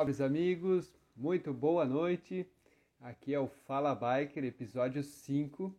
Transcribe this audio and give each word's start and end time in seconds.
Salve 0.00 0.22
amigos, 0.22 0.90
muito 1.14 1.52
boa 1.52 1.84
noite. 1.84 2.46
Aqui 3.02 3.34
é 3.34 3.38
o 3.38 3.46
Fala 3.46 3.94
Biker, 3.94 4.42
episódio 4.42 5.02
5. 5.02 5.74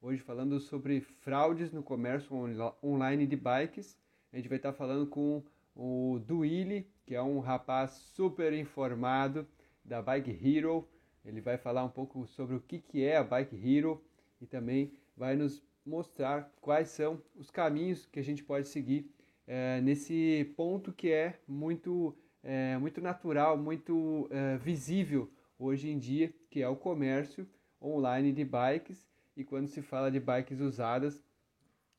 Hoje 0.00 0.22
falando 0.22 0.58
sobre 0.58 1.02
fraudes 1.02 1.70
no 1.70 1.82
comércio 1.82 2.34
online 2.82 3.26
de 3.26 3.36
bikes. 3.36 3.98
A 4.32 4.36
gente 4.36 4.48
vai 4.48 4.56
estar 4.56 4.72
falando 4.72 5.06
com 5.06 5.42
o 5.74 6.18
Duíli, 6.26 6.90
que 7.04 7.14
é 7.14 7.20
um 7.20 7.38
rapaz 7.38 7.90
super 7.90 8.54
informado 8.54 9.46
da 9.84 10.00
Bike 10.00 10.30
Hero. 10.30 10.88
Ele 11.22 11.42
vai 11.42 11.58
falar 11.58 11.84
um 11.84 11.90
pouco 11.90 12.26
sobre 12.26 12.56
o 12.56 12.60
que, 12.60 12.78
que 12.78 13.04
é 13.04 13.18
a 13.18 13.22
Bike 13.22 13.56
Hero 13.56 14.02
e 14.40 14.46
também 14.46 14.90
vai 15.14 15.36
nos 15.36 15.62
mostrar 15.84 16.50
quais 16.62 16.88
são 16.88 17.20
os 17.34 17.50
caminhos 17.50 18.06
que 18.06 18.18
a 18.18 18.24
gente 18.24 18.42
pode 18.42 18.68
seguir 18.68 19.14
é, 19.46 19.80
nesse 19.82 20.50
ponto 20.56 20.94
que 20.94 21.12
é 21.12 21.38
muito, 21.46 22.16
é, 22.46 22.78
muito 22.78 23.00
natural, 23.00 23.58
muito 23.58 24.28
é, 24.30 24.56
visível 24.56 25.28
hoje 25.58 25.90
em 25.90 25.98
dia, 25.98 26.32
que 26.48 26.62
é 26.62 26.68
o 26.68 26.76
comércio 26.76 27.46
online 27.82 28.32
de 28.32 28.44
bikes. 28.44 29.04
E 29.36 29.42
quando 29.42 29.66
se 29.66 29.82
fala 29.82 30.10
de 30.10 30.20
bikes 30.20 30.60
usadas, 30.60 31.22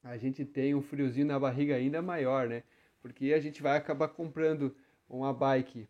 a 0.02 0.16
gente 0.18 0.46
tem 0.46 0.74
um 0.74 0.82
friozinho 0.82 1.28
na 1.28 1.38
barriga 1.38 1.76
ainda 1.76 2.02
maior, 2.02 2.48
né? 2.48 2.64
Porque 3.02 3.34
a 3.34 3.40
gente 3.40 3.62
vai 3.62 3.78
acabar 3.78 4.08
comprando 4.08 4.74
uma 5.10 5.34
bike 5.34 5.88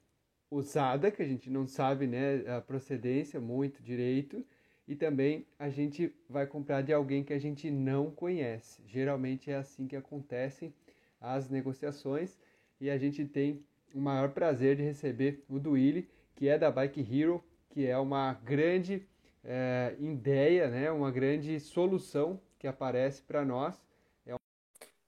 usada, 0.49 1.11
que 1.11 1.21
a 1.21 1.27
gente 1.27 1.49
não 1.51 1.67
sabe 1.67 2.07
né, 2.07 2.43
a 2.47 2.59
procedência 2.59 3.39
muito 3.39 3.81
direito, 3.83 4.43
e 4.87 4.95
também 4.95 5.45
a 5.59 5.69
gente 5.69 6.13
vai 6.27 6.47
comprar 6.47 6.81
de 6.81 6.91
alguém 6.91 7.23
que 7.23 7.33
a 7.33 7.39
gente 7.39 7.69
não 7.69 8.09
conhece. 8.09 8.81
Geralmente 8.87 9.51
é 9.51 9.55
assim 9.55 9.87
que 9.87 9.95
acontecem 9.95 10.73
as 11.21 11.49
negociações 11.49 12.37
e 12.79 12.89
a 12.89 12.97
gente 12.97 13.25
tem 13.25 13.63
o 13.93 13.99
maior 13.99 14.29
prazer 14.29 14.75
de 14.75 14.83
receber 14.83 15.43
o 15.49 15.59
Duíli, 15.59 16.09
que 16.35 16.47
é 16.47 16.57
da 16.57 16.69
Bike 16.69 17.01
Hero, 17.01 17.43
que 17.69 17.85
é 17.85 17.97
uma 17.97 18.33
grande 18.43 19.07
é, 19.43 19.95
ideia, 19.99 20.67
né, 20.67 20.91
uma 20.91 21.11
grande 21.11 21.59
solução 21.59 22.39
que 22.59 22.67
aparece 22.67 23.21
para 23.21 23.45
nós, 23.45 23.79
é, 24.25 24.33
um... 24.33 24.37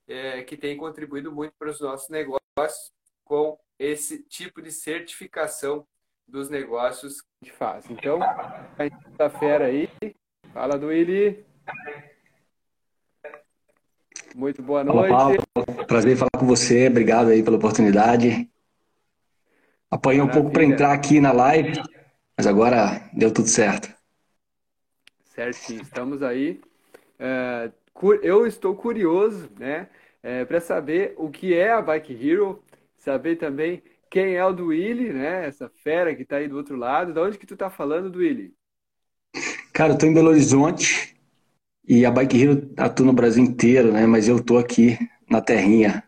é, 0.08 0.44
que 0.44 0.56
tem 0.56 0.78
contribuído 0.78 1.32
muito 1.32 1.54
para 1.58 1.70
os 1.70 1.80
nossos 1.80 2.10
negócios 2.10 2.40
com 3.24 3.60
esse 3.78 4.24
tipo 4.24 4.62
de 4.62 4.72
certificação 4.72 5.86
dos 6.28 6.50
negócios 6.50 7.22
que 7.22 7.28
a 7.42 7.46
gente 7.46 7.58
faz. 7.58 7.90
Então, 7.90 8.20
a 8.22 8.84
gente 8.84 8.98
tá 9.18 9.30
fera 9.30 9.66
aí. 9.66 9.90
Fala, 10.54 10.78
Duíli. 10.78 11.46
Muito 14.36 14.62
boa 14.62 14.84
noite. 14.84 15.12
Olá, 15.12 15.38
Paulo. 15.54 15.86
Prazer 15.88 16.14
em 16.14 16.16
falar 16.16 16.30
com 16.38 16.46
você. 16.46 16.88
Obrigado 16.88 17.30
aí 17.30 17.44
pela 17.44 17.58
oportunidade. 17.58 18.50
Apanhei 19.92 20.22
um 20.22 20.28
pouco 20.28 20.52
para 20.52 20.64
entrar 20.64 20.94
aqui 20.94 21.20
na 21.20 21.32
live, 21.32 21.82
mas 22.38 22.46
agora 22.46 23.10
deu 23.14 23.34
tudo 23.34 23.48
certo. 23.48 23.94
Certinho, 25.24 25.82
estamos 25.82 26.22
aí. 26.22 26.60
É, 27.18 27.72
eu 28.22 28.46
estou 28.46 28.76
curioso, 28.76 29.50
né, 29.60 29.88
é, 30.22 30.46
para 30.46 30.62
saber 30.62 31.14
o 31.18 31.30
que 31.30 31.54
é 31.54 31.72
a 31.72 31.82
Bike 31.82 32.14
Hero, 32.14 32.64
saber 32.98 33.36
também 33.38 33.82
quem 34.10 34.36
é 34.36 34.46
o 34.46 34.54
do 34.54 34.68
Willy, 34.68 35.12
né, 35.12 35.46
essa 35.48 35.70
fera 35.84 36.16
que 36.16 36.24
está 36.24 36.38
aí 36.38 36.48
do 36.48 36.58
outro 36.58 36.76
lado. 36.76 37.14
De 37.14 37.20
onde 37.20 37.38
que 37.38 37.46
tu 37.46 37.56
está 37.56 37.70
falando, 37.70 38.10
do 38.10 38.20
Willy? 38.20 38.54
Cara, 39.74 39.92
eu 39.92 39.96
estou 39.96 40.10
em 40.10 40.14
Belo 40.14 40.30
Horizonte, 40.30 41.16
e 41.90 42.06
a 42.06 42.12
Bike 42.12 42.40
Hero 42.40 42.72
atua 42.78 43.06
no 43.08 43.14
Brasil 43.14 43.44
inteiro, 43.44 43.92
né? 43.92 44.06
Mas 44.06 44.28
eu 44.28 44.44
tô 44.44 44.60
aqui 44.60 44.98
na 45.28 45.42
terrinha. 45.42 46.04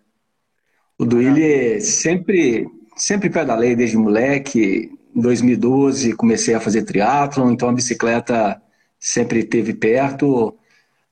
O 0.95 1.05
Duílio 1.05 1.81
sempre, 1.81 2.67
sempre 2.95 3.29
pedalei 3.29 3.75
desde 3.75 3.97
moleque. 3.97 4.91
Em 5.15 5.21
2012 5.21 6.13
comecei 6.13 6.53
a 6.53 6.59
fazer 6.59 6.83
triatlon, 6.83 7.51
então 7.51 7.69
a 7.69 7.73
bicicleta 7.73 8.61
sempre 8.99 9.39
esteve 9.39 9.73
perto. 9.73 10.55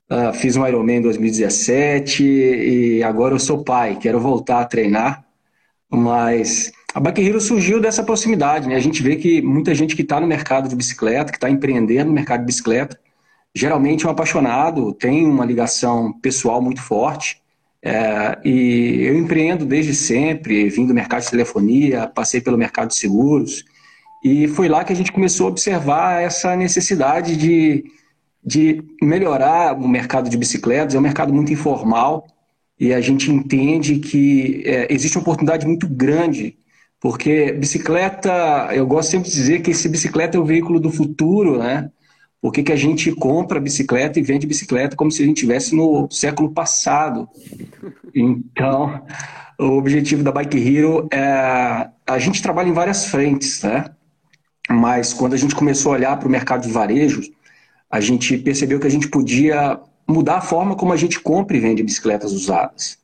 Uh, 0.09 0.33
fiz 0.33 0.55
um 0.55 0.66
Ironman 0.66 0.97
em 0.97 1.02
2017 1.02 2.23
e 2.23 3.04
agora 3.04 3.36
eu 3.36 3.39
sou 3.39 3.64
pai, 3.64 3.98
quero 4.02 4.20
voltar 4.20 4.61
a 4.61 4.65
treinar. 4.65 5.23
Mas 5.89 6.71
a 6.93 6.99
Bike 6.99 7.21
Hero 7.21 7.39
surgiu 7.39 7.80
dessa 7.80 8.04
proximidade, 8.04 8.67
né? 8.67 8.75
A 8.75 8.80
gente 8.80 9.04
vê 9.04 9.15
que 9.15 9.42
muita 9.42 9.75
gente 9.75 9.95
que 9.95 10.02
está 10.02 10.20
no 10.20 10.27
mercado 10.27 10.67
de 10.67 10.75
bicicleta, 10.75 11.31
que 11.31 11.37
está 11.37 11.49
empreendendo 11.49 12.09
no 12.09 12.15
mercado 12.15 12.42
de 12.42 12.48
bicicleta, 12.48 12.99
geralmente 13.54 14.08
um 14.08 14.09
apaixonado 14.09 14.93
tem 14.93 15.25
uma 15.25 15.45
ligação 15.45 16.11
pessoal 16.14 16.61
muito 16.61 16.81
forte. 16.81 17.42
É, 17.82 18.38
e 18.44 19.04
eu 19.04 19.17
empreendo 19.17 19.66
desde 19.66 19.94
sempre, 19.94 20.70
vim 20.70 20.86
do 20.86 20.94
mercado 20.94 21.23
de 21.23 21.30
telefonia, 21.30 22.08
passei 22.08 22.42
pelo 22.42 22.58
mercado 22.58 22.90
de 22.90 22.95
seguros, 22.95 23.64
e 24.23 24.48
foi 24.50 24.67
lá 24.67 24.84
que 24.84 24.92
a 24.92 24.95
gente 24.95 25.12
começou 25.12 25.48
a 25.48 25.50
observar 25.50 26.22
essa 26.22 26.56
necessidade 26.56 27.38
de, 27.38 27.86
de 28.44 28.84
melhorar 29.02 29.73
o 29.78 29.88
mercado 29.88 30.30
de 30.30 30.38
bicicletas. 30.38 30.94
É 30.94 31.00
um 31.00 31.02
mercado 31.02 31.34
muito 31.34 31.54
informal 31.54 32.28
e 32.78 32.94
a 32.94 33.00
gente 33.00 33.32
entende 33.32 34.00
que 34.00 34.61
é, 34.66 34.94
existe 34.94 35.17
uma 35.17 35.22
oportunidade 35.22 35.66
muito 35.66 35.88
grande, 35.88 36.58
porque 37.00 37.54
bicicleta, 37.54 38.70
eu 38.73 38.86
gosto 38.86 39.11
sempre 39.11 39.30
de 39.30 39.36
dizer 39.36 39.61
que 39.61 39.72
esse 39.72 39.88
bicicleta 39.88 40.38
é 40.38 40.40
o 40.40 40.46
veículo 40.46 40.80
do 40.82 40.92
futuro, 40.92 41.58
né? 41.58 41.90
Por 42.42 42.54
que, 42.54 42.64
que 42.64 42.72
a 42.72 42.76
gente 42.76 43.11
compra 43.11 43.60
bicicleta 43.60 44.17
e 44.17 44.23
vende 44.23 44.48
bicicleta 44.48 44.95
como 44.95 45.11
se 45.11 45.22
a 45.22 45.26
gente 45.26 45.38
estivesse 45.38 45.76
no 45.76 46.08
século 46.10 46.52
passado? 46.52 47.27
Então, 48.16 49.02
o 49.60 49.77
objetivo 49.77 50.23
da 50.23 50.32
Bike 50.32 50.58
Hero 50.58 51.08
é. 51.11 51.89
A 52.08 52.17
gente 52.17 52.42
trabalha 52.42 52.70
em 52.70 52.73
várias 52.73 53.05
frentes, 53.05 53.61
né? 53.61 53.86
Mas 54.70 55.14
quando 55.14 55.33
a 55.33 55.38
gente 55.38 55.54
começou 55.54 55.92
a 55.92 55.95
olhar 55.95 56.17
para 56.17 56.28
o 56.28 56.32
mercado 56.32 56.64
de 56.64 56.72
varejo, 56.72 57.22
a 57.89 57.99
gente 57.99 58.38
percebeu 58.38 58.80
que 58.80 58.88
a 58.88 58.92
gente 58.92 59.08
podia 59.08 59.80
mudar 60.08 60.38
a 60.38 60.42
forma 60.42 60.76
como 60.76 60.94
a 60.94 60.98
gente 60.98 61.20
compra 61.20 61.58
e 61.58 61.60
vende 61.60 61.83
bicicletas 61.83 62.32
usadas. 62.32 62.98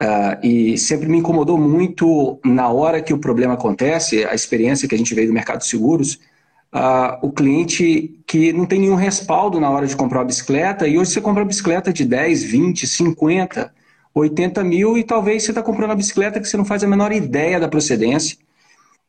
Uh, 0.00 0.46
e 0.46 0.78
sempre 0.78 1.08
me 1.08 1.18
incomodou 1.18 1.58
muito 1.58 2.38
na 2.44 2.68
hora 2.68 3.02
que 3.02 3.12
o 3.12 3.18
problema 3.18 3.54
acontece, 3.54 4.24
a 4.24 4.34
experiência 4.34 4.88
que 4.88 4.94
a 4.94 4.98
gente 4.98 5.14
veio 5.14 5.26
do 5.26 5.34
mercado 5.34 5.58
de 5.58 5.66
seguros, 5.66 6.20
uh, 6.74 7.18
o 7.22 7.32
cliente 7.32 8.20
que 8.26 8.52
não 8.52 8.66
tem 8.66 8.80
nenhum 8.80 8.94
respaldo 8.94 9.60
na 9.60 9.70
hora 9.70 9.86
de 9.86 9.96
comprar 9.96 10.20
uma 10.20 10.24
bicicleta, 10.24 10.86
e 10.86 10.98
hoje 10.98 11.12
você 11.12 11.20
compra 11.20 11.42
uma 11.42 11.48
bicicleta 11.48 11.92
de 11.92 12.04
10, 12.04 12.42
20, 12.44 12.86
50, 12.86 13.74
80 14.14 14.64
mil, 14.64 14.98
e 14.98 15.04
talvez 15.04 15.42
você 15.42 15.50
está 15.50 15.62
comprando 15.62 15.90
uma 15.90 15.96
bicicleta 15.96 16.40
que 16.40 16.48
você 16.48 16.56
não 16.56 16.64
faz 16.64 16.82
a 16.82 16.88
menor 16.88 17.12
ideia 17.12 17.58
da 17.60 17.68
procedência. 17.68 18.36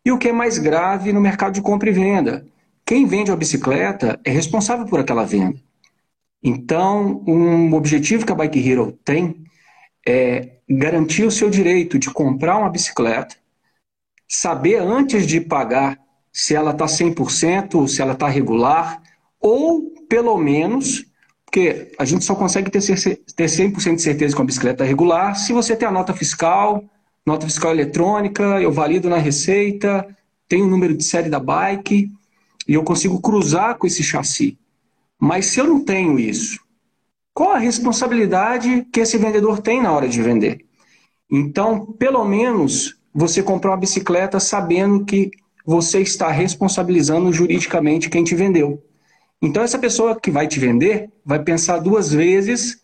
E 0.05 0.11
o 0.11 0.17
que 0.17 0.29
é 0.29 0.33
mais 0.33 0.57
grave 0.57 1.11
no 1.11 1.21
mercado 1.21 1.53
de 1.53 1.61
compra 1.61 1.89
e 1.89 1.93
venda? 1.93 2.45
Quem 2.85 3.05
vende 3.05 3.29
uma 3.29 3.37
bicicleta 3.37 4.19
é 4.23 4.31
responsável 4.31 4.85
por 4.85 4.99
aquela 4.99 5.25
venda. 5.25 5.59
Então, 6.41 7.23
um 7.27 7.73
objetivo 7.73 8.25
que 8.25 8.31
a 8.31 8.35
Bike 8.35 8.67
Hero 8.67 8.97
tem 9.03 9.43
é 10.07 10.59
garantir 10.69 11.23
o 11.23 11.31
seu 11.31 11.49
direito 11.49 11.99
de 11.99 12.09
comprar 12.09 12.57
uma 12.57 12.69
bicicleta, 12.69 13.35
saber 14.27 14.77
antes 14.77 15.27
de 15.27 15.41
pagar 15.41 15.99
se 16.31 16.55
ela 16.55 16.71
está 16.71 16.85
100%, 16.85 17.87
se 17.87 18.01
ela 18.01 18.13
está 18.13 18.27
regular, 18.27 19.01
ou 19.39 19.93
pelo 20.07 20.37
menos, 20.37 21.05
porque 21.45 21.91
a 21.97 22.05
gente 22.05 22.23
só 22.23 22.35
consegue 22.35 22.69
ter, 22.69 22.81
ter 22.81 23.45
100% 23.45 23.95
de 23.95 24.01
certeza 24.01 24.35
que 24.35 24.41
a 24.41 24.45
bicicleta 24.45 24.83
é 24.83 24.87
regular 24.87 25.35
se 25.35 25.53
você 25.53 25.75
tem 25.75 25.87
a 25.87 25.91
nota 25.91 26.13
fiscal, 26.13 26.83
nota 27.25 27.45
fiscal 27.45 27.71
eletrônica, 27.71 28.43
eu 28.61 28.71
valido 28.71 29.09
na 29.09 29.17
receita, 29.17 30.05
tenho 30.47 30.65
o 30.65 30.69
número 30.69 30.95
de 30.95 31.03
série 31.03 31.29
da 31.29 31.39
bike 31.39 32.11
e 32.67 32.73
eu 32.73 32.83
consigo 32.83 33.19
cruzar 33.19 33.77
com 33.77 33.87
esse 33.87 34.03
chassi. 34.03 34.57
Mas 35.19 35.47
se 35.47 35.59
eu 35.59 35.67
não 35.67 35.83
tenho 35.83 36.19
isso, 36.19 36.59
qual 37.33 37.51
a 37.51 37.57
responsabilidade 37.57 38.85
que 38.91 38.99
esse 38.99 39.17
vendedor 39.17 39.59
tem 39.59 39.81
na 39.81 39.91
hora 39.91 40.07
de 40.07 40.21
vender? 40.21 40.65
Então, 41.31 41.85
pelo 41.85 42.25
menos, 42.25 42.97
você 43.13 43.43
comprar 43.43 43.71
uma 43.71 43.77
bicicleta 43.77 44.39
sabendo 44.39 45.05
que 45.05 45.31
você 45.65 46.01
está 46.01 46.29
responsabilizando 46.29 47.31
juridicamente 47.31 48.09
quem 48.09 48.23
te 48.23 48.35
vendeu. 48.35 48.83
Então, 49.41 49.63
essa 49.63 49.79
pessoa 49.79 50.19
que 50.19 50.31
vai 50.31 50.47
te 50.47 50.59
vender 50.59 51.09
vai 51.23 51.41
pensar 51.41 51.79
duas 51.79 52.11
vezes 52.11 52.83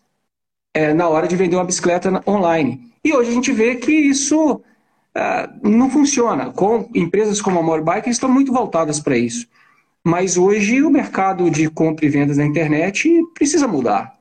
é, 0.72 0.94
na 0.94 1.08
hora 1.08 1.28
de 1.28 1.36
vender 1.36 1.56
uma 1.56 1.64
bicicleta 1.64 2.22
online. 2.26 2.92
E 3.04 3.12
hoje 3.12 3.30
a 3.30 3.34
gente 3.34 3.52
vê 3.52 3.76
que 3.76 3.92
isso 3.92 4.62
é, 5.14 5.48
não 5.62 5.90
funciona. 5.90 6.52
Com 6.52 6.90
empresas 6.94 7.40
como 7.40 7.58
a 7.58 7.62
Morbike 7.62 8.10
estão 8.10 8.28
muito 8.28 8.52
voltadas 8.52 9.00
para 9.00 9.16
isso. 9.16 9.46
Mas 10.04 10.36
hoje 10.36 10.82
o 10.82 10.90
mercado 10.90 11.50
de 11.50 11.68
compra 11.68 12.06
e 12.06 12.08
vendas 12.08 12.36
na 12.38 12.44
internet 12.44 13.10
precisa 13.34 13.66
mudar. 13.66 14.16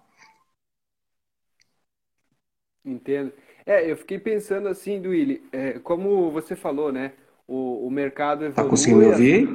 Entendo. 2.83 3.31
É, 3.65 3.89
eu 3.89 3.97
fiquei 3.97 4.19
pensando 4.19 4.67
assim, 4.67 5.01
Duílio, 5.01 5.41
é, 5.51 5.79
como 5.79 6.31
você 6.31 6.55
falou, 6.55 6.91
né? 6.91 7.13
O, 7.47 7.87
o 7.87 7.91
mercado 7.91 8.39
tá 8.39 8.45
evolui. 8.45 8.63
Tá 8.63 8.69
conseguindo 8.69 8.99
me 9.01 9.07
ouvir? 9.07 9.49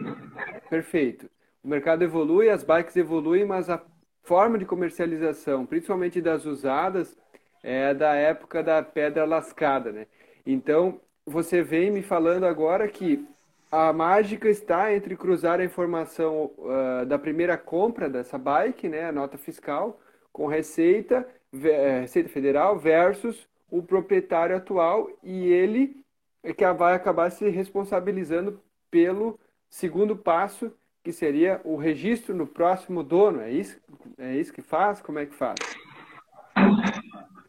Perfeito. 0.68 1.28
O 1.62 1.68
mercado 1.68 2.02
evolui, 2.02 2.48
as 2.48 2.62
bikes 2.62 2.96
evoluem, 2.96 3.44
mas 3.44 3.68
a 3.68 3.82
forma 4.22 4.58
de 4.58 4.64
comercialização, 4.64 5.66
principalmente 5.66 6.20
das 6.20 6.44
usadas, 6.46 7.16
é 7.62 7.92
da 7.92 8.14
época 8.14 8.62
da 8.62 8.82
pedra 8.82 9.24
lascada, 9.24 9.92
né? 9.92 10.06
Então, 10.46 11.00
você 11.26 11.62
vem 11.62 11.90
me 11.90 12.02
falando 12.02 12.44
agora 12.44 12.88
que 12.88 13.26
a 13.70 13.92
mágica 13.92 14.48
está 14.48 14.92
entre 14.92 15.16
cruzar 15.16 15.60
a 15.60 15.64
informação 15.64 16.50
uh, 16.58 17.06
da 17.06 17.18
primeira 17.18 17.56
compra 17.56 18.08
dessa 18.08 18.36
bike, 18.36 18.88
né, 18.88 19.04
a 19.04 19.12
nota 19.12 19.38
fiscal, 19.38 20.00
com 20.32 20.46
receita, 20.46 21.26
eh, 21.52 22.00
receita 22.00 22.28
federal 22.28 22.78
versus 22.78 23.48
o 23.70 23.82
proprietário 23.82 24.56
atual 24.56 25.08
e 25.22 25.52
ele 25.52 26.04
é 26.42 26.52
que 26.52 26.70
vai 26.72 26.94
acabar 26.94 27.30
se 27.30 27.48
responsabilizando 27.48 28.60
pelo 28.90 29.38
segundo 29.68 30.16
passo, 30.16 30.72
que 31.02 31.12
seria 31.12 31.60
o 31.64 31.76
registro 31.76 32.34
no 32.34 32.46
próximo 32.46 33.02
dono. 33.02 33.40
É 33.40 33.50
isso, 33.50 33.78
é 34.18 34.36
isso 34.36 34.52
que 34.52 34.62
faz? 34.62 35.00
Como 35.00 35.18
é 35.18 35.26
que 35.26 35.34
faz? 35.34 35.58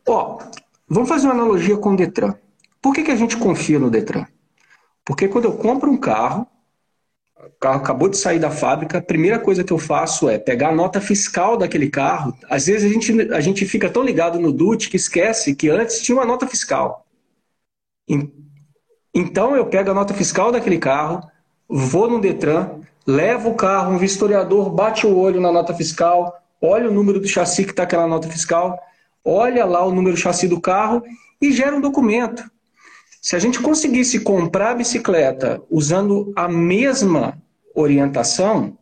Ó, 0.08 0.40
vamos 0.88 1.10
fazer 1.10 1.28
uma 1.28 1.34
analogia 1.34 1.78
com 1.78 1.94
o 1.94 1.96
Detran. 1.96 2.36
Por 2.82 2.94
que, 2.94 3.04
que 3.04 3.12
a 3.12 3.16
gente 3.16 3.38
confia 3.38 3.80
no 3.80 3.90
Detran? 3.90 4.26
Porque 5.06 5.28
quando 5.28 5.46
eu 5.46 5.58
compro 5.58 5.92
um 5.92 5.98
carro, 5.98 6.48
o 7.38 7.50
carro 7.60 7.78
acabou 7.78 8.08
de 8.08 8.18
sair 8.18 8.40
da 8.40 8.52
fábrica, 8.52 9.00
a 9.00 9.02
primeira 9.02 9.40
coisa 9.40 9.64
que 9.64 9.74
eu 9.74 9.80
faço 9.80 10.30
é 10.30 10.38
pegar 10.38 10.70
a 10.70 10.76
nota 10.76 11.02
fiscal 11.02 11.58
daquele 11.58 11.90
carro. 11.90 12.38
Às 12.50 12.68
vezes 12.68 12.90
a 12.90 12.94
gente, 12.94 13.34
a 13.34 13.42
gente 13.42 13.66
fica 13.66 13.90
tão 13.90 14.04
ligado 14.04 14.40
no 14.40 14.52
DUT 14.52 14.90
que 14.90 14.96
esquece 14.96 15.56
que 15.56 15.70
antes 15.70 16.02
tinha 16.02 16.16
uma 16.16 16.26
nota 16.26 16.48
fiscal. 16.48 17.06
Então 19.14 19.56
eu 19.56 19.66
pego 19.66 19.92
a 19.92 19.94
nota 19.94 20.14
fiscal 20.14 20.52
daquele 20.52 20.78
carro, 20.78 21.22
vou 21.68 22.10
no 22.10 22.20
Detran, 22.20 22.80
levo 23.06 23.50
o 23.50 23.56
carro, 23.56 23.94
um 23.94 23.98
vistoriador 23.98 24.70
bate 24.70 25.06
o 25.06 25.18
olho 25.18 25.42
na 25.42 25.52
nota 25.52 25.74
fiscal, 25.74 26.42
olha 26.62 26.90
o 26.90 26.94
número 26.94 27.20
do 27.20 27.28
chassi 27.28 27.66
que 27.66 27.72
está 27.72 27.84
aquela 27.84 28.08
nota 28.08 28.30
fiscal, 28.30 28.80
olha 29.24 29.66
lá 29.66 29.84
o 29.86 29.94
número 29.94 30.16
do 30.16 30.20
chassi 30.20 30.48
do 30.48 30.62
carro 30.62 31.04
e 31.42 31.52
gera 31.52 31.76
um 31.76 31.82
documento. 31.82 32.50
Se 33.22 33.36
a 33.36 33.40
gente 33.40 33.62
conseguisse 33.62 34.22
comprar 34.22 34.72
a 34.72 34.76
bicicleta 34.76 35.62
usando 35.70 36.34
a 36.36 36.48
mesma 36.48 37.38
orientação, 37.76 38.78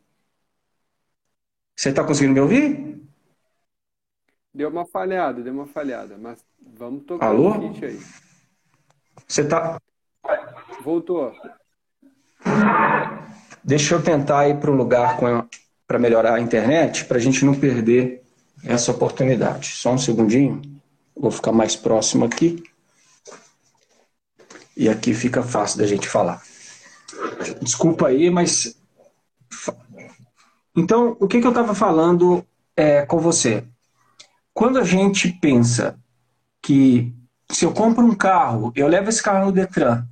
você 1.76 1.90
está 1.90 2.04
conseguindo 2.04 2.34
me 2.34 2.40
ouvir? 2.40 3.00
Deu 4.54 4.70
uma 4.70 4.86
falhada, 4.86 5.42
deu 5.42 5.54
uma 5.54 5.68
falhada, 5.68 6.18
mas 6.18 6.44
vamos 6.78 7.04
tocar 7.06 7.28
Alô? 7.28 7.52
o 7.52 7.74
kit 7.74 7.86
aí. 7.86 8.00
Você 9.28 9.42
está. 9.42 9.80
Voltou. 10.84 11.34
Deixa 13.64 13.96
eu 13.96 14.02
tentar 14.02 14.48
ir 14.48 14.60
para 14.60 14.72
um 14.72 14.76
lugar 14.76 15.18
para 15.86 16.00
melhorar 16.00 16.36
a 16.36 16.40
internet, 16.40 17.06
para 17.06 17.18
a 17.18 17.20
gente 17.20 17.44
não 17.44 17.54
perder 17.54 18.24
essa 18.64 18.92
oportunidade. 18.92 19.68
Só 19.68 19.94
um 19.94 19.98
segundinho. 19.98 20.62
Vou 21.16 21.32
ficar 21.32 21.52
mais 21.52 21.76
próximo 21.76 22.26
aqui. 22.26 22.64
E 24.76 24.88
aqui 24.88 25.14
fica 25.14 25.44
fácil 25.44 25.80
da 25.80 25.86
gente 25.86 26.08
falar. 26.08 26.42
Desculpa 27.62 28.08
aí, 28.08 28.30
mas. 28.30 28.78
Então, 30.76 31.18
o 31.20 31.28
que, 31.28 31.42
que 31.42 31.46
eu 31.46 31.52
estava 31.52 31.76
falando 31.76 32.46
é, 32.76 33.06
com 33.06 33.20
você? 33.20 33.66
Quando 34.54 34.80
a 34.80 34.84
gente 34.84 35.28
pensa 35.42 36.00
que 36.62 37.14
se 37.52 37.66
eu 37.66 37.74
compro 37.74 38.06
um 38.06 38.16
carro, 38.16 38.72
eu 38.76 38.88
levo 38.88 39.10
esse 39.10 39.22
carro 39.22 39.46
no 39.46 39.52
Detran 39.52 40.08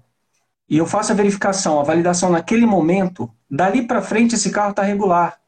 e 0.70 0.78
eu 0.78 0.86
faço 0.86 1.12
a 1.12 1.16
verificação, 1.16 1.80
a 1.80 1.84
validação 1.84 2.30
naquele 2.30 2.66
momento, 2.66 3.32
dali 3.50 3.88
para 3.88 4.02
frente 4.02 4.36
esse 4.36 4.50
carro 4.52 4.72
está 4.72 4.84
regular. 4.84 5.40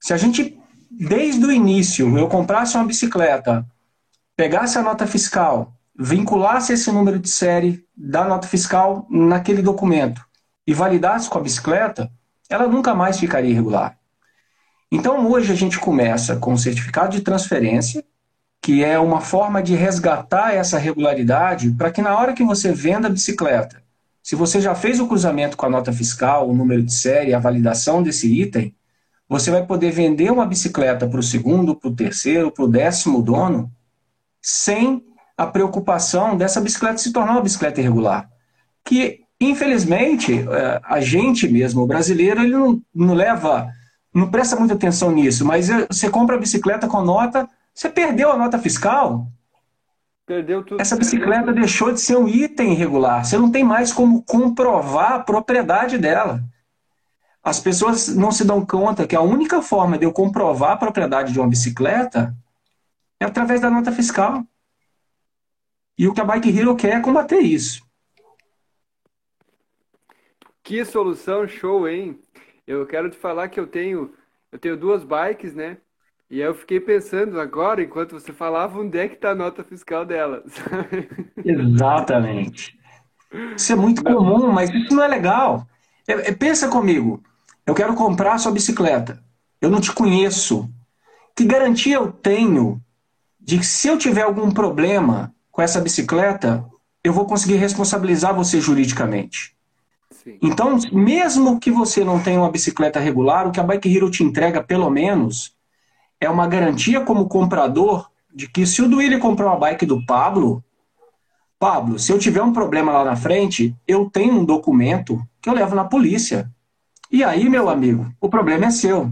Se 0.00 0.12
a 0.12 0.16
gente, 0.16 0.58
desde 0.90 1.44
o 1.44 1.52
início, 1.52 2.18
eu 2.18 2.28
comprasse 2.28 2.76
uma 2.76 2.84
bicicleta, 2.84 3.66
pegasse 4.36 4.78
a 4.78 4.82
nota 4.82 5.06
fiscal, 5.06 5.72
vinculasse 5.98 6.72
esse 6.72 6.90
número 6.90 7.18
de 7.18 7.28
série 7.28 7.86
da 7.96 8.24
nota 8.24 8.48
fiscal 8.48 9.06
naquele 9.10 9.62
documento 9.62 10.24
e 10.66 10.72
validasse 10.72 11.28
com 11.28 11.38
a 11.38 11.42
bicicleta, 11.42 12.10
ela 12.48 12.66
nunca 12.66 12.94
mais 12.94 13.18
ficaria 13.18 13.50
irregular. 13.50 13.98
Então 14.90 15.30
hoje 15.30 15.52
a 15.52 15.56
gente 15.56 15.78
começa 15.78 16.36
com 16.36 16.52
o 16.54 16.58
certificado 16.58 17.16
de 17.16 17.22
transferência, 17.22 18.04
que 18.60 18.84
é 18.84 18.98
uma 18.98 19.20
forma 19.20 19.62
de 19.62 19.74
resgatar 19.74 20.54
essa 20.54 20.78
regularidade 20.78 21.70
para 21.72 21.90
que 21.90 22.00
na 22.00 22.16
hora 22.16 22.32
que 22.32 22.44
você 22.44 22.72
venda 22.72 23.08
a 23.08 23.10
bicicleta, 23.10 23.81
se 24.22 24.36
você 24.36 24.60
já 24.60 24.74
fez 24.74 25.00
o 25.00 25.08
cruzamento 25.08 25.56
com 25.56 25.66
a 25.66 25.70
nota 25.70 25.92
fiscal, 25.92 26.48
o 26.48 26.54
número 26.54 26.82
de 26.82 26.94
série, 26.94 27.34
a 27.34 27.40
validação 27.40 28.02
desse 28.02 28.32
item, 28.32 28.74
você 29.28 29.50
vai 29.50 29.66
poder 29.66 29.90
vender 29.90 30.30
uma 30.30 30.46
bicicleta 30.46 31.08
para 31.08 31.18
o 31.18 31.22
segundo, 31.22 31.74
para 31.74 31.88
o 31.88 31.94
terceiro, 31.94 32.52
para 32.52 32.64
o 32.64 32.68
décimo 32.68 33.20
dono, 33.20 33.70
sem 34.40 35.02
a 35.36 35.46
preocupação 35.46 36.36
dessa 36.36 36.60
bicicleta 36.60 36.98
se 36.98 37.12
tornar 37.12 37.32
uma 37.32 37.42
bicicleta 37.42 37.80
irregular. 37.80 38.28
Que, 38.84 39.20
infelizmente, 39.40 40.32
é, 40.38 40.80
a 40.84 41.00
gente 41.00 41.48
mesmo, 41.48 41.82
o 41.82 41.86
brasileiro, 41.86 42.42
ele 42.42 42.52
não, 42.52 42.80
não 42.94 43.14
leva, 43.14 43.68
não 44.14 44.30
presta 44.30 44.54
muita 44.54 44.74
atenção 44.74 45.10
nisso, 45.10 45.44
mas 45.44 45.68
é, 45.68 45.86
você 45.86 46.08
compra 46.10 46.36
a 46.36 46.40
bicicleta 46.40 46.86
com 46.86 47.02
nota, 47.02 47.48
você 47.74 47.88
perdeu 47.88 48.30
a 48.30 48.36
nota 48.36 48.58
fiscal, 48.58 49.26
Perdeu 50.32 50.64
tudo. 50.64 50.80
Essa 50.80 50.96
bicicleta 50.96 51.44
perdeu. 51.44 51.60
deixou 51.60 51.92
de 51.92 52.00
ser 52.00 52.16
um 52.16 52.26
item 52.26 52.72
irregular. 52.72 53.22
Você 53.22 53.36
não 53.36 53.52
tem 53.52 53.62
mais 53.62 53.92
como 53.92 54.22
comprovar 54.22 55.12
a 55.12 55.20
propriedade 55.20 55.98
dela. 55.98 56.42
As 57.42 57.60
pessoas 57.60 58.08
não 58.08 58.32
se 58.32 58.42
dão 58.42 58.64
conta 58.64 59.06
que 59.06 59.14
a 59.14 59.20
única 59.20 59.60
forma 59.60 59.98
de 59.98 60.06
eu 60.06 60.12
comprovar 60.12 60.70
a 60.72 60.76
propriedade 60.78 61.34
de 61.34 61.38
uma 61.38 61.46
bicicleta 61.46 62.34
é 63.20 63.26
através 63.26 63.60
da 63.60 63.68
nota 63.68 63.92
fiscal. 63.92 64.42
E 65.98 66.08
o 66.08 66.14
que 66.14 66.20
a 66.22 66.24
Bike 66.24 66.58
Hero 66.58 66.74
quer 66.76 66.96
é 66.96 67.00
combater 67.00 67.40
isso. 67.40 67.86
Que 70.62 70.82
solução 70.82 71.46
show, 71.46 71.86
hein? 71.86 72.18
Eu 72.66 72.86
quero 72.86 73.10
te 73.10 73.18
falar 73.18 73.50
que 73.50 73.60
eu 73.60 73.66
tenho, 73.66 74.14
eu 74.50 74.58
tenho 74.58 74.78
duas 74.78 75.04
bikes, 75.04 75.54
né? 75.54 75.76
E 76.32 76.40
eu 76.40 76.54
fiquei 76.54 76.80
pensando 76.80 77.38
agora, 77.38 77.82
enquanto 77.82 78.18
você 78.18 78.32
falava, 78.32 78.80
onde 78.80 78.96
é 78.96 79.06
que 79.06 79.16
está 79.16 79.32
a 79.32 79.34
nota 79.34 79.62
fiscal 79.62 80.02
dela? 80.06 80.42
Exatamente. 81.44 82.74
Isso 83.54 83.70
é 83.70 83.76
muito 83.76 84.02
comum, 84.02 84.50
mas 84.50 84.70
isso 84.70 84.94
não 84.94 85.04
é 85.04 85.08
legal. 85.08 85.66
É, 86.08 86.30
é, 86.30 86.32
pensa 86.32 86.68
comigo. 86.68 87.22
Eu 87.66 87.74
quero 87.74 87.94
comprar 87.94 88.38
sua 88.38 88.50
bicicleta. 88.50 89.22
Eu 89.60 89.68
não 89.68 89.78
te 89.78 89.92
conheço. 89.92 90.70
Que 91.36 91.44
garantia 91.44 91.96
eu 91.96 92.10
tenho 92.10 92.80
de 93.38 93.58
que 93.58 93.66
se 93.66 93.88
eu 93.88 93.98
tiver 93.98 94.22
algum 94.22 94.50
problema 94.50 95.34
com 95.50 95.60
essa 95.60 95.82
bicicleta, 95.82 96.64
eu 97.04 97.12
vou 97.12 97.26
conseguir 97.26 97.56
responsabilizar 97.56 98.34
você 98.34 98.58
juridicamente? 98.58 99.54
Sim. 100.10 100.38
Então, 100.40 100.78
mesmo 100.94 101.60
que 101.60 101.70
você 101.70 102.02
não 102.02 102.22
tenha 102.22 102.40
uma 102.40 102.50
bicicleta 102.50 102.98
regular, 102.98 103.46
o 103.46 103.52
que 103.52 103.60
a 103.60 103.62
Bike 103.62 103.94
Hero 103.94 104.10
te 104.10 104.24
entrega, 104.24 104.62
pelo 104.62 104.88
menos, 104.88 105.54
é 106.22 106.30
uma 106.30 106.46
garantia 106.46 107.00
como 107.00 107.28
comprador 107.28 108.08
de 108.32 108.48
que 108.48 108.64
se 108.64 108.80
o 108.80 108.88
Duílio 108.88 109.18
comprar 109.18 109.46
uma 109.48 109.58
bike 109.58 109.84
do 109.84 110.06
Pablo, 110.06 110.64
Pablo, 111.58 111.98
se 111.98 112.12
eu 112.12 112.18
tiver 112.18 112.42
um 112.42 112.52
problema 112.52 112.92
lá 112.92 113.04
na 113.04 113.16
frente, 113.16 113.76
eu 113.88 114.08
tenho 114.08 114.34
um 114.34 114.44
documento 114.44 115.20
que 115.40 115.48
eu 115.48 115.54
levo 115.54 115.74
na 115.74 115.84
polícia. 115.84 116.48
E 117.10 117.24
aí, 117.24 117.48
meu 117.48 117.68
amigo, 117.68 118.06
o 118.20 118.28
problema 118.28 118.66
é 118.66 118.70
seu. 118.70 119.10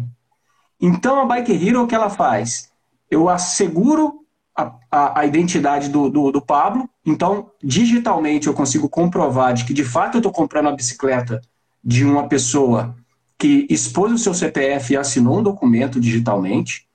Então 0.81 1.21
a 1.21 1.27
Bike 1.27 1.53
Hero 1.53 1.83
o 1.83 1.87
que 1.87 1.97
ela 1.97 2.09
faz? 2.09 2.71
Eu 3.11 3.29
asseguro 3.29 4.25
a, 4.57 4.73
a, 4.91 5.21
a 5.21 5.27
identidade 5.27 5.89
do, 5.89 6.09
do, 6.09 6.31
do, 6.31 6.41
Pablo, 6.41 6.89
então 7.05 7.51
digitalmente 7.63 8.47
eu 8.47 8.55
consigo 8.55 8.89
comprovar 8.89 9.53
de 9.53 9.65
que 9.65 9.75
de 9.75 9.85
fato 9.85 10.15
eu 10.15 10.21
estou 10.21 10.33
comprando 10.33 10.69
a 10.69 10.77
bicicleta 10.77 11.41
de 11.83 12.05
uma 12.05 12.29
pessoa 12.29 12.95
que 13.37 13.67
expôs 13.69 14.13
o 14.13 14.19
seu 14.19 14.33
CPF 14.33 14.93
e 14.93 14.97
assinou 14.97 15.41
um 15.41 15.43
documento 15.43 16.01
digitalmente. 16.01 16.90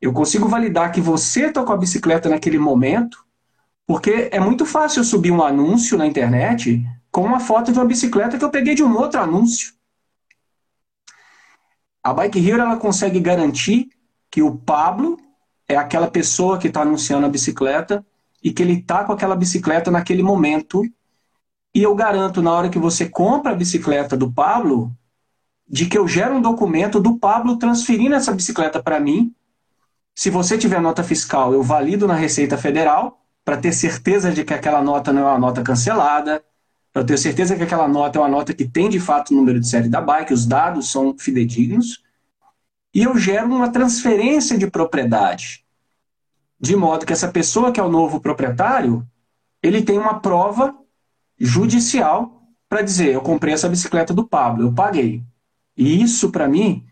Eu 0.00 0.12
consigo 0.12 0.48
validar 0.48 0.92
que 0.92 1.00
você 1.00 1.46
está 1.46 1.64
com 1.64 1.72
a 1.72 1.76
bicicleta 1.76 2.28
naquele 2.28 2.58
momento, 2.58 3.24
porque 3.86 4.28
é 4.30 4.38
muito 4.38 4.66
fácil 4.66 5.00
eu 5.00 5.04
subir 5.04 5.30
um 5.30 5.42
anúncio 5.42 5.96
na 5.96 6.06
internet 6.06 6.84
com 7.10 7.22
uma 7.22 7.40
foto 7.40 7.72
de 7.72 7.78
uma 7.78 7.86
bicicleta 7.86 8.36
que 8.36 8.44
eu 8.44 8.50
peguei 8.50 8.74
de 8.74 8.82
um 8.82 8.94
outro 8.96 9.20
anúncio. 9.20 9.72
A 12.02 12.12
Bike 12.12 12.46
Hero 12.46 12.62
ela 12.62 12.76
consegue 12.76 13.18
garantir 13.18 13.88
que 14.30 14.42
o 14.42 14.56
Pablo 14.56 15.18
é 15.68 15.76
aquela 15.76 16.08
pessoa 16.08 16.58
que 16.58 16.68
está 16.68 16.82
anunciando 16.82 17.26
a 17.26 17.30
bicicleta 17.30 18.04
e 18.42 18.52
que 18.52 18.62
ele 18.62 18.74
está 18.74 19.02
com 19.02 19.12
aquela 19.12 19.34
bicicleta 19.34 19.90
naquele 19.90 20.22
momento. 20.22 20.82
E 21.74 21.82
eu 21.82 21.94
garanto, 21.94 22.42
na 22.42 22.52
hora 22.52 22.68
que 22.68 22.78
você 22.78 23.08
compra 23.08 23.52
a 23.52 23.56
bicicleta 23.56 24.16
do 24.16 24.30
Pablo, 24.30 24.92
de 25.68 25.86
que 25.86 25.98
eu 25.98 26.06
gero 26.06 26.34
um 26.36 26.40
documento 26.40 27.00
do 27.00 27.18
Pablo 27.18 27.56
transferindo 27.56 28.14
essa 28.14 28.32
bicicleta 28.32 28.80
para 28.82 29.00
mim 29.00 29.34
se 30.16 30.30
você 30.30 30.56
tiver 30.56 30.80
nota 30.80 31.04
fiscal, 31.04 31.52
eu 31.52 31.62
valido 31.62 32.08
na 32.08 32.14
Receita 32.14 32.56
Federal 32.56 33.20
para 33.44 33.58
ter 33.58 33.70
certeza 33.70 34.32
de 34.32 34.44
que 34.44 34.54
aquela 34.54 34.82
nota 34.82 35.12
não 35.12 35.20
é 35.20 35.30
uma 35.30 35.38
nota 35.38 35.62
cancelada, 35.62 36.42
para 36.90 37.04
ter 37.04 37.18
certeza 37.18 37.54
que 37.54 37.62
aquela 37.62 37.86
nota 37.86 38.18
é 38.18 38.22
uma 38.22 38.28
nota 38.28 38.54
que 38.54 38.66
tem 38.66 38.88
de 38.88 38.98
fato 38.98 39.32
o 39.32 39.36
número 39.36 39.60
de 39.60 39.68
série 39.68 39.90
da 39.90 40.00
bike, 40.00 40.32
os 40.32 40.46
dados 40.46 40.90
são 40.90 41.14
fidedignos, 41.18 42.02
e 42.94 43.02
eu 43.02 43.18
gero 43.18 43.54
uma 43.54 43.70
transferência 43.70 44.56
de 44.56 44.66
propriedade, 44.70 45.66
de 46.58 46.74
modo 46.74 47.04
que 47.04 47.12
essa 47.12 47.28
pessoa 47.28 47.70
que 47.70 47.78
é 47.78 47.82
o 47.82 47.90
novo 47.90 48.18
proprietário, 48.18 49.06
ele 49.62 49.82
tem 49.82 49.98
uma 49.98 50.18
prova 50.18 50.74
judicial 51.38 52.42
para 52.70 52.80
dizer, 52.80 53.12
eu 53.12 53.20
comprei 53.20 53.52
essa 53.52 53.68
bicicleta 53.68 54.14
do 54.14 54.26
Pablo, 54.26 54.66
eu 54.66 54.72
paguei. 54.72 55.22
E 55.76 56.02
isso, 56.02 56.30
para 56.30 56.48
mim, 56.48 56.86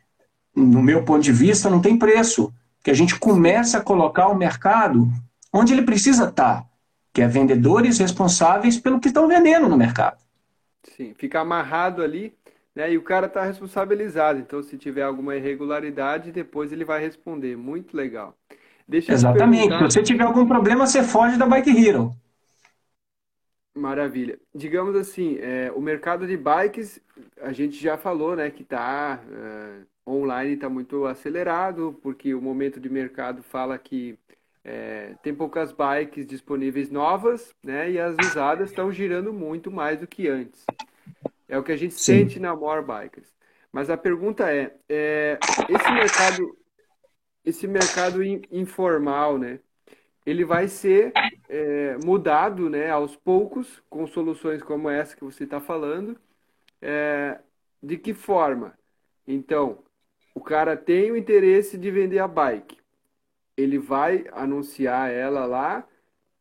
no 0.54 0.82
meu 0.82 1.04
ponto 1.04 1.22
de 1.22 1.32
vista, 1.32 1.70
não 1.70 1.80
tem 1.80 1.98
preço. 1.98 2.52
Que 2.84 2.92
a 2.92 2.94
gente 2.94 3.18
começa 3.18 3.78
a 3.78 3.82
colocar 3.82 4.28
o 4.28 4.36
mercado 4.36 5.08
onde 5.52 5.72
ele 5.72 5.82
precisa 5.82 6.28
estar, 6.28 6.64
que 7.12 7.22
é 7.22 7.26
vendedores 7.26 7.98
responsáveis 7.98 8.78
pelo 8.78 9.00
que 9.00 9.08
estão 9.08 9.26
vendendo 9.26 9.68
no 9.68 9.76
mercado. 9.76 10.18
Sim, 10.96 11.14
fica 11.14 11.40
amarrado 11.40 12.02
ali, 12.02 12.32
né? 12.74 12.92
E 12.92 12.98
o 12.98 13.02
cara 13.02 13.26
está 13.26 13.42
responsabilizado. 13.42 14.38
Então, 14.38 14.62
se 14.62 14.76
tiver 14.78 15.02
alguma 15.02 15.34
irregularidade, 15.34 16.30
depois 16.30 16.72
ele 16.72 16.84
vai 16.84 17.00
responder. 17.00 17.56
Muito 17.56 17.96
legal. 17.96 18.36
Deixa 18.86 19.12
Exatamente. 19.12 19.76
Se 19.76 19.82
você 19.82 20.02
tiver 20.02 20.24
algum 20.24 20.46
problema, 20.46 20.86
você 20.86 21.02
foge 21.02 21.38
da 21.38 21.46
Bike 21.46 21.70
Hero. 21.70 22.14
Maravilha. 23.74 24.38
Digamos 24.54 24.94
assim, 24.94 25.36
é, 25.40 25.72
o 25.74 25.80
mercado 25.80 26.26
de 26.26 26.36
bikes, 26.36 27.00
a 27.40 27.52
gente 27.52 27.76
já 27.76 27.96
falou, 27.96 28.36
né, 28.36 28.48
que 28.50 28.62
está 28.62 29.20
é, 29.32 29.80
online, 30.06 30.54
está 30.54 30.68
muito 30.68 31.06
acelerado, 31.06 31.98
porque 32.02 32.34
o 32.34 32.42
momento 32.42 32.78
de 32.78 32.88
mercado 32.88 33.42
fala 33.42 33.78
que 33.78 34.18
é, 34.62 35.14
tem 35.22 35.34
poucas 35.34 35.72
bikes 35.72 36.26
disponíveis 36.26 36.90
novas, 36.90 37.54
né, 37.62 37.90
e 37.90 37.98
as 37.98 38.16
usadas 38.18 38.70
estão 38.70 38.90
girando 38.90 39.32
muito 39.32 39.70
mais 39.70 40.00
do 40.00 40.06
que 40.06 40.28
antes. 40.28 40.64
É 41.48 41.58
o 41.58 41.62
que 41.62 41.72
a 41.72 41.76
gente 41.76 41.94
Sim. 41.94 42.28
sente 42.28 42.40
na 42.40 42.54
More 42.56 42.84
Bikers. 42.84 43.32
Mas 43.70 43.90
a 43.90 43.96
pergunta 43.96 44.50
é, 44.50 44.74
é 44.88 45.38
esse 45.68 45.92
mercado, 45.92 46.58
esse 47.44 47.66
mercado 47.66 48.22
informal, 48.50 49.38
né, 49.38 49.60
ele 50.24 50.44
vai 50.44 50.68
ser 50.68 51.12
é, 51.48 51.96
mudado 52.02 52.70
né, 52.70 52.90
aos 52.90 53.14
poucos, 53.14 53.82
com 53.90 54.06
soluções 54.06 54.62
como 54.62 54.88
essa 54.88 55.14
que 55.14 55.24
você 55.24 55.44
está 55.44 55.60
falando. 55.60 56.18
É, 56.80 57.38
de 57.82 57.98
que 57.98 58.14
forma? 58.14 58.76
Então, 59.26 59.83
o 60.34 60.40
cara 60.40 60.76
tem 60.76 61.10
o 61.10 61.16
interesse 61.16 61.78
de 61.78 61.90
vender 61.90 62.18
a 62.18 62.28
bike. 62.28 62.78
Ele 63.56 63.78
vai 63.78 64.26
anunciar 64.32 65.10
ela 65.10 65.46
lá, 65.46 65.86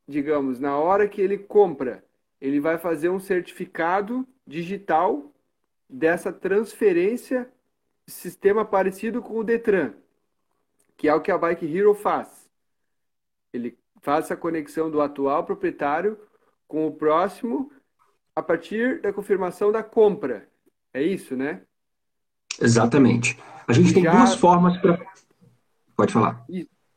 digamos, 0.07 0.59
na 0.59 0.77
hora 0.77 1.07
que 1.07 1.21
ele 1.21 1.37
compra, 1.37 2.03
ele 2.41 2.59
vai 2.59 2.77
fazer 2.77 3.09
um 3.09 3.19
certificado 3.19 4.27
digital 4.45 5.31
dessa 5.89 6.33
transferência, 6.33 7.49
sistema 8.07 8.65
parecido 8.65 9.21
com 9.21 9.37
o 9.37 9.43
Detran, 9.43 9.93
que 10.97 11.07
é 11.07 11.13
o 11.13 11.21
que 11.21 11.31
a 11.31 11.37
Bike 11.37 11.65
Hero 11.65 11.93
faz 11.93 12.43
ele 13.53 13.77
faz 14.01 14.31
a 14.31 14.35
conexão 14.35 14.89
do 14.89 14.99
atual 14.99 15.45
proprietário 15.45 16.17
com 16.67 16.87
o 16.87 16.91
próximo 16.91 17.71
a 18.35 18.41
partir 18.41 18.99
da 19.01 19.13
confirmação 19.13 19.71
da 19.71 19.83
compra. 19.83 20.49
É 20.93 21.01
isso, 21.01 21.35
né? 21.35 21.61
Exatamente. 22.59 23.37
A 23.67 23.73
gente 23.73 23.93
tem 23.93 24.03
já... 24.03 24.11
duas 24.11 24.35
formas 24.35 24.77
para. 24.77 24.99
Pode 25.95 26.13
falar. 26.13 26.45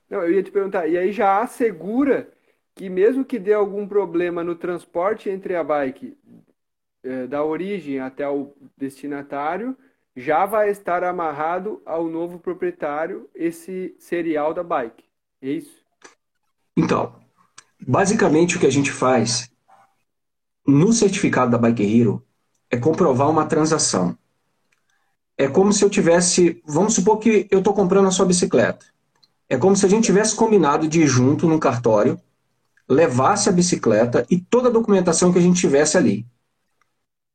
Não, 0.09 0.23
eu 0.23 0.33
ia 0.33 0.43
te 0.43 0.51
perguntar, 0.51 0.87
e 0.87 0.97
aí 0.97 1.13
já 1.13 1.43
assegura 1.43 2.29
que 2.75 2.89
mesmo 2.89 3.25
que 3.25 3.39
dê 3.39 3.53
algum 3.53 3.87
problema 3.89 4.45
no 4.45 4.55
transporte 4.55 5.29
entre 5.29 5.57
a 5.57 5.65
bike 5.65 6.17
é, 7.03 7.27
da 7.27 7.43
origem 7.43 8.01
até 8.01 8.29
o 8.29 8.53
destinatário, 8.77 9.77
já 10.15 10.47
vai 10.47 10.71
estar 10.71 11.05
amarrado 11.05 11.83
ao 11.85 12.09
novo 12.09 12.39
proprietário 12.39 13.29
esse 13.35 13.95
serial 13.99 14.55
da 14.55 14.63
bike. 14.63 15.05
É 15.43 15.49
isso? 15.49 15.85
Então, 16.77 17.15
basicamente 17.81 18.57
o 18.57 18.61
que 18.61 18.67
a 18.67 18.73
gente 18.73 18.91
faz 18.91 19.51
no 20.67 20.93
certificado 20.93 21.51
da 21.51 21.59
Bike 21.59 21.83
Hero 21.83 22.25
é 22.71 22.77
comprovar 22.77 23.31
uma 23.31 23.47
transação. 23.47 24.19
É 25.39 25.49
como 25.49 25.73
se 25.73 25.85
eu 25.85 25.91
tivesse, 25.91 26.63
vamos 26.67 26.95
supor 26.95 27.19
que 27.19 27.47
eu 27.51 27.59
estou 27.59 27.75
comprando 27.75 28.09
a 28.09 28.11
sua 28.11 28.27
bicicleta. 28.27 28.87
É 29.49 29.57
como 29.57 29.77
se 29.77 29.85
a 29.87 29.89
gente 29.89 30.05
tivesse 30.05 30.35
combinado 30.35 30.89
de 30.89 31.03
ir 31.03 31.07
junto 31.07 31.47
num 31.47 31.59
cartório, 31.59 32.21
levasse 32.89 33.49
a 33.49 33.53
bicicleta 33.53 34.27
e 34.31 34.39
toda 34.39 34.69
a 34.69 34.73
documentação 34.73 35.33
que 35.33 35.39
a 35.39 35.43
gente 35.43 35.61
tivesse 35.61 35.97
ali. 35.97 36.27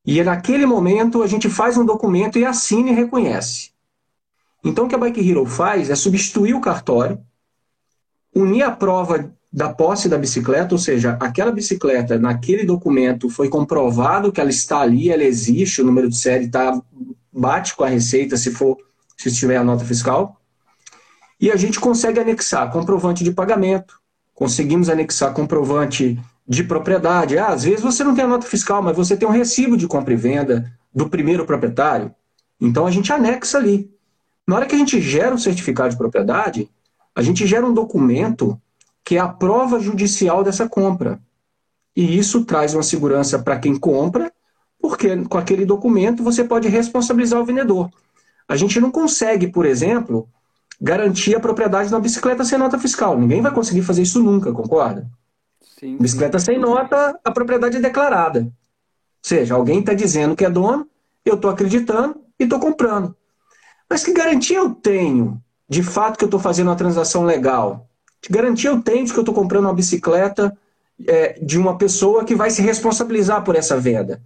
E 0.05 0.23
naquele 0.23 0.65
momento 0.65 1.21
a 1.21 1.27
gente 1.27 1.49
faz 1.49 1.77
um 1.77 1.85
documento 1.85 2.39
e 2.39 2.45
assina 2.45 2.89
e 2.89 2.93
reconhece. 2.93 3.71
Então 4.63 4.85
o 4.85 4.87
que 4.87 4.95
a 4.95 4.97
Bike 4.97 5.29
Hero 5.29 5.45
faz 5.45 5.89
é 5.89 5.95
substituir 5.95 6.53
o 6.53 6.61
cartório 6.61 7.23
unir 8.33 8.63
a 8.63 8.71
prova 8.71 9.31
da 9.51 9.71
posse 9.73 10.07
da 10.07 10.17
bicicleta, 10.17 10.73
ou 10.73 10.79
seja, 10.79 11.17
aquela 11.19 11.51
bicicleta, 11.51 12.17
naquele 12.17 12.65
documento, 12.65 13.29
foi 13.29 13.49
comprovado 13.49 14.31
que 14.31 14.39
ela 14.39 14.49
está 14.49 14.79
ali, 14.79 15.09
ela 15.09 15.23
existe, 15.23 15.81
o 15.81 15.85
número 15.85 16.09
de 16.09 16.15
série 16.15 16.47
tá, 16.47 16.81
bate 17.31 17.75
com 17.75 17.83
a 17.83 17.89
receita 17.89 18.35
se 18.37 18.51
for 18.51 18.77
se 19.17 19.31
tiver 19.33 19.57
a 19.57 19.63
nota 19.63 19.85
fiscal. 19.85 20.39
E 21.39 21.51
a 21.51 21.55
gente 21.55 21.79
consegue 21.79 22.19
anexar 22.19 22.71
comprovante 22.71 23.23
de 23.23 23.31
pagamento, 23.31 23.99
conseguimos 24.33 24.89
anexar 24.89 25.33
comprovante 25.33 26.19
de 26.47 26.63
propriedade. 26.63 27.37
Ah, 27.37 27.47
às 27.47 27.63
vezes 27.63 27.81
você 27.81 28.03
não 28.03 28.13
tem 28.13 28.25
a 28.25 28.27
nota 28.27 28.45
fiscal, 28.45 28.81
mas 28.81 28.95
você 28.95 29.15
tem 29.15 29.27
um 29.27 29.31
recibo 29.31 29.77
de 29.77 29.87
compra 29.87 30.13
e 30.13 30.17
venda 30.17 30.71
do 30.93 31.09
primeiro 31.09 31.45
proprietário. 31.45 32.13
Então 32.59 32.85
a 32.85 32.91
gente 32.91 33.11
anexa 33.11 33.57
ali. 33.57 33.89
Na 34.47 34.55
hora 34.55 34.65
que 34.65 34.75
a 34.75 34.77
gente 34.77 34.99
gera 34.99 35.33
o 35.33 35.39
certificado 35.39 35.89
de 35.89 35.97
propriedade, 35.97 36.69
a 37.15 37.21
gente 37.21 37.47
gera 37.47 37.65
um 37.65 37.73
documento 37.73 38.59
que 39.03 39.15
é 39.15 39.19
a 39.19 39.27
prova 39.27 39.79
judicial 39.79 40.43
dessa 40.43 40.67
compra. 40.67 41.19
E 41.95 42.17
isso 42.17 42.45
traz 42.45 42.73
uma 42.73 42.83
segurança 42.83 43.39
para 43.39 43.59
quem 43.59 43.77
compra, 43.77 44.31
porque 44.81 45.15
com 45.25 45.37
aquele 45.37 45.65
documento 45.65 46.23
você 46.23 46.43
pode 46.43 46.67
responsabilizar 46.67 47.39
o 47.39 47.45
vendedor. 47.45 47.89
A 48.47 48.55
gente 48.55 48.79
não 48.79 48.91
consegue, 48.91 49.47
por 49.47 49.65
exemplo, 49.65 50.27
garantir 50.81 51.35
a 51.35 51.39
propriedade 51.39 51.89
de 51.89 51.93
uma 51.93 52.01
bicicleta 52.01 52.43
sem 52.43 52.57
nota 52.57 52.79
fiscal. 52.79 53.17
Ninguém 53.17 53.41
vai 53.41 53.53
conseguir 53.53 53.83
fazer 53.83 54.01
isso 54.01 54.21
nunca, 54.21 54.51
concorda? 54.51 55.07
Sim. 55.79 55.97
Bicicleta 55.97 56.39
sem 56.39 56.57
nota, 56.57 57.19
a 57.23 57.31
propriedade 57.31 57.77
é 57.77 57.79
declarada. 57.79 58.41
Ou 58.41 58.49
seja, 59.21 59.53
alguém 59.53 59.79
está 59.79 59.93
dizendo 59.93 60.35
que 60.35 60.43
é 60.43 60.49
dono, 60.49 60.87
eu 61.23 61.35
estou 61.35 61.51
acreditando 61.51 62.15
e 62.39 62.43
estou 62.43 62.59
comprando. 62.59 63.15
Mas 63.87 64.03
que 64.03 64.11
garantia 64.11 64.57
eu 64.57 64.71
tenho 64.71 65.39
de 65.69 65.83
fato 65.83 66.17
que 66.17 66.23
eu 66.23 66.27
estou 66.27 66.39
fazendo 66.39 66.67
uma 66.67 66.75
transação 66.75 67.23
legal? 67.23 67.87
Que 68.21 68.33
garantia 68.33 68.69
eu 68.69 68.81
tenho 68.81 69.05
de 69.05 69.13
que 69.13 69.19
eu 69.19 69.21
estou 69.21 69.35
comprando 69.35 69.65
uma 69.65 69.73
bicicleta 69.73 70.57
é, 71.07 71.39
de 71.41 71.57
uma 71.57 71.77
pessoa 71.77 72.25
que 72.25 72.35
vai 72.35 72.49
se 72.49 72.61
responsabilizar 72.61 73.43
por 73.43 73.55
essa 73.55 73.77
venda? 73.79 74.21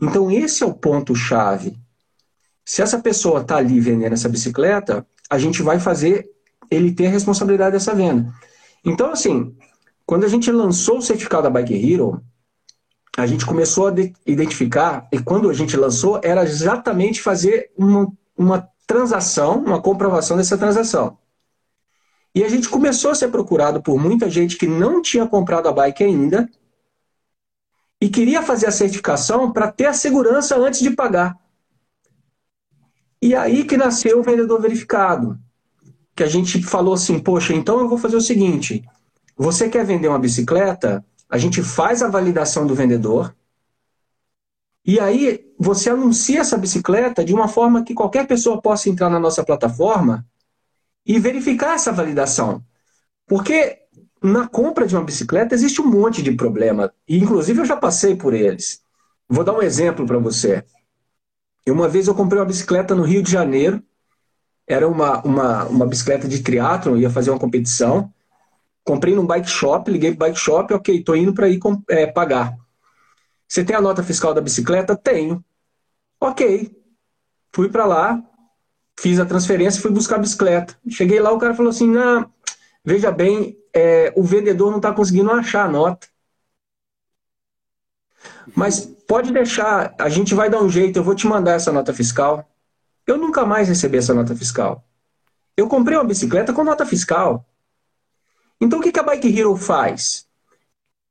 Então, 0.00 0.30
esse 0.30 0.62
é 0.62 0.66
o 0.66 0.74
ponto-chave. 0.74 1.76
Se 2.64 2.82
essa 2.82 2.98
pessoa 3.00 3.40
está 3.40 3.56
ali 3.56 3.80
vendendo 3.80 4.12
essa 4.12 4.28
bicicleta, 4.28 5.06
a 5.28 5.38
gente 5.38 5.62
vai 5.62 5.78
fazer 5.80 6.28
ele 6.70 6.92
ter 6.92 7.06
a 7.06 7.10
responsabilidade 7.10 7.72
dessa 7.72 7.94
venda. 7.94 8.32
Então, 8.84 9.10
assim, 9.10 9.54
quando 10.06 10.24
a 10.24 10.28
gente 10.28 10.50
lançou 10.50 10.98
o 10.98 11.02
certificado 11.02 11.44
da 11.44 11.50
Bike 11.50 11.74
Hero, 11.74 12.22
a 13.16 13.26
gente 13.26 13.44
começou 13.44 13.88
a 13.88 13.94
identificar, 14.26 15.06
e 15.12 15.18
quando 15.18 15.50
a 15.50 15.52
gente 15.52 15.76
lançou, 15.76 16.20
era 16.22 16.42
exatamente 16.44 17.20
fazer 17.20 17.70
uma, 17.76 18.10
uma 18.36 18.68
transação, 18.86 19.58
uma 19.58 19.80
comprovação 19.80 20.36
dessa 20.36 20.56
transação. 20.56 21.18
E 22.34 22.42
a 22.42 22.48
gente 22.48 22.68
começou 22.68 23.10
a 23.10 23.14
ser 23.14 23.28
procurado 23.28 23.82
por 23.82 23.98
muita 23.98 24.30
gente 24.30 24.56
que 24.56 24.66
não 24.66 25.02
tinha 25.02 25.26
comprado 25.26 25.68
a 25.68 25.72
bike 25.72 26.02
ainda 26.02 26.48
e 28.02 28.08
queria 28.08 28.42
fazer 28.42 28.66
a 28.66 28.72
certificação 28.72 29.52
para 29.52 29.70
ter 29.70 29.86
a 29.86 29.92
segurança 29.92 30.56
antes 30.56 30.80
de 30.80 30.90
pagar. 30.90 31.38
E 33.22 33.32
aí 33.32 33.62
que 33.62 33.76
nasceu 33.76 34.18
o 34.18 34.24
vendedor 34.24 34.60
verificado. 34.60 35.38
Que 36.16 36.24
a 36.24 36.26
gente 36.26 36.60
falou 36.64 36.94
assim: 36.94 37.20
poxa, 37.20 37.54
então 37.54 37.78
eu 37.78 37.88
vou 37.88 37.96
fazer 37.96 38.16
o 38.16 38.20
seguinte: 38.20 38.84
você 39.36 39.68
quer 39.68 39.86
vender 39.86 40.08
uma 40.08 40.18
bicicleta? 40.18 41.04
A 41.30 41.38
gente 41.38 41.62
faz 41.62 42.02
a 42.02 42.08
validação 42.08 42.66
do 42.66 42.74
vendedor, 42.74 43.32
e 44.84 44.98
aí 44.98 45.54
você 45.56 45.88
anuncia 45.88 46.40
essa 46.40 46.58
bicicleta 46.58 47.24
de 47.24 47.32
uma 47.32 47.46
forma 47.46 47.84
que 47.84 47.94
qualquer 47.94 48.26
pessoa 48.26 48.60
possa 48.60 48.90
entrar 48.90 49.10
na 49.10 49.20
nossa 49.20 49.44
plataforma 49.44 50.26
e 51.06 51.20
verificar 51.20 51.76
essa 51.76 51.92
validação. 51.92 52.64
Porque 53.28 53.81
na 54.22 54.46
compra 54.46 54.86
de 54.86 54.94
uma 54.94 55.04
bicicleta 55.04 55.54
existe 55.54 55.80
um 55.80 55.86
monte 55.86 56.22
de 56.22 56.32
problema. 56.32 56.92
E 57.08 57.18
inclusive 57.18 57.60
eu 57.60 57.64
já 57.64 57.76
passei 57.76 58.14
por 58.14 58.32
eles. 58.32 58.82
Vou 59.28 59.44
dar 59.44 59.54
um 59.54 59.62
exemplo 59.62 60.06
para 60.06 60.18
você. 60.18 60.64
Uma 61.66 61.88
vez 61.88 62.06
eu 62.06 62.14
comprei 62.14 62.40
uma 62.40 62.46
bicicleta 62.46 62.94
no 62.94 63.02
Rio 63.02 63.22
de 63.22 63.30
Janeiro. 63.30 63.82
Era 64.66 64.88
uma, 64.88 65.20
uma, 65.22 65.64
uma 65.64 65.86
bicicleta 65.86 66.28
de 66.28 66.42
triatlon, 66.42 66.96
ia 66.96 67.10
fazer 67.10 67.30
uma 67.30 67.38
competição. 67.38 68.12
Comprei 68.84 69.14
num 69.14 69.26
bike 69.26 69.48
shop, 69.48 69.90
liguei 69.90 70.10
pro 70.10 70.26
bike 70.26 70.38
shop, 70.38 70.74
ok, 70.74 70.98
estou 70.98 71.16
indo 71.16 71.32
para 71.32 71.48
ir 71.48 71.60
é, 71.88 72.06
pagar. 72.06 72.56
Você 73.46 73.64
tem 73.64 73.76
a 73.76 73.80
nota 73.80 74.02
fiscal 74.02 74.34
da 74.34 74.40
bicicleta? 74.40 74.96
Tenho. 74.96 75.44
Ok. 76.20 76.70
Fui 77.54 77.68
para 77.68 77.84
lá, 77.84 78.22
fiz 78.98 79.18
a 79.18 79.26
transferência 79.26 79.82
fui 79.82 79.90
buscar 79.90 80.16
a 80.16 80.20
bicicleta. 80.20 80.76
Cheguei 80.88 81.20
lá, 81.20 81.32
o 81.32 81.38
cara 81.38 81.54
falou 81.54 81.70
assim: 81.70 81.88
não, 81.88 82.30
veja 82.84 83.10
bem, 83.10 83.56
é, 83.74 84.12
o 84.16 84.22
vendedor 84.22 84.70
não 84.70 84.78
está 84.78 84.92
conseguindo 84.92 85.30
achar 85.30 85.64
a 85.64 85.68
nota. 85.68 86.08
Mas 88.54 88.84
pode 88.84 89.32
deixar, 89.32 89.94
a 89.98 90.08
gente 90.08 90.34
vai 90.34 90.50
dar 90.50 90.62
um 90.62 90.68
jeito, 90.68 90.98
eu 90.98 91.04
vou 91.04 91.14
te 91.14 91.26
mandar 91.26 91.52
essa 91.52 91.72
nota 91.72 91.92
fiscal. 91.94 92.48
Eu 93.06 93.16
nunca 93.16 93.44
mais 93.44 93.68
recebi 93.68 93.98
essa 93.98 94.14
nota 94.14 94.34
fiscal. 94.34 94.84
Eu 95.56 95.68
comprei 95.68 95.96
uma 95.96 96.04
bicicleta 96.04 96.52
com 96.52 96.64
nota 96.64 96.86
fiscal. 96.86 97.44
Então 98.60 98.78
o 98.78 98.82
que 98.82 98.98
a 98.98 99.02
Bike 99.02 99.38
Hero 99.38 99.56
faz? 99.56 100.26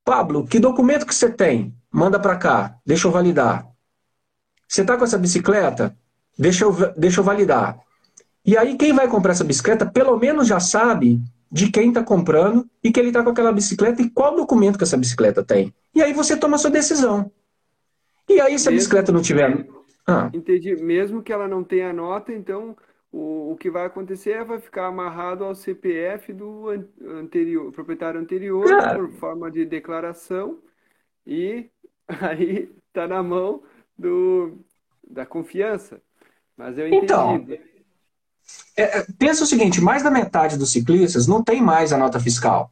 Pablo, 0.03 0.47
que 0.47 0.59
documento 0.59 1.05
que 1.05 1.13
você 1.13 1.29
tem? 1.29 1.75
Manda 1.91 2.19
para 2.19 2.37
cá, 2.37 2.77
deixa 2.85 3.07
eu 3.07 3.11
validar. 3.11 3.67
Você 4.67 4.81
está 4.81 4.97
com 4.97 5.03
essa 5.03 5.17
bicicleta? 5.17 5.95
Deixa 6.39 6.63
eu, 6.63 6.73
deixa 6.97 7.19
eu 7.19 7.23
validar. 7.23 7.77
E 8.43 8.57
aí 8.57 8.77
quem 8.77 8.93
vai 8.93 9.07
comprar 9.07 9.33
essa 9.33 9.43
bicicleta, 9.43 9.85
pelo 9.85 10.17
menos 10.17 10.47
já 10.47 10.59
sabe 10.59 11.21
de 11.51 11.69
quem 11.69 11.89
está 11.89 12.03
comprando 12.03 12.69
e 12.83 12.91
que 12.91 12.99
ele 12.99 13.09
está 13.09 13.21
com 13.23 13.29
aquela 13.29 13.51
bicicleta 13.51 14.01
e 14.01 14.09
qual 14.09 14.35
documento 14.35 14.77
que 14.77 14.83
essa 14.83 14.97
bicicleta 14.97 15.43
tem. 15.43 15.73
E 15.93 16.01
aí 16.01 16.13
você 16.13 16.37
toma 16.37 16.55
a 16.55 16.59
sua 16.59 16.71
decisão. 16.71 17.29
E 18.29 18.39
aí 18.39 18.57
se 18.57 18.69
a 18.69 18.71
bicicleta 18.71 19.11
não 19.11 19.21
tiver... 19.21 19.67
Ah. 20.07 20.29
Entendi. 20.33 20.75
Mesmo 20.75 21.21
que 21.21 21.31
ela 21.31 21.47
não 21.47 21.63
tenha 21.63 21.91
nota, 21.91 22.33
então 22.33 22.75
o, 23.11 23.51
o 23.51 23.57
que 23.57 23.69
vai 23.69 23.85
acontecer 23.85 24.31
é 24.31 24.43
vai 24.43 24.59
ficar 24.59 24.87
amarrado 24.87 25.43
ao 25.43 25.53
CPF 25.53 26.31
do 26.31 26.69
anterior, 27.19 27.71
proprietário 27.71 28.19
anterior, 28.19 28.65
por 28.95 29.11
forma 29.11 29.51
de 29.51 29.65
declaração, 29.65 30.59
e 31.27 31.69
aí 32.07 32.71
está 32.87 33.07
na 33.07 33.21
mão 33.21 33.63
do, 33.97 34.57
da 35.07 35.25
confiança. 35.25 36.01
Mas 36.55 36.77
eu 36.77 36.87
entendi. 36.87 37.03
Então, 37.03 37.45
é, 38.75 38.99
é, 38.99 39.05
pensa 39.17 39.43
o 39.43 39.47
seguinte: 39.47 39.81
mais 39.81 40.03
da 40.03 40.11
metade 40.11 40.57
dos 40.57 40.71
ciclistas 40.71 41.27
não 41.27 41.43
tem 41.43 41.61
mais 41.61 41.91
a 41.91 41.97
nota 41.97 42.19
fiscal. 42.19 42.71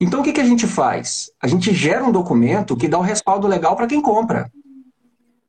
Então 0.00 0.20
o 0.20 0.22
que, 0.22 0.32
que 0.32 0.40
a 0.40 0.44
gente 0.44 0.66
faz? 0.66 1.30
A 1.40 1.48
gente 1.48 1.74
gera 1.74 2.04
um 2.04 2.12
documento 2.12 2.76
que 2.76 2.88
dá 2.88 2.98
o 2.98 3.00
um 3.00 3.04
respaldo 3.04 3.46
legal 3.46 3.74
para 3.76 3.86
quem 3.86 4.00
compra. 4.00 4.50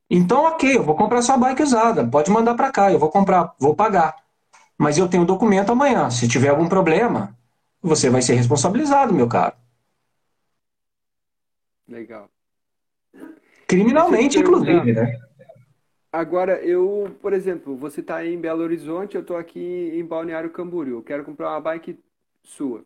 Então, 0.10 0.46
ok, 0.46 0.78
eu 0.78 0.84
vou 0.84 0.96
comprar 0.96 1.22
sua 1.22 1.38
bike 1.38 1.62
usada, 1.62 2.08
pode 2.08 2.32
mandar 2.32 2.56
para 2.56 2.72
cá, 2.72 2.92
eu 2.92 2.98
vou 2.98 3.12
comprar, 3.12 3.54
vou 3.60 3.76
pagar. 3.76 4.16
Mas 4.76 4.98
eu 4.98 5.08
tenho 5.08 5.22
o 5.22 5.26
documento 5.26 5.72
amanhã. 5.72 6.10
Se 6.10 6.28
tiver 6.28 6.50
algum 6.50 6.68
problema, 6.68 7.38
você 7.80 8.10
vai 8.10 8.22
ser 8.22 8.34
responsabilizado, 8.34 9.14
meu 9.14 9.28
caro. 9.28 9.54
Legal. 11.88 12.28
Criminalmente, 13.68 14.40
inclusive, 14.40 14.94
né? 14.94 15.20
Agora, 16.12 16.60
eu, 16.64 17.16
por 17.22 17.34
exemplo, 17.34 17.76
você 17.76 18.02
está 18.02 18.26
em 18.26 18.40
Belo 18.40 18.64
Horizonte, 18.64 19.16
eu 19.16 19.22
estou 19.22 19.38
aqui 19.38 19.92
em 19.94 20.04
Balneário 20.04 20.50
Camboriú, 20.50 20.98
eu 20.98 21.04
quero 21.04 21.24
comprar 21.24 21.52
uma 21.52 21.62
bike 21.62 22.00
sua. 22.44 22.84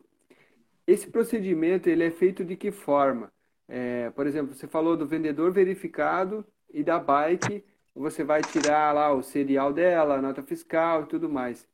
Esse 0.86 1.06
procedimento, 1.06 1.88
ele 1.88 2.04
é 2.04 2.10
feito 2.10 2.44
de 2.44 2.54
que 2.54 2.70
forma? 2.70 3.32
É, 3.66 4.10
por 4.10 4.26
exemplo, 4.26 4.54
você 4.54 4.66
falou 4.66 4.96
do 4.96 5.06
vendedor 5.06 5.50
verificado 5.50 6.44
e 6.70 6.82
da 6.82 6.98
bike, 6.98 7.64
você 7.94 8.22
vai 8.22 8.42
tirar 8.42 8.92
lá 8.92 9.12
o 9.12 9.22
serial 9.22 9.72
dela, 9.72 10.16
a 10.16 10.22
nota 10.22 10.42
fiscal 10.42 11.04
e 11.04 11.06
tudo 11.06 11.28
mais. 11.28 11.66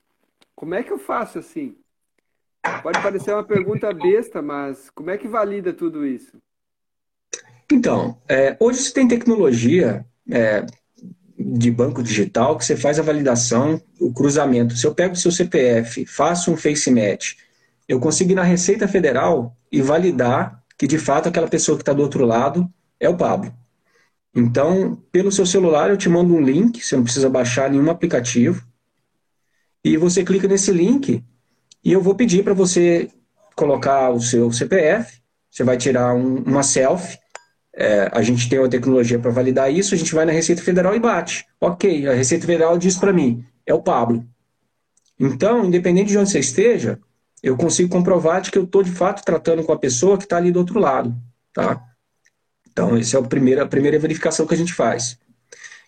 Como 0.55 0.75
é 0.75 0.85
que 0.85 0.93
eu 0.93 0.99
faço 0.99 1.39
assim? 1.39 1.77
Pode 2.83 3.03
parecer 3.03 3.33
uma 3.33 3.43
pergunta 3.43 3.93
besta, 3.93 4.41
mas 4.41 4.91
como 4.91 5.11
é 5.11 5.19
que 5.19 5.27
valida 5.27 5.73
tudo 5.73 6.07
isso? 6.07 6.37
Então, 7.73 8.21
é, 8.29 8.57
hoje 8.61 8.81
você 8.81 8.93
tem 8.93 9.09
tecnologia, 9.09 10.05
é, 10.31 10.67
de 11.43 11.71
banco 11.71 12.03
digital 12.03 12.57
que 12.59 12.65
você 12.65 12.77
faz 12.77 12.99
a 12.99 13.03
validação, 13.03 13.81
o 13.99 14.13
cruzamento. 14.13 14.77
Se 14.77 14.87
eu 14.87 14.95
pego 14.95 15.15
o 15.15 15.17
seu 15.17 15.33
CPF, 15.33 16.05
faço 16.05 16.53
um 16.53 16.57
face 16.57 16.91
match, 16.91 17.35
eu 17.89 17.99
consigo 17.99 18.33
ir 18.33 18.35
na 18.35 18.43
Receita 18.43 18.87
Federal 18.87 19.57
e 19.73 19.81
validar 19.81 20.63
que 20.77 20.87
de 20.87 20.99
fato 20.99 21.29
aquela 21.29 21.49
pessoa 21.49 21.77
que 21.77 21.83
está 21.83 21.93
do 21.93 22.03
outro 22.03 22.25
lado 22.25 22.71
é 22.99 23.09
o 23.09 23.17
Pablo. 23.17 23.53
Então, 24.35 25.03
pelo 25.11 25.33
seu 25.33 25.45
celular, 25.45 25.91
eu 25.91 25.97
te 25.97 26.09
mando 26.09 26.35
um 26.35 26.41
link, 26.41 26.85
você 26.85 26.97
não 26.97 27.05
precisa 27.05 27.29
baixar 27.29 27.71
nenhum 27.71 27.91
aplicativo, 27.91 28.65
e 29.83 29.97
você 29.97 30.23
clica 30.23 30.47
nesse 30.47 30.71
link 30.73 31.25
e 31.83 31.93
eu 31.93 32.03
vou 32.03 32.15
pedir 32.15 32.45
para 32.45 32.55
você 32.55 33.11
colocar 33.57 34.11
o 34.11 34.21
seu 34.21 34.53
CPF, 34.53 35.21
você 35.51 35.65
vai 35.65 35.77
tirar 35.77 36.15
um, 36.15 36.37
uma 36.43 36.63
selfie 36.63 37.19
é, 37.81 38.11
a 38.13 38.21
gente 38.21 38.47
tem 38.47 38.59
uma 38.59 38.69
tecnologia 38.69 39.19
para 39.19 39.31
validar 39.31 39.73
isso, 39.73 39.95
a 39.95 39.97
gente 39.97 40.15
vai 40.15 40.27
na 40.27 40.33
Receita 40.33 40.61
Federal 40.61 40.95
e 40.95 41.01
bate. 41.01 41.47
Ok, 41.59 42.07
a 42.07 42.13
Receita 42.13 42.45
Federal 42.45 42.77
diz 42.77 42.99
para 42.99 43.11
mim, 43.11 43.43
é 43.65 43.73
o 43.73 43.81
Pablo. 43.81 44.23
Então, 45.19 45.65
independente 45.65 46.11
de 46.11 46.19
onde 46.19 46.29
você 46.29 46.41
esteja, 46.41 47.01
eu 47.43 47.57
consigo 47.57 47.89
comprovar 47.89 48.43
de 48.43 48.51
que 48.51 48.59
eu 48.59 48.65
estou 48.65 48.83
de 48.83 48.91
fato 48.91 49.25
tratando 49.25 49.65
com 49.65 49.73
a 49.73 49.79
pessoa 49.79 50.19
que 50.19 50.25
está 50.25 50.37
ali 50.37 50.53
do 50.53 50.59
outro 50.59 50.79
lado. 50.79 51.17
Tá? 51.55 51.83
Então, 52.71 52.99
essa 52.99 53.17
é 53.17 53.21
a 53.21 53.23
primeira, 53.23 53.63
a 53.63 53.67
primeira 53.67 53.99
verificação 53.99 54.47
que 54.47 54.53
a 54.53 54.59
gente 54.59 54.75
faz, 54.75 55.19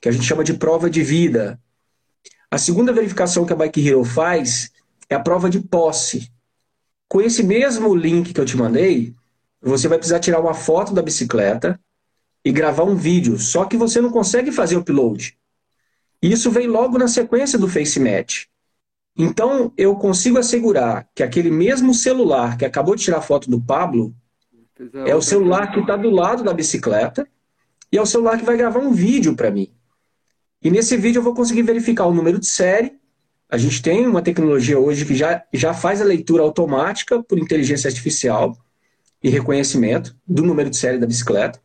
que 0.00 0.08
a 0.08 0.12
gente 0.12 0.24
chama 0.24 0.42
de 0.42 0.54
prova 0.54 0.88
de 0.88 1.02
vida. 1.02 1.60
A 2.50 2.56
segunda 2.56 2.90
verificação 2.90 3.44
que 3.44 3.52
a 3.52 3.56
Bike 3.56 3.86
Hero 3.86 4.02
faz 4.02 4.70
é 5.10 5.14
a 5.14 5.20
prova 5.20 5.50
de 5.50 5.60
posse. 5.60 6.32
Com 7.06 7.20
esse 7.20 7.42
mesmo 7.42 7.94
link 7.94 8.32
que 8.32 8.40
eu 8.40 8.46
te 8.46 8.56
mandei, 8.56 9.14
você 9.70 9.86
vai 9.86 9.98
precisar 9.98 10.18
tirar 10.18 10.40
uma 10.40 10.54
foto 10.54 10.92
da 10.92 11.02
bicicleta 11.02 11.78
e 12.44 12.50
gravar 12.50 12.84
um 12.84 12.96
vídeo, 12.96 13.38
só 13.38 13.64
que 13.64 13.76
você 13.76 14.00
não 14.00 14.10
consegue 14.10 14.50
fazer 14.50 14.76
o 14.76 14.80
upload. 14.80 15.38
Isso 16.20 16.50
vem 16.50 16.66
logo 16.66 16.98
na 16.98 17.06
sequência 17.06 17.58
do 17.58 17.68
FaceMatch. 17.68 18.46
Então, 19.16 19.72
eu 19.76 19.94
consigo 19.94 20.38
assegurar 20.38 21.08
que 21.14 21.22
aquele 21.22 21.50
mesmo 21.50 21.94
celular 21.94 22.56
que 22.56 22.64
acabou 22.64 22.96
de 22.96 23.04
tirar 23.04 23.18
a 23.18 23.22
foto 23.22 23.50
do 23.50 23.60
Pablo 23.60 24.14
é 25.06 25.14
o 25.14 25.22
celular 25.22 25.70
que 25.70 25.80
está 25.80 25.96
do 25.96 26.10
lado 26.10 26.42
da 26.42 26.52
bicicleta 26.52 27.28
e 27.90 27.98
é 27.98 28.02
o 28.02 28.06
celular 28.06 28.38
que 28.38 28.44
vai 28.44 28.56
gravar 28.56 28.80
um 28.80 28.92
vídeo 28.92 29.36
para 29.36 29.50
mim. 29.50 29.70
E 30.62 30.70
nesse 30.70 30.96
vídeo 30.96 31.18
eu 31.18 31.22
vou 31.22 31.34
conseguir 31.34 31.62
verificar 31.62 32.06
o 32.06 32.14
número 32.14 32.38
de 32.38 32.46
série. 32.46 32.94
A 33.48 33.58
gente 33.58 33.82
tem 33.82 34.06
uma 34.06 34.22
tecnologia 34.22 34.78
hoje 34.78 35.04
que 35.04 35.14
já, 35.14 35.44
já 35.52 35.74
faz 35.74 36.00
a 36.00 36.04
leitura 36.04 36.42
automática 36.42 37.22
por 37.22 37.38
inteligência 37.38 37.88
artificial 37.88 38.56
e 39.22 39.28
reconhecimento 39.28 40.16
do 40.26 40.42
número 40.42 40.68
de 40.68 40.76
série 40.76 40.98
da 40.98 41.06
bicicleta. 41.06 41.60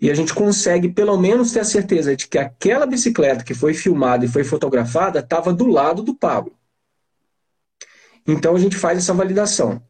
E 0.00 0.10
a 0.10 0.14
gente 0.14 0.32
consegue 0.32 0.88
pelo 0.88 1.16
menos 1.16 1.52
ter 1.52 1.60
a 1.60 1.64
certeza 1.64 2.14
de 2.16 2.28
que 2.28 2.38
aquela 2.38 2.86
bicicleta 2.86 3.44
que 3.44 3.54
foi 3.54 3.74
filmada 3.74 4.24
e 4.24 4.28
foi 4.28 4.44
fotografada 4.44 5.18
estava 5.18 5.52
do 5.52 5.66
lado 5.66 6.02
do 6.02 6.14
Pablo. 6.14 6.56
Então 8.26 8.54
a 8.54 8.58
gente 8.58 8.76
faz 8.76 8.98
essa 8.98 9.12
validação. 9.12 9.82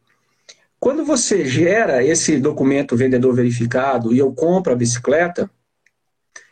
Quando 0.81 1.05
você 1.05 1.45
gera 1.45 2.05
esse 2.05 2.39
documento 2.39 2.97
vendedor 2.97 3.35
verificado 3.35 4.15
e 4.15 4.19
eu 4.19 4.33
compro 4.33 4.73
a 4.73 4.77
bicicleta, 4.77 5.51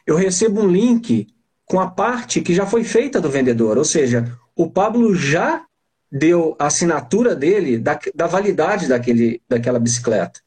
eu 0.06 0.16
recebo 0.16 0.60
um 0.60 0.68
link 0.68 1.28
com 1.64 1.80
a 1.80 1.88
parte 1.88 2.40
que 2.40 2.54
já 2.54 2.66
foi 2.66 2.84
feita 2.84 3.20
do 3.20 3.30
vendedor, 3.30 3.78
ou 3.78 3.84
seja, 3.84 4.36
o 4.54 4.70
Pablo 4.70 5.14
já 5.14 5.64
deu 6.10 6.56
a 6.58 6.66
assinatura 6.66 7.34
dele 7.34 7.78
da, 7.78 7.98
da 8.14 8.26
validade 8.26 8.88
daquele, 8.88 9.42
daquela 9.48 9.78
bicicleta. 9.78 10.40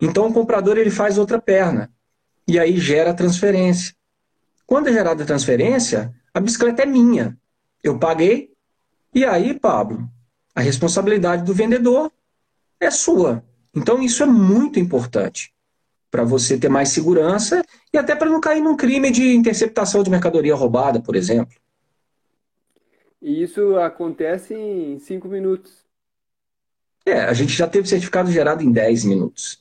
Então 0.00 0.28
o 0.28 0.32
comprador 0.32 0.76
ele 0.78 0.90
faz 0.90 1.18
outra 1.18 1.40
perna 1.40 1.90
e 2.46 2.58
aí 2.58 2.78
gera 2.78 3.10
a 3.10 3.14
transferência. 3.14 3.94
Quando 4.66 4.88
é 4.88 4.92
gerada 4.92 5.22
a 5.22 5.26
transferência, 5.26 6.14
a 6.34 6.40
bicicleta 6.40 6.82
é 6.82 6.86
minha. 6.86 7.36
Eu 7.82 7.98
paguei 7.98 8.50
e 9.14 9.24
aí, 9.24 9.58
Pablo, 9.58 10.08
a 10.54 10.60
responsabilidade 10.60 11.44
do 11.44 11.54
vendedor 11.54 12.12
é 12.80 12.90
sua. 12.90 13.42
Então 13.74 14.02
isso 14.02 14.22
é 14.22 14.26
muito 14.26 14.78
importante 14.78 15.54
para 16.10 16.24
você 16.24 16.56
ter 16.56 16.68
mais 16.68 16.90
segurança 16.90 17.62
e 17.92 17.98
até 17.98 18.14
para 18.14 18.30
não 18.30 18.40
cair 18.40 18.60
num 18.60 18.76
crime 18.76 19.10
de 19.10 19.34
interceptação 19.34 20.02
de 20.02 20.10
mercadoria 20.10 20.54
roubada, 20.54 21.00
por 21.00 21.14
exemplo. 21.14 21.54
E 23.26 23.42
isso 23.42 23.76
acontece 23.76 24.54
em 24.54 24.98
5 25.00 25.28
minutos. 25.28 25.84
É, 27.04 27.20
a 27.20 27.32
gente 27.32 27.52
já 27.52 27.66
teve 27.66 27.88
certificado 27.88 28.30
gerado 28.30 28.62
em 28.62 28.70
10 28.70 29.04
minutos, 29.04 29.60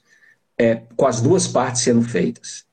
é, 0.58 0.84
com 0.96 1.08
as 1.08 1.22
duas 1.22 1.48
partes 1.48 1.82
sendo 1.82 2.02
feitas. 2.02 2.66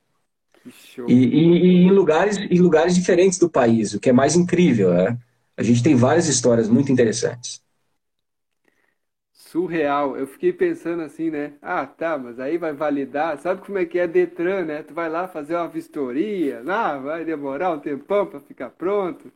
E, 1.06 1.12
e, 1.14 1.14
e, 1.14 1.86
em, 1.86 1.90
lugares, 1.90 2.36
em 2.36 2.58
lugares 2.60 2.94
diferentes 2.94 3.38
do 3.38 3.48
país, 3.50 3.94
o 3.94 4.00
que 4.00 4.10
é 4.10 4.12
mais 4.12 4.36
incrível. 4.36 4.92
É? 4.92 5.16
A 5.56 5.62
gente 5.62 5.82
tem 5.82 5.94
várias 5.94 6.28
histórias 6.28 6.68
muito 6.68 6.92
interessantes. 6.92 7.60
Surreal. 9.32 10.16
Eu 10.16 10.26
fiquei 10.26 10.52
pensando 10.52 11.02
assim, 11.02 11.30
né? 11.30 11.54
Ah, 11.60 11.86
tá, 11.86 12.16
mas 12.18 12.38
aí 12.40 12.56
vai 12.58 12.72
validar. 12.72 13.38
Sabe 13.38 13.60
como 13.62 13.78
é 13.78 13.84
que 13.84 13.98
é 13.98 14.06
Detran, 14.06 14.64
né? 14.64 14.82
Tu 14.82 14.94
vai 14.94 15.08
lá 15.08 15.28
fazer 15.28 15.54
uma 15.56 15.68
vistoria, 15.68 16.62
ah, 16.66 16.98
vai 16.98 17.24
demorar 17.24 17.72
um 17.72 17.78
tempão 17.80 18.26
para 18.26 18.40
ficar 18.40 18.70
pronto. 18.70 19.30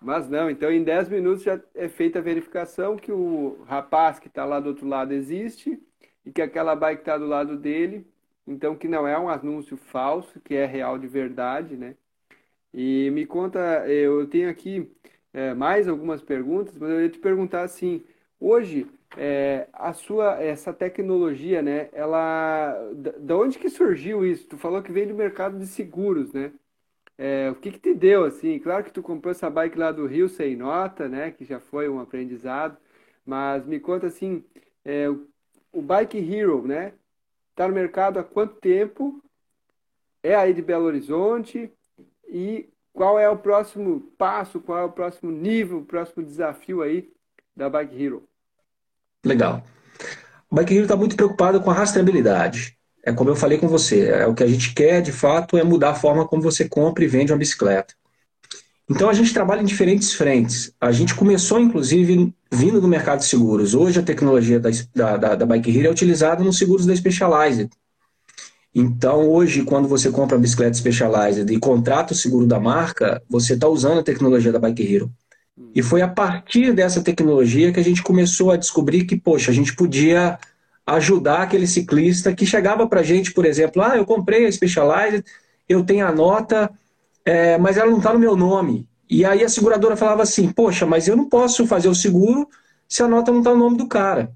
Mas 0.00 0.28
não, 0.28 0.50
então 0.50 0.70
em 0.72 0.82
10 0.82 1.08
minutos 1.08 1.42
já 1.42 1.60
é 1.74 1.88
feita 1.88 2.18
a 2.18 2.22
verificação 2.22 2.96
que 2.96 3.12
o 3.12 3.62
rapaz 3.64 4.18
que 4.18 4.28
está 4.28 4.44
lá 4.44 4.58
do 4.60 4.68
outro 4.70 4.86
lado 4.88 5.12
existe 5.12 5.78
e 6.24 6.32
que 6.32 6.40
aquela 6.42 6.74
bike 6.74 7.02
está 7.02 7.18
do 7.18 7.26
lado 7.26 7.56
dele, 7.58 8.06
então 8.46 8.76
que 8.76 8.88
não 8.88 9.06
é 9.06 9.18
um 9.18 9.28
anúncio 9.28 9.76
falso, 9.76 10.40
que 10.40 10.54
é 10.54 10.64
real 10.66 10.98
de 10.98 11.06
verdade, 11.06 11.76
né? 11.76 11.96
E 12.72 13.10
me 13.10 13.26
conta, 13.26 13.58
eu 13.88 14.26
tenho 14.28 14.48
aqui 14.50 14.90
é, 15.32 15.54
mais 15.54 15.88
algumas 15.88 16.22
perguntas, 16.22 16.76
mas 16.78 16.90
eu 16.90 17.02
ia 17.02 17.10
te 17.10 17.18
perguntar 17.18 17.62
assim, 17.62 18.04
Hoje, 18.40 18.86
é, 19.18 19.68
a 19.72 19.92
sua 19.92 20.42
essa 20.42 20.72
tecnologia, 20.72 21.60
né? 21.62 21.90
Ela, 21.92 22.74
da 23.18 23.36
onde 23.36 23.58
que 23.58 23.68
surgiu 23.68 24.24
isso? 24.24 24.46
Tu 24.48 24.56
falou 24.58 24.82
que 24.82 24.90
veio 24.92 25.08
do 25.08 25.14
mercado 25.14 25.58
de 25.58 25.66
seguros, 25.66 26.32
né? 26.32 26.52
É, 27.22 27.50
o 27.50 27.54
que 27.54 27.70
que 27.70 27.78
te 27.78 27.92
deu 27.92 28.24
assim? 28.24 28.58
Claro 28.58 28.82
que 28.82 28.90
tu 28.90 29.02
comprou 29.02 29.30
essa 29.30 29.50
bike 29.50 29.78
lá 29.78 29.92
do 29.92 30.06
Rio 30.06 30.26
sem 30.26 30.56
nota, 30.56 31.06
né? 31.06 31.30
Que 31.30 31.44
já 31.44 31.60
foi 31.60 31.86
um 31.86 32.00
aprendizado, 32.00 32.78
mas 33.26 33.66
me 33.66 33.78
conta 33.78 34.06
assim, 34.06 34.42
é, 34.82 35.06
o 35.70 35.82
Bike 35.82 36.16
Hero, 36.16 36.66
né? 36.66 36.94
Tá 37.54 37.68
no 37.68 37.74
mercado 37.74 38.18
há 38.18 38.24
quanto 38.24 38.54
tempo? 38.54 39.22
É 40.22 40.34
aí 40.34 40.54
de 40.54 40.62
Belo 40.62 40.86
Horizonte 40.86 41.70
e 42.26 42.70
qual 42.90 43.18
é 43.18 43.28
o 43.28 43.36
próximo 43.36 44.00
passo? 44.16 44.58
Qual 44.58 44.78
é 44.78 44.84
o 44.84 44.92
próximo 44.92 45.30
nível, 45.30 45.80
o 45.80 45.84
próximo 45.84 46.24
desafio 46.24 46.80
aí 46.80 47.12
da 47.54 47.68
Bike 47.68 48.02
Hero? 48.02 48.26
Legal. 49.26 49.62
O 50.50 50.54
Bike 50.54 50.72
Hero 50.72 50.84
está 50.84 50.96
muito 50.96 51.16
preocupado 51.16 51.60
com 51.60 51.70
a 51.70 51.74
rastreabilidade. 51.74 52.79
É 53.02 53.12
como 53.12 53.30
eu 53.30 53.36
falei 53.36 53.58
com 53.58 53.66
você, 53.66 54.08
é 54.08 54.26
o 54.26 54.34
que 54.34 54.42
a 54.42 54.46
gente 54.46 54.74
quer 54.74 55.00
de 55.00 55.12
fato 55.12 55.56
é 55.56 55.64
mudar 55.64 55.90
a 55.90 55.94
forma 55.94 56.26
como 56.26 56.42
você 56.42 56.68
compra 56.68 57.02
e 57.02 57.08
vende 57.08 57.32
uma 57.32 57.38
bicicleta. 57.38 57.94
Então 58.88 59.08
a 59.08 59.14
gente 59.14 59.32
trabalha 59.32 59.62
em 59.62 59.64
diferentes 59.64 60.12
frentes. 60.12 60.72
A 60.80 60.90
gente 60.90 61.14
começou, 61.14 61.60
inclusive, 61.60 62.34
vindo 62.50 62.80
do 62.80 62.88
mercado 62.88 63.20
de 63.20 63.26
seguros. 63.26 63.72
Hoje 63.72 64.00
a 64.00 64.02
tecnologia 64.02 64.58
da, 64.58 65.16
da, 65.16 65.34
da 65.36 65.46
Bike 65.46 65.70
Hero 65.70 65.86
é 65.86 65.90
utilizada 65.90 66.42
nos 66.42 66.58
seguros 66.58 66.86
da 66.86 66.94
Specialized. 66.94 67.70
Então, 68.74 69.28
hoje, 69.28 69.62
quando 69.62 69.88
você 69.88 70.10
compra 70.10 70.36
a 70.36 70.40
bicicleta 70.40 70.74
Specialized 70.74 71.52
e 71.52 71.58
contrata 71.58 72.12
o 72.12 72.16
seguro 72.16 72.46
da 72.46 72.58
marca, 72.58 73.22
você 73.28 73.54
está 73.54 73.68
usando 73.68 74.00
a 74.00 74.02
tecnologia 74.02 74.52
da 74.52 74.58
Bike 74.58 74.94
Hero. 74.94 75.10
E 75.74 75.82
foi 75.82 76.02
a 76.02 76.08
partir 76.08 76.72
dessa 76.72 77.00
tecnologia 77.00 77.72
que 77.72 77.78
a 77.78 77.84
gente 77.84 78.02
começou 78.02 78.50
a 78.50 78.56
descobrir 78.56 79.04
que, 79.04 79.16
poxa, 79.16 79.50
a 79.50 79.54
gente 79.54 79.74
podia 79.74 80.38
ajudar 80.96 81.42
aquele 81.42 81.66
ciclista 81.66 82.32
que 82.32 82.44
chegava 82.44 82.86
para 82.86 83.00
a 83.00 83.02
gente, 83.02 83.32
por 83.32 83.44
exemplo, 83.44 83.82
ah, 83.82 83.96
eu 83.96 84.04
comprei 84.04 84.46
a 84.46 84.52
Specialized, 84.52 85.24
eu 85.68 85.84
tenho 85.84 86.06
a 86.06 86.12
nota, 86.12 86.70
é, 87.24 87.56
mas 87.58 87.76
ela 87.76 87.90
não 87.90 87.98
está 87.98 88.12
no 88.12 88.18
meu 88.18 88.36
nome. 88.36 88.88
E 89.08 89.24
aí 89.24 89.44
a 89.44 89.48
seguradora 89.48 89.96
falava 89.96 90.22
assim, 90.22 90.50
poxa, 90.50 90.86
mas 90.86 91.06
eu 91.06 91.16
não 91.16 91.28
posso 91.28 91.66
fazer 91.66 91.88
o 91.88 91.94
seguro 91.94 92.48
se 92.88 93.02
a 93.02 93.08
nota 93.08 93.30
não 93.30 93.38
está 93.38 93.52
no 93.52 93.58
nome 93.58 93.76
do 93.76 93.86
cara. 93.86 94.32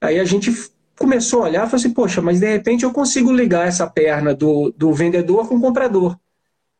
Aí 0.00 0.18
a 0.18 0.24
gente 0.24 0.52
começou 0.98 1.40
a 1.40 1.44
olhar 1.44 1.66
e 1.66 1.70
falou 1.70 1.80
assim, 1.80 1.94
poxa, 1.94 2.20
mas 2.20 2.40
de 2.40 2.50
repente 2.50 2.84
eu 2.84 2.92
consigo 2.92 3.32
ligar 3.32 3.66
essa 3.66 3.86
perna 3.86 4.34
do, 4.34 4.74
do 4.76 4.92
vendedor 4.92 5.48
com 5.48 5.56
o 5.56 5.60
comprador. 5.60 6.18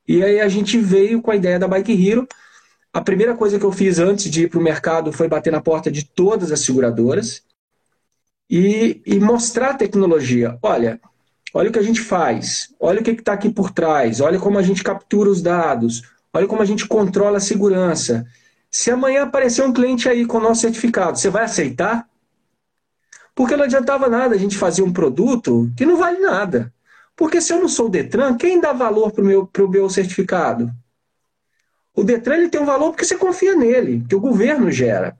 E 0.06 0.22
aí 0.22 0.40
a 0.40 0.48
gente 0.48 0.78
veio 0.78 1.22
com 1.22 1.30
a 1.30 1.36
ideia 1.36 1.58
da 1.58 1.68
Bike 1.68 2.08
Hero, 2.08 2.26
a 2.92 3.00
primeira 3.00 3.34
coisa 3.34 3.58
que 3.58 3.64
eu 3.64 3.72
fiz 3.72 3.98
antes 3.98 4.30
de 4.30 4.42
ir 4.42 4.50
para 4.50 4.60
o 4.60 4.62
mercado 4.62 5.12
foi 5.12 5.28
bater 5.28 5.50
na 5.50 5.62
porta 5.62 5.90
de 5.90 6.04
todas 6.04 6.52
as 6.52 6.60
seguradoras 6.60 7.42
e, 8.48 9.00
e 9.06 9.18
mostrar 9.18 9.70
a 9.70 9.74
tecnologia. 9.74 10.58
Olha, 10.62 11.00
olha 11.54 11.70
o 11.70 11.72
que 11.72 11.78
a 11.78 11.82
gente 11.82 12.00
faz, 12.00 12.74
olha 12.78 13.00
o 13.00 13.04
que 13.04 13.10
está 13.10 13.32
aqui 13.32 13.50
por 13.50 13.70
trás, 13.70 14.20
olha 14.20 14.38
como 14.38 14.58
a 14.58 14.62
gente 14.62 14.82
captura 14.82 15.30
os 15.30 15.42
dados, 15.42 16.02
olha 16.32 16.46
como 16.46 16.62
a 16.62 16.66
gente 16.66 16.86
controla 16.86 17.38
a 17.38 17.40
segurança. 17.40 18.26
Se 18.70 18.90
amanhã 18.90 19.24
aparecer 19.24 19.62
um 19.62 19.72
cliente 19.72 20.08
aí 20.08 20.26
com 20.26 20.38
o 20.38 20.42
nosso 20.42 20.62
certificado, 20.62 21.18
você 21.18 21.28
vai 21.28 21.44
aceitar? 21.44 22.08
Porque 23.34 23.56
não 23.56 23.64
adiantava 23.64 24.08
nada 24.08 24.34
a 24.34 24.38
gente 24.38 24.56
fazer 24.56 24.82
um 24.82 24.92
produto 24.92 25.70
que 25.76 25.86
não 25.86 25.96
vale 25.96 26.18
nada. 26.20 26.72
Porque 27.16 27.40
se 27.40 27.52
eu 27.52 27.60
não 27.60 27.68
sou 27.68 27.86
o 27.86 27.90
Detran, 27.90 28.36
quem 28.36 28.60
dá 28.60 28.72
valor 28.72 29.12
para 29.12 29.22
o 29.22 29.26
meu, 29.26 29.48
meu 29.68 29.88
certificado? 29.90 30.70
O 31.94 32.02
Detran 32.02 32.36
ele 32.36 32.48
tem 32.48 32.60
um 32.60 32.66
valor 32.66 32.90
porque 32.90 33.04
você 33.04 33.16
confia 33.16 33.54
nele, 33.54 34.04
que 34.08 34.14
o 34.14 34.20
governo 34.20 34.70
gera. 34.70 35.16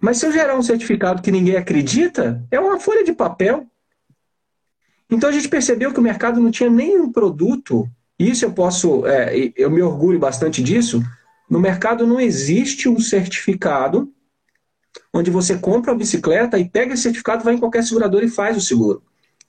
Mas 0.00 0.18
se 0.18 0.26
eu 0.26 0.32
gerar 0.32 0.56
um 0.56 0.62
certificado 0.62 1.20
que 1.20 1.30
ninguém 1.30 1.56
acredita, 1.56 2.42
é 2.50 2.58
uma 2.58 2.80
folha 2.80 3.04
de 3.04 3.12
papel. 3.12 3.66
Então 5.10 5.28
a 5.28 5.32
gente 5.32 5.48
percebeu 5.48 5.92
que 5.92 6.00
o 6.00 6.02
mercado 6.02 6.40
não 6.40 6.50
tinha 6.50 6.70
nenhum 6.70 7.12
produto. 7.12 7.86
Isso 8.18 8.44
eu 8.44 8.52
posso, 8.52 9.06
é, 9.06 9.52
eu 9.56 9.70
me 9.70 9.82
orgulho 9.82 10.18
bastante 10.18 10.62
disso. 10.62 11.02
No 11.50 11.60
mercado 11.60 12.06
não 12.06 12.20
existe 12.20 12.88
um 12.88 12.98
certificado 12.98 14.10
onde 15.12 15.30
você 15.30 15.58
compra 15.58 15.92
a 15.92 15.94
bicicleta 15.94 16.58
e 16.58 16.68
pega 16.68 16.94
esse 16.94 17.02
certificado, 17.02 17.44
vai 17.44 17.54
em 17.54 17.58
qualquer 17.58 17.82
seguradora 17.82 18.24
e 18.24 18.28
faz 18.28 18.56
o 18.56 18.60
seguro. 18.60 19.02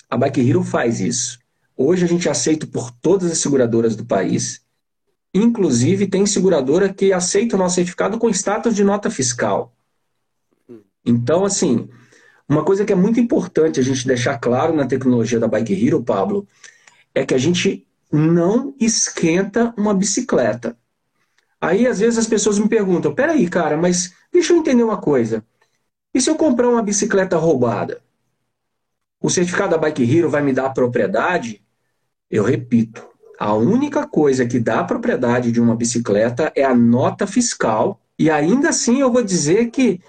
A 0.09 0.17
Bike 0.17 0.47
Hero 0.47 0.63
faz 0.63 0.99
isso. 0.99 1.39
Hoje 1.77 2.03
a 2.03 2.07
gente 2.07 2.27
é 2.27 2.31
aceito 2.31 2.67
por 2.67 2.91
todas 2.91 3.31
as 3.31 3.37
seguradoras 3.37 3.95
do 3.95 4.05
país. 4.05 4.61
Inclusive, 5.33 6.07
tem 6.07 6.25
seguradora 6.25 6.93
que 6.93 7.13
aceita 7.13 7.55
o 7.55 7.59
nosso 7.59 7.75
certificado 7.75 8.17
com 8.17 8.29
status 8.29 8.75
de 8.75 8.83
nota 8.83 9.09
fiscal. 9.09 9.73
Então, 11.05 11.45
assim, 11.45 11.89
uma 12.47 12.63
coisa 12.63 12.85
que 12.85 12.93
é 12.93 12.95
muito 12.95 13.19
importante 13.19 13.79
a 13.79 13.83
gente 13.83 14.05
deixar 14.05 14.37
claro 14.37 14.73
na 14.75 14.85
tecnologia 14.85 15.39
da 15.39 15.47
Bike 15.47 15.87
Hero, 15.87 16.03
Pablo, 16.03 16.47
é 17.13 17.25
que 17.25 17.33
a 17.33 17.37
gente 17.37 17.87
não 18.11 18.75
esquenta 18.79 19.73
uma 19.77 19.93
bicicleta. 19.93 20.77
Aí, 21.59 21.87
às 21.87 21.99
vezes, 21.99 22.19
as 22.19 22.27
pessoas 22.27 22.59
me 22.59 22.67
perguntam: 22.67 23.13
peraí, 23.13 23.47
cara, 23.47 23.77
mas 23.77 24.13
deixa 24.31 24.53
eu 24.53 24.57
entender 24.57 24.83
uma 24.83 24.97
coisa. 24.97 25.45
E 26.13 26.19
se 26.19 26.29
eu 26.29 26.35
comprar 26.35 26.69
uma 26.69 26.83
bicicleta 26.83 27.37
roubada? 27.37 28.01
O 29.21 29.29
certificado 29.29 29.71
da 29.71 29.77
Bike 29.77 30.03
Hero 30.03 30.29
vai 30.29 30.41
me 30.41 30.51
dar 30.51 30.65
a 30.65 30.71
propriedade? 30.71 31.63
Eu 32.29 32.43
repito, 32.43 33.07
a 33.39 33.53
única 33.53 34.05
coisa 34.07 34.45
que 34.45 34.59
dá 34.59 34.79
a 34.79 34.83
propriedade 34.83 35.51
de 35.51 35.61
uma 35.61 35.75
bicicleta 35.75 36.51
é 36.55 36.63
a 36.63 36.75
nota 36.75 37.25
fiscal, 37.25 38.01
e 38.17 38.29
ainda 38.29 38.69
assim 38.69 38.99
eu 38.99 39.11
vou 39.11 39.23
dizer 39.23 39.69
que 39.69 40.01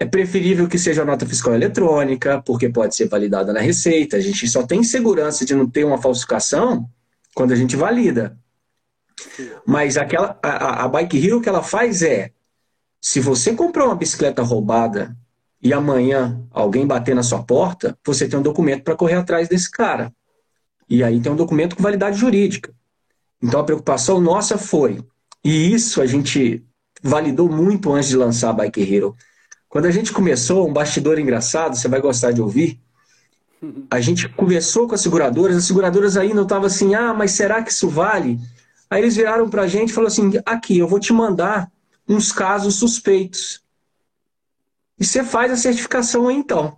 é 0.00 0.06
preferível 0.06 0.66
que 0.66 0.78
seja 0.78 1.02
a 1.02 1.04
nota 1.04 1.26
fiscal 1.26 1.54
eletrônica, 1.54 2.40
porque 2.40 2.70
pode 2.70 2.96
ser 2.96 3.06
validada 3.06 3.52
na 3.52 3.60
Receita. 3.60 4.16
A 4.16 4.20
gente 4.20 4.48
só 4.48 4.66
tem 4.66 4.82
segurança 4.82 5.44
de 5.44 5.54
não 5.54 5.68
ter 5.68 5.84
uma 5.84 6.00
falsificação 6.00 6.88
quando 7.34 7.52
a 7.52 7.56
gente 7.56 7.76
valida. 7.76 8.38
Mas 9.66 9.98
aquela, 9.98 10.38
a, 10.42 10.84
a 10.84 10.88
Bike 10.88 11.22
Hero 11.22 11.42
que 11.42 11.50
ela 11.50 11.62
faz 11.62 12.00
é: 12.02 12.30
se 12.98 13.20
você 13.20 13.54
comprou 13.54 13.88
uma 13.88 13.94
bicicleta 13.94 14.42
roubada 14.42 15.14
e 15.62 15.70
amanhã 15.70 16.42
alguém 16.50 16.86
bater 16.86 17.14
na 17.14 17.22
sua 17.22 17.42
porta, 17.42 17.94
você 18.02 18.26
tem 18.26 18.38
um 18.38 18.42
documento 18.42 18.82
para 18.82 18.96
correr 18.96 19.16
atrás 19.16 19.48
desse 19.50 19.70
cara. 19.70 20.10
E 20.88 21.04
aí 21.04 21.20
tem 21.20 21.30
um 21.30 21.36
documento 21.36 21.76
com 21.76 21.82
validade 21.82 22.18
jurídica. 22.18 22.72
Então 23.42 23.60
a 23.60 23.64
preocupação 23.64 24.18
nossa 24.18 24.56
foi, 24.56 25.04
e 25.44 25.72
isso 25.74 26.00
a 26.00 26.06
gente 26.06 26.64
validou 27.02 27.50
muito 27.50 27.92
antes 27.92 28.08
de 28.08 28.16
lançar 28.16 28.50
a 28.50 28.54
Bike 28.54 28.94
Hero. 28.94 29.14
Quando 29.70 29.86
a 29.86 29.90
gente 29.92 30.12
começou, 30.12 30.68
um 30.68 30.72
bastidor 30.72 31.16
engraçado, 31.16 31.76
você 31.76 31.86
vai 31.86 32.00
gostar 32.00 32.32
de 32.32 32.42
ouvir. 32.42 32.80
A 33.88 34.00
gente 34.00 34.28
conversou 34.28 34.88
com 34.88 34.96
as 34.96 35.00
seguradoras, 35.00 35.56
as 35.56 35.64
seguradoras 35.64 36.16
ainda 36.16 36.42
estavam 36.42 36.66
assim, 36.66 36.96
ah, 36.96 37.14
mas 37.14 37.30
será 37.30 37.62
que 37.62 37.70
isso 37.70 37.88
vale? 37.88 38.40
Aí 38.90 39.00
eles 39.00 39.14
viraram 39.14 39.48
para 39.48 39.62
a 39.62 39.66
gente 39.68 39.90
e 39.90 39.92
falaram 39.92 40.12
assim, 40.12 40.32
aqui, 40.44 40.76
eu 40.76 40.88
vou 40.88 40.98
te 40.98 41.12
mandar 41.12 41.70
uns 42.08 42.32
casos 42.32 42.74
suspeitos. 42.74 43.62
E 44.98 45.04
você 45.04 45.22
faz 45.22 45.52
a 45.52 45.56
certificação 45.56 46.26
aí 46.26 46.34
então. 46.34 46.76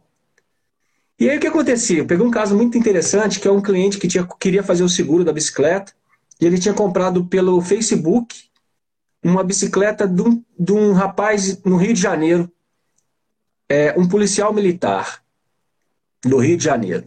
E 1.18 1.30
aí 1.30 1.38
o 1.38 1.40
que 1.40 1.46
acontecia? 1.46 2.00
Eu 2.00 2.06
peguei 2.06 2.26
um 2.26 2.30
caso 2.30 2.54
muito 2.54 2.76
interessante, 2.76 3.40
que 3.40 3.48
é 3.48 3.50
um 3.50 3.62
cliente 3.62 3.96
que 3.96 4.06
tinha, 4.06 4.28
queria 4.38 4.62
fazer 4.62 4.82
o 4.82 4.88
seguro 4.88 5.24
da 5.24 5.32
bicicleta, 5.32 5.94
e 6.38 6.44
ele 6.44 6.58
tinha 6.58 6.74
comprado 6.74 7.24
pelo 7.24 7.58
Facebook 7.62 8.50
uma 9.24 9.42
bicicleta 9.42 10.06
de 10.06 10.20
um, 10.20 10.44
de 10.58 10.72
um 10.72 10.92
rapaz 10.92 11.58
no 11.64 11.76
Rio 11.76 11.94
de 11.94 12.02
Janeiro, 12.02 12.52
é, 13.72 13.94
um 13.96 14.06
policial 14.06 14.52
militar 14.52 15.22
do 16.22 16.36
Rio 16.36 16.58
de 16.58 16.64
Janeiro. 16.64 17.06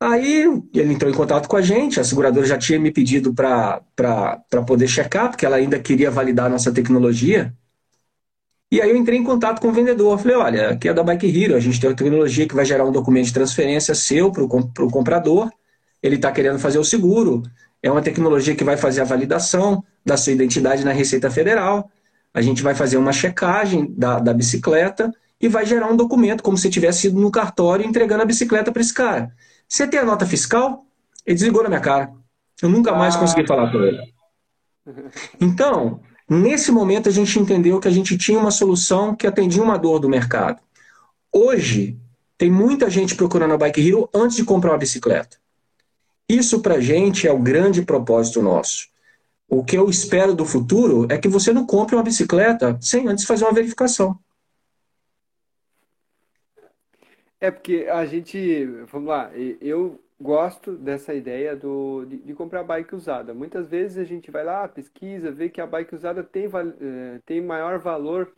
Aí 0.00 0.42
ele 0.74 0.92
entrou 0.92 1.08
em 1.08 1.14
contato 1.14 1.48
com 1.48 1.56
a 1.56 1.62
gente, 1.62 2.00
a 2.00 2.04
seguradora 2.04 2.44
já 2.44 2.58
tinha 2.58 2.80
me 2.80 2.90
pedido 2.90 3.32
para 3.32 3.80
poder 4.66 4.88
checar, 4.88 5.30
porque 5.30 5.46
ela 5.46 5.54
ainda 5.54 5.78
queria 5.78 6.10
validar 6.10 6.46
a 6.46 6.48
nossa 6.48 6.72
tecnologia. 6.72 7.54
E 8.72 8.82
aí 8.82 8.90
eu 8.90 8.96
entrei 8.96 9.18
em 9.18 9.24
contato 9.24 9.60
com 9.60 9.68
o 9.68 9.72
vendedor. 9.72 10.18
Falei, 10.18 10.36
olha, 10.36 10.70
aqui 10.70 10.88
é 10.88 10.94
da 10.94 11.02
Bike 11.02 11.26
Hero, 11.26 11.54
a 11.54 11.60
gente 11.60 11.80
tem 11.80 11.88
uma 11.88 11.96
tecnologia 11.96 12.46
que 12.46 12.54
vai 12.56 12.64
gerar 12.64 12.84
um 12.84 12.92
documento 12.92 13.26
de 13.26 13.32
transferência 13.32 13.94
seu 13.94 14.32
para 14.32 14.42
o 14.44 14.90
comprador. 14.90 15.48
Ele 16.02 16.16
está 16.16 16.32
querendo 16.32 16.58
fazer 16.58 16.78
o 16.78 16.84
seguro. 16.84 17.42
É 17.80 17.90
uma 17.90 18.02
tecnologia 18.02 18.54
que 18.54 18.64
vai 18.64 18.76
fazer 18.76 19.00
a 19.00 19.04
validação 19.04 19.82
da 20.04 20.16
sua 20.16 20.32
identidade 20.32 20.84
na 20.84 20.92
Receita 20.92 21.30
Federal. 21.30 21.88
A 22.34 22.42
gente 22.42 22.62
vai 22.62 22.74
fazer 22.74 22.96
uma 22.96 23.12
checagem 23.12 23.94
da, 23.96 24.18
da 24.18 24.34
bicicleta 24.34 25.12
e 25.40 25.48
vai 25.48 25.64
gerar 25.64 25.86
um 25.86 25.96
documento, 25.96 26.42
como 26.42 26.56
se 26.56 26.70
tivesse 26.70 27.08
ido 27.08 27.20
no 27.20 27.30
cartório 27.30 27.86
entregando 27.86 28.22
a 28.22 28.26
bicicleta 28.26 28.72
para 28.72 28.82
esse 28.82 28.92
cara. 28.92 29.32
Você 29.68 29.86
tem 29.86 30.00
a 30.00 30.04
nota 30.04 30.26
fiscal? 30.26 30.84
Ele 31.24 31.34
desligou 31.34 31.62
na 31.62 31.68
minha 31.68 31.80
cara. 31.80 32.12
Eu 32.60 32.68
nunca 32.68 32.92
mais 32.94 33.14
ah. 33.14 33.18
consegui 33.18 33.46
falar 33.46 33.70
com 33.70 33.78
ele. 33.78 34.00
Então, 35.40 36.00
nesse 36.28 36.72
momento 36.72 37.08
a 37.08 37.12
gente 37.12 37.38
entendeu 37.38 37.78
que 37.78 37.88
a 37.88 37.90
gente 37.90 38.16
tinha 38.16 38.38
uma 38.38 38.50
solução 38.50 39.14
que 39.14 39.26
atendia 39.26 39.62
uma 39.62 39.78
dor 39.78 39.98
do 39.98 40.08
mercado. 40.08 40.60
Hoje, 41.32 41.98
tem 42.36 42.50
muita 42.50 42.88
gente 42.88 43.14
procurando 43.14 43.54
a 43.54 43.58
Bike 43.58 43.86
Hero 43.86 44.08
antes 44.14 44.36
de 44.36 44.44
comprar 44.44 44.72
uma 44.72 44.78
bicicleta. 44.78 45.36
Isso 46.28 46.60
para 46.60 46.74
a 46.74 46.80
gente 46.80 47.26
é 47.26 47.32
o 47.32 47.38
grande 47.38 47.82
propósito 47.82 48.42
nosso. 48.42 48.88
O 49.48 49.64
que 49.64 49.76
eu 49.76 49.88
espero 49.88 50.34
do 50.34 50.44
futuro 50.44 51.06
é 51.10 51.16
que 51.16 51.28
você 51.28 51.52
não 51.52 51.66
compre 51.66 51.96
uma 51.96 52.02
bicicleta 52.02 52.78
sem 52.80 53.08
antes 53.08 53.24
fazer 53.24 53.44
uma 53.44 53.52
verificação. 53.52 54.18
É 57.40 57.50
porque 57.50 57.86
a 57.90 58.04
gente, 58.04 58.64
vamos 58.90 59.08
lá, 59.08 59.30
eu 59.60 60.00
gosto 60.20 60.76
dessa 60.76 61.14
ideia 61.14 61.54
do, 61.54 62.04
de, 62.04 62.18
de, 62.18 62.34
comprar 62.34 62.64
bike 62.64 62.94
usada. 62.94 63.32
Muitas 63.32 63.68
vezes 63.68 63.98
a 63.98 64.04
gente 64.04 64.30
vai 64.30 64.44
lá, 64.44 64.66
pesquisa, 64.66 65.30
vê 65.30 65.48
que 65.48 65.60
a 65.60 65.66
bike 65.66 65.94
usada 65.94 66.24
tem, 66.24 66.46
eh, 66.46 67.20
tem 67.24 67.40
maior 67.40 67.78
valor 67.78 68.32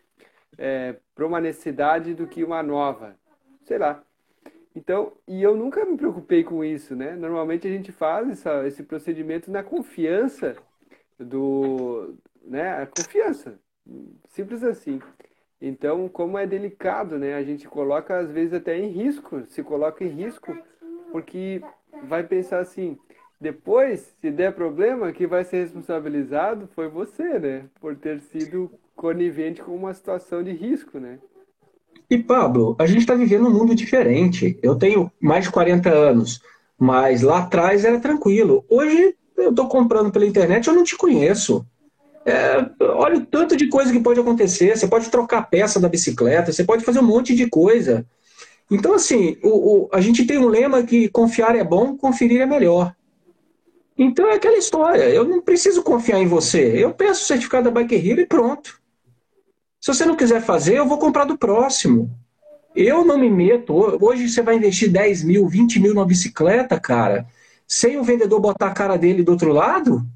é, 0.59 0.97
para 1.15 1.27
uma 1.27 1.41
necessidade 1.41 2.15
do 2.15 2.27
que 2.27 2.45
uma 2.45 2.63
nova. 2.63 3.17
Sei 3.65 3.79
lá. 3.79 4.03
Então, 4.75 5.13
e 5.27 5.43
eu 5.43 5.57
nunca 5.57 5.85
me 5.85 5.97
preocupei 5.97 6.45
com 6.45 6.65
isso, 6.65 6.95
né? 6.95 7.17
Normalmente 7.17 7.67
a 7.67 7.71
gente 7.71 7.91
faz 7.91 8.29
essa, 8.31 8.67
esse 8.67 8.83
procedimento 8.83 9.51
na 9.51 9.63
confiança 9.63 10.57
do, 11.19 12.15
né? 12.43 12.83
A 12.83 12.87
confiança, 12.87 13.59
simples 14.29 14.63
assim. 14.63 15.01
Então, 15.61 16.09
como 16.09 16.39
é 16.39 16.47
delicado, 16.47 17.19
né? 17.19 17.35
A 17.35 17.43
gente 17.43 17.69
coloca 17.69 18.19
às 18.19 18.31
vezes 18.31 18.55
até 18.55 18.79
em 18.79 18.89
risco, 18.89 19.43
se 19.49 19.63
coloca 19.63 20.03
em 20.03 20.09
risco, 20.09 20.57
porque 21.13 21.61
vai 22.05 22.23
pensar 22.23 22.61
assim, 22.61 22.97
depois, 23.41 24.15
se 24.21 24.31
der 24.31 24.55
problema, 24.55 25.13
quem 25.13 25.27
vai 25.27 25.45
ser 25.45 25.63
responsabilizado 25.63 26.69
foi 26.75 26.89
você, 26.89 27.39
né? 27.39 27.65
Por 27.81 27.97
ter 27.97 28.21
sido 28.21 28.71
conivente 28.95 29.63
com 29.63 29.75
uma 29.75 29.95
situação 29.95 30.43
de 30.43 30.53
risco, 30.53 30.99
né? 30.99 31.19
E 32.11 32.19
Pablo, 32.19 32.77
a 32.79 32.87
gente 32.87 33.01
está 33.01 33.15
vivendo 33.15 33.47
um 33.47 33.53
mundo 33.53 33.75
diferente. 33.75 34.59
Eu 34.63 34.77
tenho 34.77 35.11
mais 35.21 35.45
de 35.45 35.51
40 35.51 35.89
anos, 35.89 36.43
mas 36.79 37.23
lá 37.23 37.39
atrás 37.39 37.85
era 37.85 37.99
tranquilo. 38.01 38.65
Hoje 38.69 39.15
eu 39.37 39.51
estou 39.51 39.69
comprando 39.69 40.11
pela 40.13 40.27
internet, 40.27 40.67
eu 40.67 40.75
não 40.75 40.85
te 40.85 40.97
conheço. 40.97 41.65
É, 42.25 42.65
olha 42.81 43.19
o 43.19 43.27
tanto 43.27 43.57
de 43.57 43.69
coisa 43.69 43.93
que 43.93 44.01
pode 44.01 44.21
acontecer. 44.21 44.77
Você 44.77 44.87
pode 44.87 45.11
trocar 45.11 45.39
a 45.39 45.43
peça 45.43 45.81
da 45.81 45.89
bicicleta, 45.89 46.53
você 46.53 46.65
pode 46.65 46.85
fazer 46.85 47.01
um 47.01 47.07
monte 47.07 47.35
de 47.35 47.49
coisa. 47.49 48.07
Então, 48.71 48.95
assim, 48.95 49.37
o, 49.43 49.49
o, 49.49 49.89
a 49.93 50.01
gente 50.01 50.25
tem 50.25 50.39
um 50.39 50.49
lema 50.49 50.83
que 50.83 51.09
confiar 51.09 51.57
é 51.57 51.65
bom, 51.65 51.97
conferir 51.97 52.41
é 52.41 52.47
melhor. 52.47 52.95
Então 53.99 54.29
é 54.29 54.35
aquela 54.35 54.57
história. 54.57 55.03
Eu 55.11 55.25
não 55.25 55.43
preciso 55.43 55.83
confiar 55.83 56.19
em 56.19 56.27
você. 56.27 56.73
Eu 56.75 56.93
peço 56.93 57.23
o 57.23 57.27
certificado 57.27 57.65
da 57.65 57.71
Bike 57.71 57.95
Hero 57.95 58.21
e 58.21 58.27
pronto. 58.27 58.81
Se 59.81 59.93
você 59.93 60.07
não 60.07 60.17
quiser 60.17 60.41
fazer, 60.41 60.79
eu 60.79 60.87
vou 60.87 60.99
comprar 60.99 61.25
do 61.25 61.37
próximo. 61.37 62.11
Eu 62.75 63.05
não 63.05 63.19
me 63.19 63.29
meto. 63.29 63.75
Hoje 64.03 64.29
você 64.29 64.41
vai 64.41 64.57
investir 64.57 64.91
10 64.91 65.25
mil, 65.25 65.49
20 65.49 65.81
mil 65.81 65.93
numa 65.93 66.07
bicicleta, 66.07 66.79
cara, 66.79 67.27
sem 67.67 67.99
o 67.99 68.05
vendedor 68.05 68.41
botar 68.41 68.69
a 68.69 68.75
cara 68.75 68.97
dele 68.97 69.23
do 69.23 69.33
outro 69.33 69.53
lado? 69.53 70.07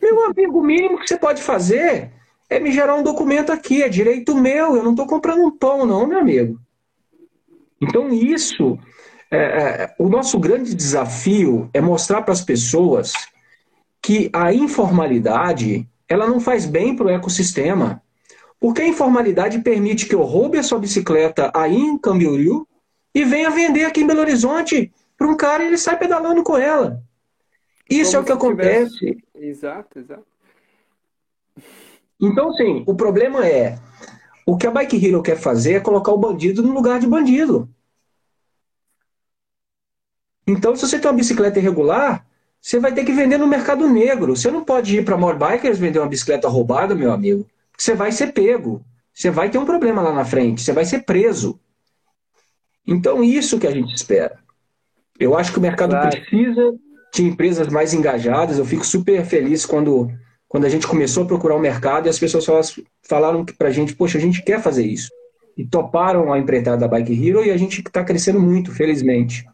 Meu 0.00 0.24
amigo, 0.24 0.60
o 0.60 0.64
mínimo 0.64 0.98
que 0.98 1.08
você 1.08 1.18
pode 1.18 1.42
fazer 1.42 2.12
é 2.48 2.60
me 2.60 2.72
gerar 2.72 2.94
um 2.94 3.02
documento 3.02 3.50
aqui, 3.50 3.82
é 3.82 3.88
direito 3.88 4.36
meu. 4.36 4.76
Eu 4.76 4.82
não 4.82 4.92
estou 4.92 5.06
comprando 5.06 5.42
um 5.44 5.50
pão, 5.50 5.84
não, 5.84 6.06
meu 6.06 6.18
amigo. 6.18 6.60
Então, 7.80 8.08
isso, 8.08 8.78
é, 9.30 9.38
é, 9.38 9.94
o 9.98 10.08
nosso 10.08 10.38
grande 10.38 10.74
desafio 10.74 11.68
é 11.74 11.80
mostrar 11.80 12.22
para 12.22 12.32
as 12.32 12.42
pessoas 12.42 13.12
que 14.00 14.30
a 14.32 14.52
informalidade 14.52 15.88
ela 16.08 16.26
não 16.26 16.38
faz 16.38 16.64
bem 16.64 16.94
para 16.94 17.06
o 17.06 17.10
ecossistema. 17.10 18.02
Porque 18.58 18.80
a 18.80 18.88
informalidade 18.88 19.58
permite 19.60 20.06
que 20.06 20.14
eu 20.14 20.22
roube 20.22 20.58
a 20.58 20.62
sua 20.62 20.78
bicicleta 20.78 21.50
aí 21.54 21.76
em 21.76 21.98
Camboriú 21.98 22.66
e 23.14 23.24
venha 23.24 23.50
vender 23.50 23.84
aqui 23.84 24.00
em 24.00 24.06
Belo 24.06 24.20
Horizonte 24.20 24.92
para 25.16 25.26
um 25.26 25.36
cara 25.36 25.62
e 25.62 25.66
ele 25.66 25.78
sai 25.78 25.98
pedalando 25.98 26.42
com 26.42 26.56
ela. 26.56 27.02
Isso 27.88 28.12
Como 28.12 28.16
é 28.16 28.20
o 28.20 28.24
que 28.24 28.32
acontece. 28.32 29.18
Exato, 29.38 29.98
exato. 29.98 30.26
Então, 32.20 32.52
sim, 32.52 32.82
o 32.86 32.94
problema 32.94 33.46
é 33.46 33.78
o 34.46 34.56
que 34.56 34.66
a 34.66 34.70
Bike 34.70 35.04
Hero 35.04 35.22
quer 35.22 35.36
fazer 35.36 35.74
é 35.74 35.80
colocar 35.80 36.12
o 36.12 36.18
bandido 36.18 36.62
no 36.62 36.72
lugar 36.72 36.98
de 36.98 37.06
bandido. 37.06 37.68
Então, 40.46 40.74
se 40.74 40.86
você 40.86 40.98
tem 40.98 41.10
uma 41.10 41.16
bicicleta 41.16 41.58
irregular, 41.58 42.24
você 42.60 42.78
vai 42.78 42.94
ter 42.94 43.04
que 43.04 43.12
vender 43.12 43.36
no 43.36 43.46
mercado 43.46 43.88
negro. 43.88 44.36
Você 44.36 44.50
não 44.50 44.64
pode 44.64 44.96
ir 44.96 45.04
para 45.04 45.16
More 45.16 45.38
Bikers 45.38 45.78
vender 45.78 45.98
uma 45.98 46.08
bicicleta 46.08 46.48
roubada, 46.48 46.94
meu 46.94 47.12
amigo 47.12 47.46
você 47.76 47.94
vai 47.94 48.10
ser 48.10 48.32
pego. 48.32 48.84
Você 49.12 49.30
vai 49.30 49.50
ter 49.50 49.58
um 49.58 49.64
problema 49.64 50.02
lá 50.02 50.12
na 50.12 50.24
frente, 50.24 50.62
você 50.62 50.72
vai 50.72 50.84
ser 50.84 51.00
preso. 51.00 51.58
Então, 52.86 53.22
isso 53.22 53.58
que 53.58 53.66
a 53.66 53.70
gente 53.70 53.94
espera. 53.94 54.38
Eu 55.18 55.36
acho 55.36 55.52
que 55.52 55.58
o 55.58 55.62
mercado 55.62 55.90
claro. 55.90 56.10
precisa 56.10 56.78
de 57.16 57.28
empresas 57.28 57.68
mais 57.68 57.94
engajadas. 57.94 58.58
Eu 58.58 58.64
fico 58.64 58.84
super 58.84 59.24
feliz 59.24 59.64
quando, 59.64 60.10
quando 60.48 60.64
a 60.64 60.68
gente 60.68 60.86
começou 60.86 61.24
a 61.24 61.26
procurar 61.26 61.56
o 61.56 61.60
mercado 61.60 62.06
e 62.06 62.10
as 62.10 62.18
pessoas 62.18 62.78
falaram 63.02 63.44
para 63.44 63.68
a 63.68 63.72
gente: 63.72 63.94
Poxa, 63.94 64.18
a 64.18 64.20
gente 64.20 64.42
quer 64.42 64.60
fazer 64.60 64.84
isso. 64.86 65.08
E 65.56 65.64
toparam 65.64 66.32
a 66.32 66.38
empreitada 66.38 66.76
da 66.76 66.88
Bike 66.88 67.28
Hero 67.28 67.44
e 67.44 67.50
a 67.50 67.56
gente 67.56 67.80
está 67.80 68.04
crescendo 68.04 68.38
muito, 68.38 68.70
felizmente. 68.70 69.46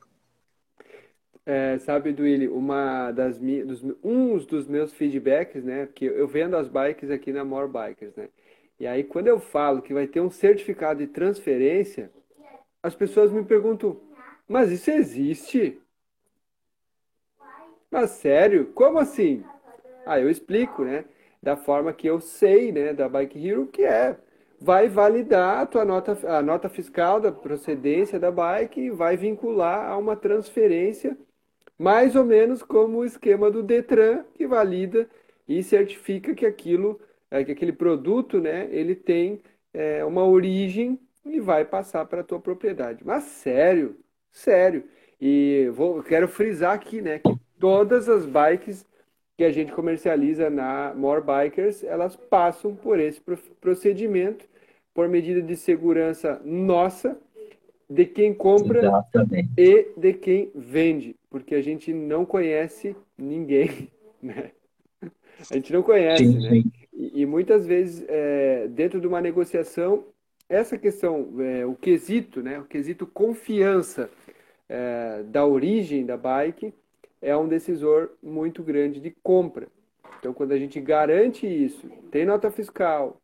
É, 1.44 1.79
sabe, 1.79 2.12
Duílio, 2.12 2.57
uma 2.57 3.11
das 3.11 3.38
dos, 3.38 3.85
um 4.03 4.37
dos 4.38 4.66
meus 4.68 4.92
feedbacks, 4.92 5.64
né? 5.64 5.87
Porque 5.87 6.05
eu 6.05 6.27
vendo 6.27 6.57
as 6.57 6.68
bikes 6.68 7.11
aqui 7.11 7.33
na 7.33 7.44
More 7.44 7.68
Bikers, 7.68 8.14
né? 8.16 8.29
E 8.79 8.87
aí, 8.87 9.05
quando 9.05 9.29
eu 9.29 9.38
falo 9.38 9.83
que 9.83 9.94
vai 9.94 10.07
ter 10.07 10.20
um 10.20 10.31
certificado 10.31 11.01
de 11.01 11.07
transferência, 11.07 12.11
as 12.83 12.94
pessoas 12.94 13.31
me 13.33 13.44
perguntam: 13.44 14.01
mas 14.48 14.70
isso 14.70 14.90
existe? 14.90 15.82
Mas 17.93 18.11
sério? 18.13 18.73
Como 18.75 18.99
assim? 18.99 19.45
Ah, 20.07 20.21
eu 20.21 20.31
explico, 20.31 20.85
né? 20.85 21.05
Da 21.43 21.57
forma 21.57 21.93
que 21.93 22.07
eu 22.09 22.21
sei, 22.21 22.73
né? 22.73 22.93
Da 22.95 23.09
Bike 23.09 23.39
Hero, 23.47 23.67
que 23.69 23.85
é 23.85 24.19
vai 24.61 24.89
validar 24.89 25.59
a 25.61 25.67
tua 25.67 25.85
nota, 25.85 26.19
a 26.29 26.43
nota 26.43 26.69
fiscal 26.69 27.21
da 27.21 27.33
procedência 27.33 28.19
da 28.21 28.31
bike 28.31 28.81
e 28.81 28.91
vai 28.91 29.17
vincular 29.17 29.91
a 29.91 29.97
uma 29.97 30.17
transferência 30.17 31.19
mais 31.79 32.17
ou 32.17 32.25
menos 32.25 32.63
como 32.63 32.99
o 32.99 33.05
esquema 33.05 33.51
do 33.51 33.63
Detran, 33.63 34.25
que 34.35 34.47
valida 34.47 35.09
e 35.49 35.63
certifica 35.63 36.35
que 36.35 36.47
aquilo, 36.47 37.01
é, 37.31 37.45
que 37.45 37.53
aquele 37.53 37.73
produto, 37.73 38.41
né, 38.41 38.69
ele 38.73 38.95
tem 38.95 39.43
é, 39.75 40.05
uma 40.05 40.25
origem 40.27 41.01
e 41.25 41.41
vai 41.41 41.65
passar 41.65 42.07
para 42.07 42.21
a 42.23 42.25
tua 42.25 42.41
propriedade. 42.41 43.05
Mas 43.05 43.25
sério, 43.25 43.97
sério. 44.33 44.85
E 45.21 45.69
vou, 45.75 46.03
quero 46.03 46.29
frisar 46.29 46.75
aqui, 46.75 47.01
né, 47.03 47.19
que 47.19 47.33
todas 47.62 48.09
as 48.09 48.27
bikes 48.27 48.85
que 49.38 49.44
a 49.44 49.53
gente 49.53 49.70
comercializa 49.70 50.51
na 50.51 50.92
More 50.96 51.22
Bikers, 51.22 51.85
elas 51.85 52.16
passam 52.16 52.75
por 52.75 52.98
esse 52.98 53.20
procedimento 53.61 54.44
por 54.92 55.09
medida 55.09 55.40
de 55.40 55.57
segurança 55.57 56.42
nossa 56.44 57.16
de 57.88 58.05
quem 58.05 58.35
compra 58.35 58.81
Exatamente. 58.81 59.48
e 59.57 59.88
de 59.96 60.12
quem 60.12 60.51
vende, 60.57 61.14
porque 61.31 61.55
a 61.55 61.62
gente 61.62 61.92
não 61.92 62.25
conhece 62.25 62.96
ninguém, 63.16 63.88
né? 64.20 64.51
A 65.48 65.55
gente 65.55 65.72
não 65.72 65.85
conhece, 65.85 66.27
sim, 66.27 66.40
né? 66.40 66.51
Sim. 66.51 66.72
E, 66.92 67.22
e, 67.22 67.27
muitas 67.27 67.64
vezes, 67.64 68.05
é, 68.09 68.66
dentro 68.68 69.01
de 69.01 69.07
uma 69.07 69.20
negociação, 69.20 70.05
essa 70.48 70.77
questão, 70.77 71.29
é, 71.38 71.64
o 71.64 71.75
quesito, 71.75 72.42
né? 72.42 72.59
O 72.59 72.64
quesito 72.64 73.07
confiança 73.07 74.11
é, 74.68 75.22
da 75.22 75.46
origem 75.46 76.05
da 76.05 76.16
bike 76.16 76.75
é 77.23 77.37
um 77.37 77.47
decisor 77.47 78.11
muito 78.21 78.63
grande 78.63 79.01
de 79.01 79.15
compra. 79.23 79.69
Então, 80.19 80.35
quando 80.35 80.53
a 80.53 80.59
gente 80.59 80.81
garante 80.81 81.47
isso, 81.47 81.89
tem 82.11 82.27
nota 82.27 82.51
fiscal, 82.51 83.21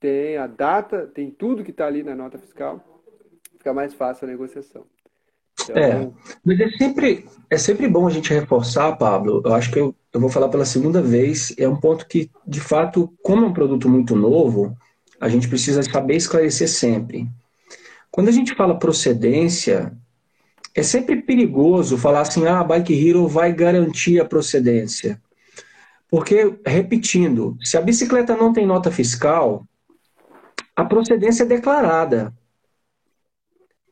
tem 0.00 0.36
a 0.36 0.46
data, 0.46 1.06
tem 1.06 1.30
tudo 1.30 1.64
que 1.64 1.70
está 1.70 1.86
ali 1.86 2.02
na 2.02 2.14
nota 2.14 2.38
fiscal, 2.38 2.84
fica 3.52 3.72
mais 3.72 3.94
fácil 3.94 4.26
a 4.26 4.30
negociação. 4.30 4.84
Então... 5.62 5.76
É, 5.76 6.10
mas 6.44 6.60
é 6.60 6.70
sempre, 6.70 7.26
é 7.48 7.56
sempre 7.56 7.88
bom 7.88 8.06
a 8.06 8.10
gente 8.10 8.32
reforçar, 8.32 8.96
Pablo. 8.96 9.42
Eu 9.44 9.54
acho 9.54 9.72
que 9.72 9.78
eu, 9.78 9.94
eu 10.12 10.20
vou 10.20 10.28
falar 10.28 10.48
pela 10.48 10.64
segunda 10.64 11.00
vez. 11.00 11.54
É 11.58 11.68
um 11.68 11.80
ponto 11.80 12.06
que, 12.06 12.30
de 12.46 12.60
fato, 12.60 13.12
como 13.22 13.44
é 13.44 13.48
um 13.48 13.52
produto 13.52 13.88
muito 13.88 14.14
novo, 14.14 14.76
a 15.20 15.28
gente 15.28 15.48
precisa 15.48 15.82
saber 15.82 16.16
esclarecer 16.16 16.68
sempre. 16.68 17.26
Quando 18.10 18.28
a 18.28 18.32
gente 18.32 18.54
fala 18.54 18.78
procedência, 18.78 19.96
é 20.76 20.82
sempre 20.82 21.22
perigoso 21.22 21.98
falar 21.98 22.20
assim: 22.20 22.46
ah, 22.46 22.60
a 22.60 22.64
Bike 22.64 23.08
Hero 23.08 23.26
vai 23.26 23.52
garantir 23.52 24.20
a 24.20 24.24
procedência. 24.24 25.20
Porque, 26.08 26.56
repetindo, 26.64 27.56
se 27.62 27.76
a 27.76 27.80
bicicleta 27.80 28.36
não 28.36 28.52
tem 28.52 28.64
nota 28.64 28.90
fiscal, 28.90 29.66
a 30.74 30.84
procedência 30.84 31.42
é 31.42 31.46
declarada 31.46 32.32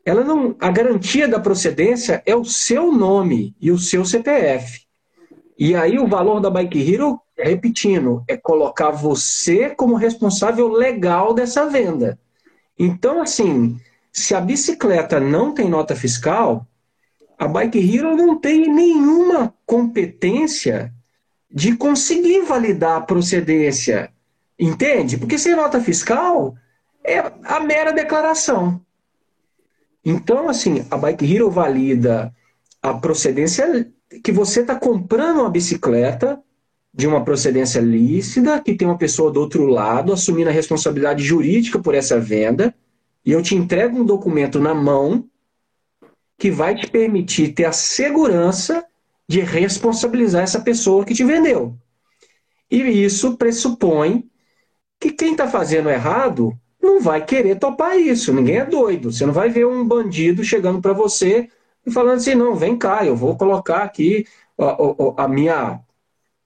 ela 0.05 0.23
não, 0.23 0.55
a 0.61 0.71
garantia 0.71 1.27
da 1.27 1.41
procedência 1.41 2.23
é 2.27 2.37
o 2.37 2.45
seu 2.45 2.93
nome 2.93 3.57
e 3.59 3.71
o 3.71 3.79
seu 3.79 4.05
CPF. 4.05 4.83
E 5.59 5.75
aí 5.75 5.99
o 5.99 6.07
valor 6.07 6.41
da 6.41 6.51
Bike 6.51 6.93
Hero, 6.93 7.19
repetindo, 7.39 8.23
é 8.29 8.37
colocar 8.37 8.91
você 8.91 9.71
como 9.71 9.95
responsável 9.95 10.69
legal 10.69 11.33
dessa 11.33 11.67
venda. 11.67 12.19
Então, 12.79 13.23
assim, 13.23 13.81
se 14.13 14.35
a 14.35 14.41
bicicleta 14.41 15.19
não 15.19 15.55
tem 15.55 15.71
nota 15.71 15.97
fiscal, 15.97 16.67
a 17.39 17.49
Bike 17.49 17.79
Hero 17.79 18.17
não 18.17 18.39
tem 18.39 18.73
nenhuma 18.73 19.55
competência 19.67 20.93
de 21.51 21.77
conseguir 21.77 22.43
validar 22.43 22.97
a 22.97 23.01
procedência. 23.01 24.11
Entende? 24.59 25.17
Porque 25.17 25.39
sem 25.39 25.55
nota 25.55 25.81
fiscal 25.81 26.55
é 27.05 27.19
a 27.45 27.61
mera 27.61 27.93
declaração. 27.93 28.81
Então, 30.05 30.49
assim, 30.49 30.85
a 30.91 30.97
Bike 30.97 31.25
Hero 31.25 31.51
valida 31.51 32.33
a 32.83 32.93
procedência 32.93 33.91
que 34.23 34.31
você 34.31 34.61
está 34.61 34.75
comprando 34.75 35.41
uma 35.41 35.51
bicicleta 35.51 36.41
de 36.93 37.07
uma 37.09 37.25
procedência 37.25 37.81
lícita, 37.81 38.61
que 38.61 38.75
tem 38.75 38.87
uma 38.87 38.99
pessoa 38.99 39.31
do 39.31 39.41
outro 39.41 39.67
lado 39.67 40.13
assumindo 40.13 40.51
a 40.51 40.53
responsabilidade 40.53 41.25
jurídica 41.25 41.79
por 41.79 41.95
essa 41.95 42.21
venda, 42.21 42.73
e 43.25 43.33
eu 43.33 43.43
te 43.43 43.57
entrego 43.57 43.99
um 43.99 44.05
documento 44.05 44.61
na 44.61 44.75
mão 44.75 45.25
que 46.39 46.51
vai 46.51 46.75
te 46.75 46.87
permitir 46.87 47.53
ter 47.53 47.65
a 47.65 47.73
segurança 47.73 48.85
de 49.29 49.41
responsabilizar 49.41 50.43
essa 50.43 50.61
pessoa 50.61 51.05
que 51.05 51.15
te 51.15 51.25
vendeu. 51.25 51.77
E 52.71 52.83
isso 53.05 53.37
pressupõe 53.37 54.29
que 55.01 55.11
quem 55.13 55.33
está 55.33 55.49
fazendo 55.49 55.91
errado 55.91 56.59
não 56.83 57.01
vai 57.01 57.25
querer 57.25 57.59
topar 57.59 57.99
isso. 57.99 58.33
Ninguém 58.33 58.59
é 58.59 58.67
doido. 58.67 59.11
Você 59.11 59.25
não 59.25 59.33
vai 59.33 59.49
ver 59.49 59.67
um 59.67 59.87
bandido 59.87 60.45
chegando 60.45 60.81
para 60.81 60.93
você 60.93 61.49
e 61.87 61.91
falando 61.91 62.17
assim: 62.17 62.35
não, 62.35 62.55
vem 62.55 62.77
cá, 62.77 63.05
eu 63.05 63.17
vou 63.17 63.37
colocar 63.37 63.83
aqui 63.83 64.27
a, 64.59 65.25
a, 65.25 65.29
minha, 65.29 65.81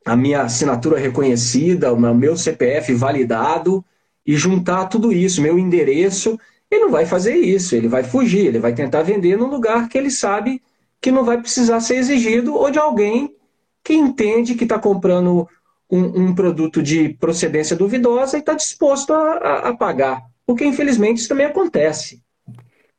a 0.04 0.16
minha 0.16 0.42
assinatura 0.42 0.98
reconhecida, 0.98 1.92
o 1.92 2.14
meu 2.14 2.36
CPF 2.36 2.94
validado 2.94 3.84
e 4.26 4.36
juntar 4.36 4.86
tudo 4.86 5.12
isso, 5.12 5.42
meu 5.42 5.58
endereço. 5.58 6.38
Ele 6.70 6.84
não 6.84 6.90
vai 6.90 7.06
fazer 7.06 7.36
isso, 7.36 7.74
ele 7.74 7.88
vai 7.88 8.04
fugir, 8.04 8.46
ele 8.46 8.58
vai 8.58 8.74
tentar 8.74 9.02
vender 9.02 9.36
num 9.36 9.48
lugar 9.48 9.88
que 9.88 9.96
ele 9.96 10.10
sabe 10.10 10.62
que 11.00 11.10
não 11.10 11.24
vai 11.24 11.40
precisar 11.40 11.80
ser 11.80 11.96
exigido 11.96 12.54
ou 12.54 12.70
de 12.70 12.78
alguém 12.78 13.34
que 13.82 13.94
entende 13.94 14.54
que 14.54 14.64
está 14.64 14.78
comprando 14.78 15.48
um, 15.90 16.24
um, 16.24 16.34
produto 16.34 16.82
de 16.82 17.10
procedência 17.14 17.74
duvidosa 17.74 18.36
e 18.36 18.40
está 18.40 18.52
disposto 18.52 19.12
a, 19.12 19.32
a, 19.34 19.68
a 19.68 19.76
pagar. 19.76 20.22
Porque, 20.46 20.64
infelizmente, 20.64 21.18
isso 21.18 21.28
também 21.28 21.46
acontece. 21.46 22.22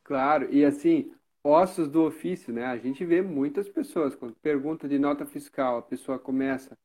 Claro, 0.02 0.48
e 0.50 0.64
assim, 0.64 1.10
ossos 1.44 1.88
do 1.88 2.02
ofício, 2.04 2.52
né? 2.52 2.66
A 2.66 2.76
gente 2.76 3.04
vê 3.04 3.22
muitas 3.22 3.68
pessoas, 3.68 4.14
quando 4.14 4.34
pergunta 4.42 4.88
de 4.88 4.98
nota 4.98 5.24
fiscal, 5.24 5.78
a 5.78 5.82
pessoa 5.82 6.18
começa, 6.18 6.76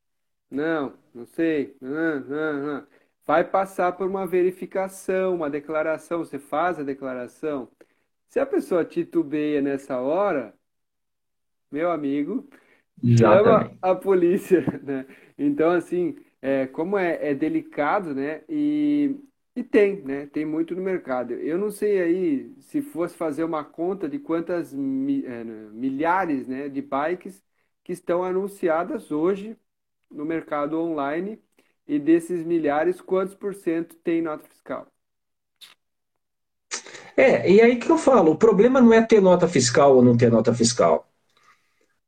não, 0.49 0.93
não 1.13 1.25
sei, 1.25 1.75
não, 1.81 2.19
não, 2.21 2.53
não. 2.53 2.83
Vai 3.25 3.43
passar 3.43 3.93
por 3.93 4.07
uma 4.09 4.25
verificação, 4.27 5.35
uma 5.35 5.49
declaração, 5.49 6.19
você 6.19 6.39
faz 6.39 6.79
a 6.79 6.83
declaração. 6.83 7.69
Se 8.29 8.39
a 8.39 8.45
pessoa 8.45 8.85
titubeia 8.85 9.61
nessa 9.61 9.99
hora, 9.99 10.55
meu 11.71 11.91
amigo, 11.91 12.49
chama 13.05 13.71
a 13.81 13.95
polícia, 13.95 14.61
né? 14.83 15.05
Então, 15.37 15.71
assim, 15.71 16.17
é, 16.41 16.67
como 16.67 16.97
é, 16.97 17.31
é 17.31 17.35
delicado, 17.35 18.13
né? 18.15 18.43
E 18.49 19.15
e 19.55 19.63
tem, 19.63 20.01
né? 20.03 20.27
Tem 20.27 20.45
muito 20.45 20.75
no 20.75 20.81
mercado. 20.81 21.33
Eu 21.33 21.57
não 21.57 21.71
sei 21.71 22.01
aí 22.01 22.55
se 22.61 22.81
fosse 22.81 23.17
fazer 23.17 23.43
uma 23.43 23.63
conta 23.65 24.09
de 24.09 24.19
quantas 24.19 24.73
mi- 24.73 25.25
é, 25.25 25.43
milhares, 25.45 26.47
né, 26.47 26.69
de 26.69 26.81
bikes 26.81 27.43
que 27.83 27.91
estão 27.93 28.23
anunciadas 28.23 29.11
hoje 29.11 29.57
no 30.11 30.25
mercado 30.25 30.79
online 30.81 31.41
e 31.87 31.99
desses 31.99 32.43
milhares, 32.43 32.99
quantos 32.99 33.35
por 33.35 33.53
cento 33.53 33.95
tem 34.03 34.21
nota 34.21 34.45
fiscal? 34.47 34.87
É, 37.17 37.49
e 37.49 37.61
aí 37.61 37.77
que 37.77 37.89
eu 37.89 37.97
falo, 37.97 38.31
o 38.31 38.37
problema 38.37 38.81
não 38.81 38.91
é 38.91 39.01
ter 39.01 39.21
nota 39.21 39.47
fiscal 39.47 39.95
ou 39.95 40.01
não 40.01 40.17
ter 40.17 40.29
nota 40.29 40.53
fiscal. 40.53 41.07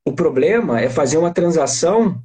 O 0.03 0.13
problema 0.13 0.79
é 0.79 0.89
fazer 0.89 1.17
uma 1.17 1.33
transação 1.33 2.21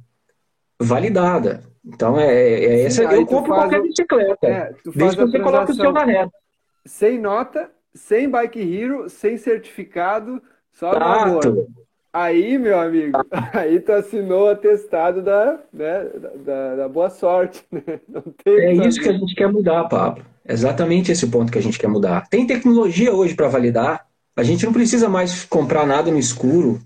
validada. 0.79 1.63
Então, 1.85 2.19
é, 2.19 2.83
é 2.83 2.89
Sim, 2.89 3.03
essa. 3.03 3.15
Eu 3.15 3.25
compro 3.25 3.53
qualquer 3.53 3.79
o... 3.79 3.83
bicicleta. 3.83 4.47
É, 4.47 4.73
desde 4.95 5.17
que 5.17 5.23
você 5.23 5.39
coloque 5.39 5.71
o 5.71 5.75
seu 5.75 5.91
na 5.91 6.05
reta. 6.05 6.31
Sem 6.85 7.19
nota, 7.19 7.71
sem 7.93 8.29
bike 8.29 8.59
hero, 8.59 9.09
sem 9.09 9.37
certificado, 9.37 10.41
só 10.71 10.97
no 10.97 11.05
amor. 11.05 11.67
Aí, 12.13 12.59
meu 12.59 12.79
amigo, 12.79 13.17
aí 13.53 13.79
tu 13.79 13.91
assinou 13.91 14.45
o 14.45 14.49
atestado 14.51 15.19
da, 15.19 15.59
né, 15.73 16.03
da, 16.45 16.75
da 16.75 16.87
boa 16.87 17.09
sorte. 17.09 17.65
Né? 17.73 17.99
é 18.45 18.73
isso 18.87 19.01
que 19.01 19.09
a 19.09 19.13
gente 19.13 19.33
quer 19.33 19.51
mudar, 19.51 19.85
Pablo. 19.85 20.23
Exatamente 20.47 21.11
esse 21.11 21.25
ponto 21.27 21.51
que 21.51 21.57
a 21.57 21.61
gente 21.61 21.79
quer 21.79 21.87
mudar. 21.87 22.27
Tem 22.29 22.45
tecnologia 22.45 23.11
hoje 23.11 23.33
para 23.33 23.47
validar. 23.47 24.05
A 24.35 24.43
gente 24.43 24.63
não 24.65 24.73
precisa 24.73 25.09
mais 25.09 25.43
comprar 25.45 25.87
nada 25.87 26.11
no 26.11 26.19
escuro. 26.19 26.79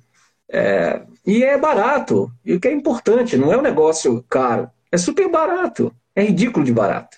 É, 0.50 1.02
e 1.26 1.44
é 1.44 1.58
barato. 1.58 2.32
E 2.46 2.54
o 2.54 2.60
que 2.60 2.70
é 2.70 2.72
importante, 2.72 3.36
não 3.36 3.52
é 3.52 3.58
um 3.58 3.62
negócio 3.62 4.24
caro. 4.30 4.70
É 4.92 4.98
super 4.98 5.30
barato. 5.30 5.94
É 6.16 6.24
ridículo 6.24 6.64
de 6.66 6.72
barato. 6.72 7.18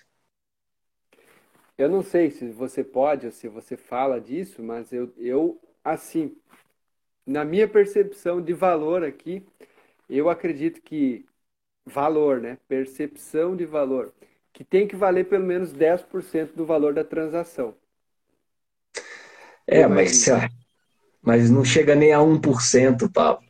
Eu 1.77 1.89
não 1.89 2.01
sei 2.01 2.31
se 2.31 2.49
você 2.49 2.83
pode 2.83 3.27
ou 3.27 3.31
se 3.31 3.47
você 3.47 3.77
fala 3.77 4.19
disso, 4.19 4.63
mas 4.63 4.91
eu, 4.91 5.13
eu 5.17 5.59
assim, 5.83 6.35
na 7.29 7.45
minha 7.45 7.67
percepção 7.67 8.41
de 8.41 8.53
valor 8.53 9.03
aqui, 9.03 9.45
eu 10.09 10.29
acredito 10.29 10.81
que 10.81 11.25
valor, 11.85 12.41
né? 12.41 12.57
Percepção 12.67 13.55
de 13.55 13.65
valor, 13.65 14.13
que 14.53 14.63
tem 14.63 14.87
que 14.87 14.95
valer 14.95 15.25
pelo 15.29 15.45
menos 15.45 15.71
10% 15.73 16.55
do 16.55 16.65
valor 16.65 16.93
da 16.93 17.03
transação. 17.03 17.75
É, 19.67 19.85
mas, 19.87 20.25
mas 21.21 21.49
não 21.49 21.63
chega 21.65 21.95
nem 21.95 22.13
a 22.13 22.21
1%, 22.21 23.09
Pablo. 23.09 23.45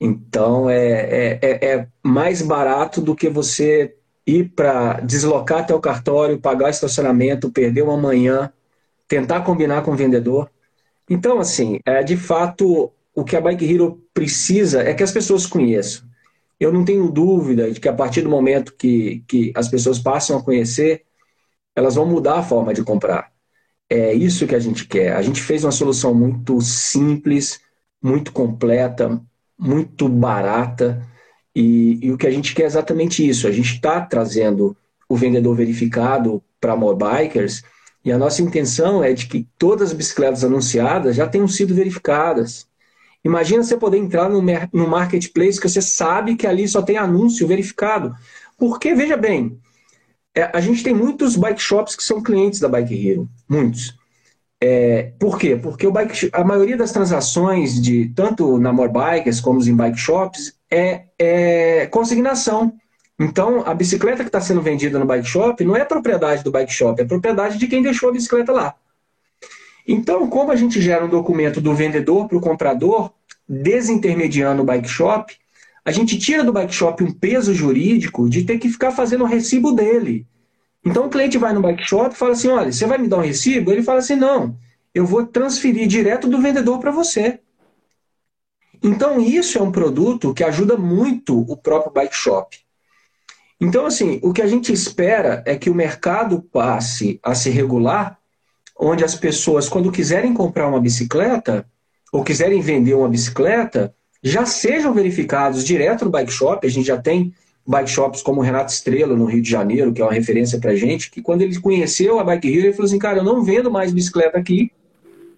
Então 0.00 0.70
é, 0.70 1.34
é, 1.34 1.40
é, 1.42 1.74
é 1.74 1.88
mais 2.02 2.40
barato 2.42 3.00
do 3.00 3.16
que 3.16 3.28
você 3.28 3.96
ir 4.26 4.50
para 4.50 5.00
deslocar 5.00 5.60
até 5.60 5.74
o 5.74 5.80
cartório, 5.80 6.38
pagar 6.40 6.70
estacionamento, 6.70 7.50
perder 7.50 7.82
uma 7.82 7.96
manhã, 7.96 8.52
tentar 9.08 9.42
combinar 9.42 9.82
com 9.84 9.92
o 9.92 9.96
vendedor. 9.96 10.50
Então, 11.08 11.38
assim, 11.38 11.80
é, 11.84 12.02
de 12.02 12.16
fato, 12.16 12.92
o 13.14 13.24
que 13.24 13.36
a 13.36 13.40
Bike 13.40 13.64
Hero 13.64 14.02
precisa 14.12 14.82
é 14.82 14.94
que 14.94 15.02
as 15.02 15.12
pessoas 15.12 15.46
conheçam. 15.46 16.06
Eu 16.60 16.72
não 16.72 16.84
tenho 16.84 17.10
dúvida 17.10 17.70
de 17.70 17.80
que 17.80 17.88
a 17.88 17.92
partir 17.92 18.22
do 18.22 18.28
momento 18.28 18.74
que, 18.76 19.24
que 19.28 19.52
as 19.54 19.68
pessoas 19.68 19.98
passam 19.98 20.36
a 20.36 20.42
conhecer, 20.42 21.04
elas 21.74 21.94
vão 21.94 22.06
mudar 22.06 22.38
a 22.38 22.42
forma 22.42 22.74
de 22.74 22.82
comprar. 22.82 23.30
É 23.88 24.12
isso 24.12 24.46
que 24.46 24.54
a 24.54 24.58
gente 24.58 24.86
quer. 24.86 25.14
A 25.14 25.22
gente 25.22 25.40
fez 25.40 25.64
uma 25.64 25.72
solução 25.72 26.12
muito 26.12 26.60
simples, 26.60 27.60
muito 28.02 28.32
completa, 28.32 29.20
muito 29.58 30.08
barata. 30.08 31.06
E, 31.54 31.98
e, 32.02 32.12
o 32.12 32.18
que 32.18 32.26
a 32.26 32.30
gente 32.30 32.54
quer 32.54 32.64
é 32.64 32.66
exatamente 32.66 33.26
isso. 33.26 33.46
A 33.46 33.52
gente 33.52 33.74
está 33.74 34.00
trazendo 34.00 34.76
o 35.08 35.16
vendedor 35.16 35.56
verificado 35.56 36.42
para 36.60 36.76
bikers 36.76 37.62
e 38.04 38.12
a 38.12 38.18
nossa 38.18 38.42
intenção 38.42 39.02
é 39.02 39.12
de 39.12 39.26
que 39.26 39.46
todas 39.58 39.90
as 39.90 39.96
bicicletas 39.96 40.44
anunciadas 40.44 41.16
já 41.16 41.26
tenham 41.26 41.48
sido 41.48 41.74
verificadas. 41.74 42.66
Imagina 43.24 43.62
você 43.62 43.76
poder 43.76 43.98
entrar 43.98 44.28
no, 44.28 44.40
no 44.72 44.88
marketplace 44.88 45.60
que 45.60 45.68
você 45.68 45.82
sabe 45.82 46.36
que 46.36 46.46
ali 46.46 46.66
só 46.68 46.80
tem 46.80 46.96
anúncio 46.96 47.46
verificado. 47.46 48.14
Porque, 48.56 48.94
veja 48.94 49.16
bem, 49.16 49.58
é, 50.34 50.50
a 50.54 50.60
gente 50.60 50.82
tem 50.82 50.94
muitos 50.94 51.36
bike 51.36 51.60
shops 51.60 51.96
que 51.96 52.02
são 52.02 52.22
clientes 52.22 52.60
da 52.60 52.68
Bike 52.68 52.94
Hero. 52.94 53.28
Muitos. 53.48 53.96
É, 54.60 55.12
por 55.18 55.38
quê? 55.38 55.56
Porque 55.56 55.86
o 55.86 55.92
bike, 55.92 56.30
a 56.32 56.44
maioria 56.44 56.76
das 56.76 56.92
transações, 56.92 57.80
de 57.80 58.08
tanto 58.14 58.58
na 58.58 58.72
More 58.72 58.92
Bikers 58.92 59.40
como 59.40 59.62
em 59.62 59.74
bike 59.74 59.98
shops, 59.98 60.54
é, 60.70 61.04
é 61.18 61.86
consignação. 61.86 62.72
Então, 63.18 63.64
a 63.66 63.74
bicicleta 63.74 64.22
que 64.22 64.28
está 64.28 64.40
sendo 64.40 64.62
vendida 64.62 64.98
no 64.98 65.04
bike 65.04 65.26
shop 65.26 65.64
não 65.64 65.74
é 65.74 65.84
propriedade 65.84 66.44
do 66.44 66.52
bike 66.52 66.72
shop, 66.72 67.00
é 67.00 67.04
propriedade 67.04 67.58
de 67.58 67.66
quem 67.66 67.82
deixou 67.82 68.08
a 68.08 68.12
bicicleta 68.12 68.52
lá. 68.52 68.74
Então, 69.86 70.28
como 70.28 70.52
a 70.52 70.56
gente 70.56 70.80
gera 70.80 71.04
um 71.04 71.08
documento 71.08 71.60
do 71.60 71.74
vendedor 71.74 72.28
para 72.28 72.36
o 72.36 72.40
comprador, 72.40 73.10
desintermediando 73.48 74.62
o 74.62 74.64
bike 74.64 74.88
shop, 74.88 75.34
a 75.84 75.90
gente 75.90 76.18
tira 76.18 76.44
do 76.44 76.52
bike 76.52 76.74
shop 76.74 77.02
um 77.02 77.10
peso 77.10 77.54
jurídico 77.54 78.28
de 78.28 78.44
ter 78.44 78.58
que 78.58 78.68
ficar 78.68 78.90
fazendo 78.90 79.24
o 79.24 79.26
recibo 79.26 79.72
dele. 79.72 80.26
Então 80.84 81.06
o 81.06 81.08
cliente 81.08 81.38
vai 81.38 81.52
no 81.52 81.62
bike 81.62 81.82
shop 81.82 82.14
e 82.14 82.18
fala 82.18 82.32
assim: 82.32 82.48
olha, 82.48 82.70
você 82.70 82.86
vai 82.86 82.98
me 82.98 83.08
dar 83.08 83.16
um 83.16 83.22
recibo? 83.22 83.72
Ele 83.72 83.82
fala 83.82 83.98
assim: 83.98 84.14
não, 84.14 84.56
eu 84.94 85.06
vou 85.06 85.26
transferir 85.26 85.88
direto 85.88 86.28
do 86.28 86.40
vendedor 86.40 86.78
para 86.78 86.90
você. 86.90 87.40
Então 88.82 89.20
isso 89.20 89.58
é 89.58 89.62
um 89.62 89.72
produto 89.72 90.34
que 90.34 90.44
ajuda 90.44 90.76
muito 90.76 91.40
o 91.40 91.56
próprio 91.56 91.92
bike 91.92 92.14
shop. 92.14 92.67
Então, 93.60 93.86
assim, 93.86 94.20
o 94.22 94.32
que 94.32 94.42
a 94.42 94.46
gente 94.46 94.72
espera 94.72 95.42
é 95.44 95.56
que 95.56 95.68
o 95.68 95.74
mercado 95.74 96.40
passe 96.52 97.18
a 97.22 97.34
se 97.34 97.50
regular, 97.50 98.18
onde 98.78 99.04
as 99.04 99.14
pessoas, 99.14 99.68
quando 99.68 99.90
quiserem 99.90 100.32
comprar 100.32 100.68
uma 100.68 100.80
bicicleta, 100.80 101.66
ou 102.12 102.22
quiserem 102.22 102.60
vender 102.60 102.94
uma 102.94 103.08
bicicleta, 103.08 103.94
já 104.22 104.46
sejam 104.46 104.94
verificados 104.94 105.64
direto 105.64 106.04
no 106.04 106.10
bike 106.10 106.32
shop. 106.32 106.66
A 106.66 106.70
gente 106.70 106.86
já 106.86 106.96
tem 106.96 107.34
bike 107.66 107.90
shops 107.90 108.22
como 108.22 108.40
o 108.40 108.44
Renato 108.44 108.72
Estrela, 108.72 109.14
no 109.14 109.26
Rio 109.26 109.42
de 109.42 109.50
Janeiro, 109.50 109.92
que 109.92 110.00
é 110.00 110.04
uma 110.04 110.12
referência 110.12 110.58
pra 110.58 110.74
gente, 110.74 111.10
que 111.10 111.20
quando 111.20 111.42
ele 111.42 111.60
conheceu 111.60 112.18
a 112.18 112.24
Bike 112.24 112.48
Hero, 112.48 112.66
ele 112.66 112.72
falou 112.72 112.86
assim, 112.86 112.98
cara, 112.98 113.18
eu 113.18 113.24
não 113.24 113.42
vendo 113.44 113.70
mais 113.70 113.92
bicicleta 113.92 114.38
aqui 114.38 114.72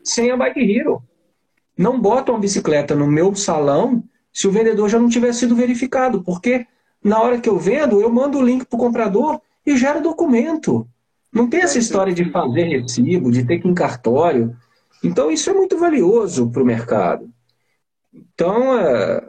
sem 0.04 0.30
a 0.30 0.36
Bike 0.36 0.60
Hero. 0.60 1.02
Não 1.76 2.00
bota 2.00 2.30
uma 2.30 2.38
bicicleta 2.38 2.94
no 2.94 3.06
meu 3.06 3.34
salão 3.34 4.04
se 4.32 4.46
o 4.46 4.52
vendedor 4.52 4.88
já 4.88 4.98
não 4.98 5.08
tiver 5.08 5.32
sido 5.32 5.56
verificado, 5.56 6.22
porque 6.22 6.66
na 7.03 7.20
hora 7.20 7.40
que 7.40 7.48
eu 7.48 7.59
vendo, 7.59 8.01
eu 8.01 8.11
mando 8.11 8.38
o 8.38 8.42
link 8.42 8.64
pro 8.66 8.78
comprador 8.78 9.40
e 9.64 9.76
gero 9.76 10.03
documento. 10.03 10.86
Não 11.32 11.48
tem 11.48 11.61
essa 11.61 11.78
história 11.78 12.12
de 12.12 12.30
fazer 12.30 12.64
recibo, 12.64 13.30
de 13.30 13.44
ter 13.44 13.59
que 13.59 13.68
ir 13.68 13.70
em 13.70 13.74
cartório. 13.74 14.57
Então, 15.03 15.30
isso 15.30 15.48
é 15.48 15.53
muito 15.53 15.78
valioso 15.78 16.51
para 16.51 16.62
o 16.62 16.66
mercado. 16.66 17.30
Então, 18.12 18.78
é, 18.78 19.24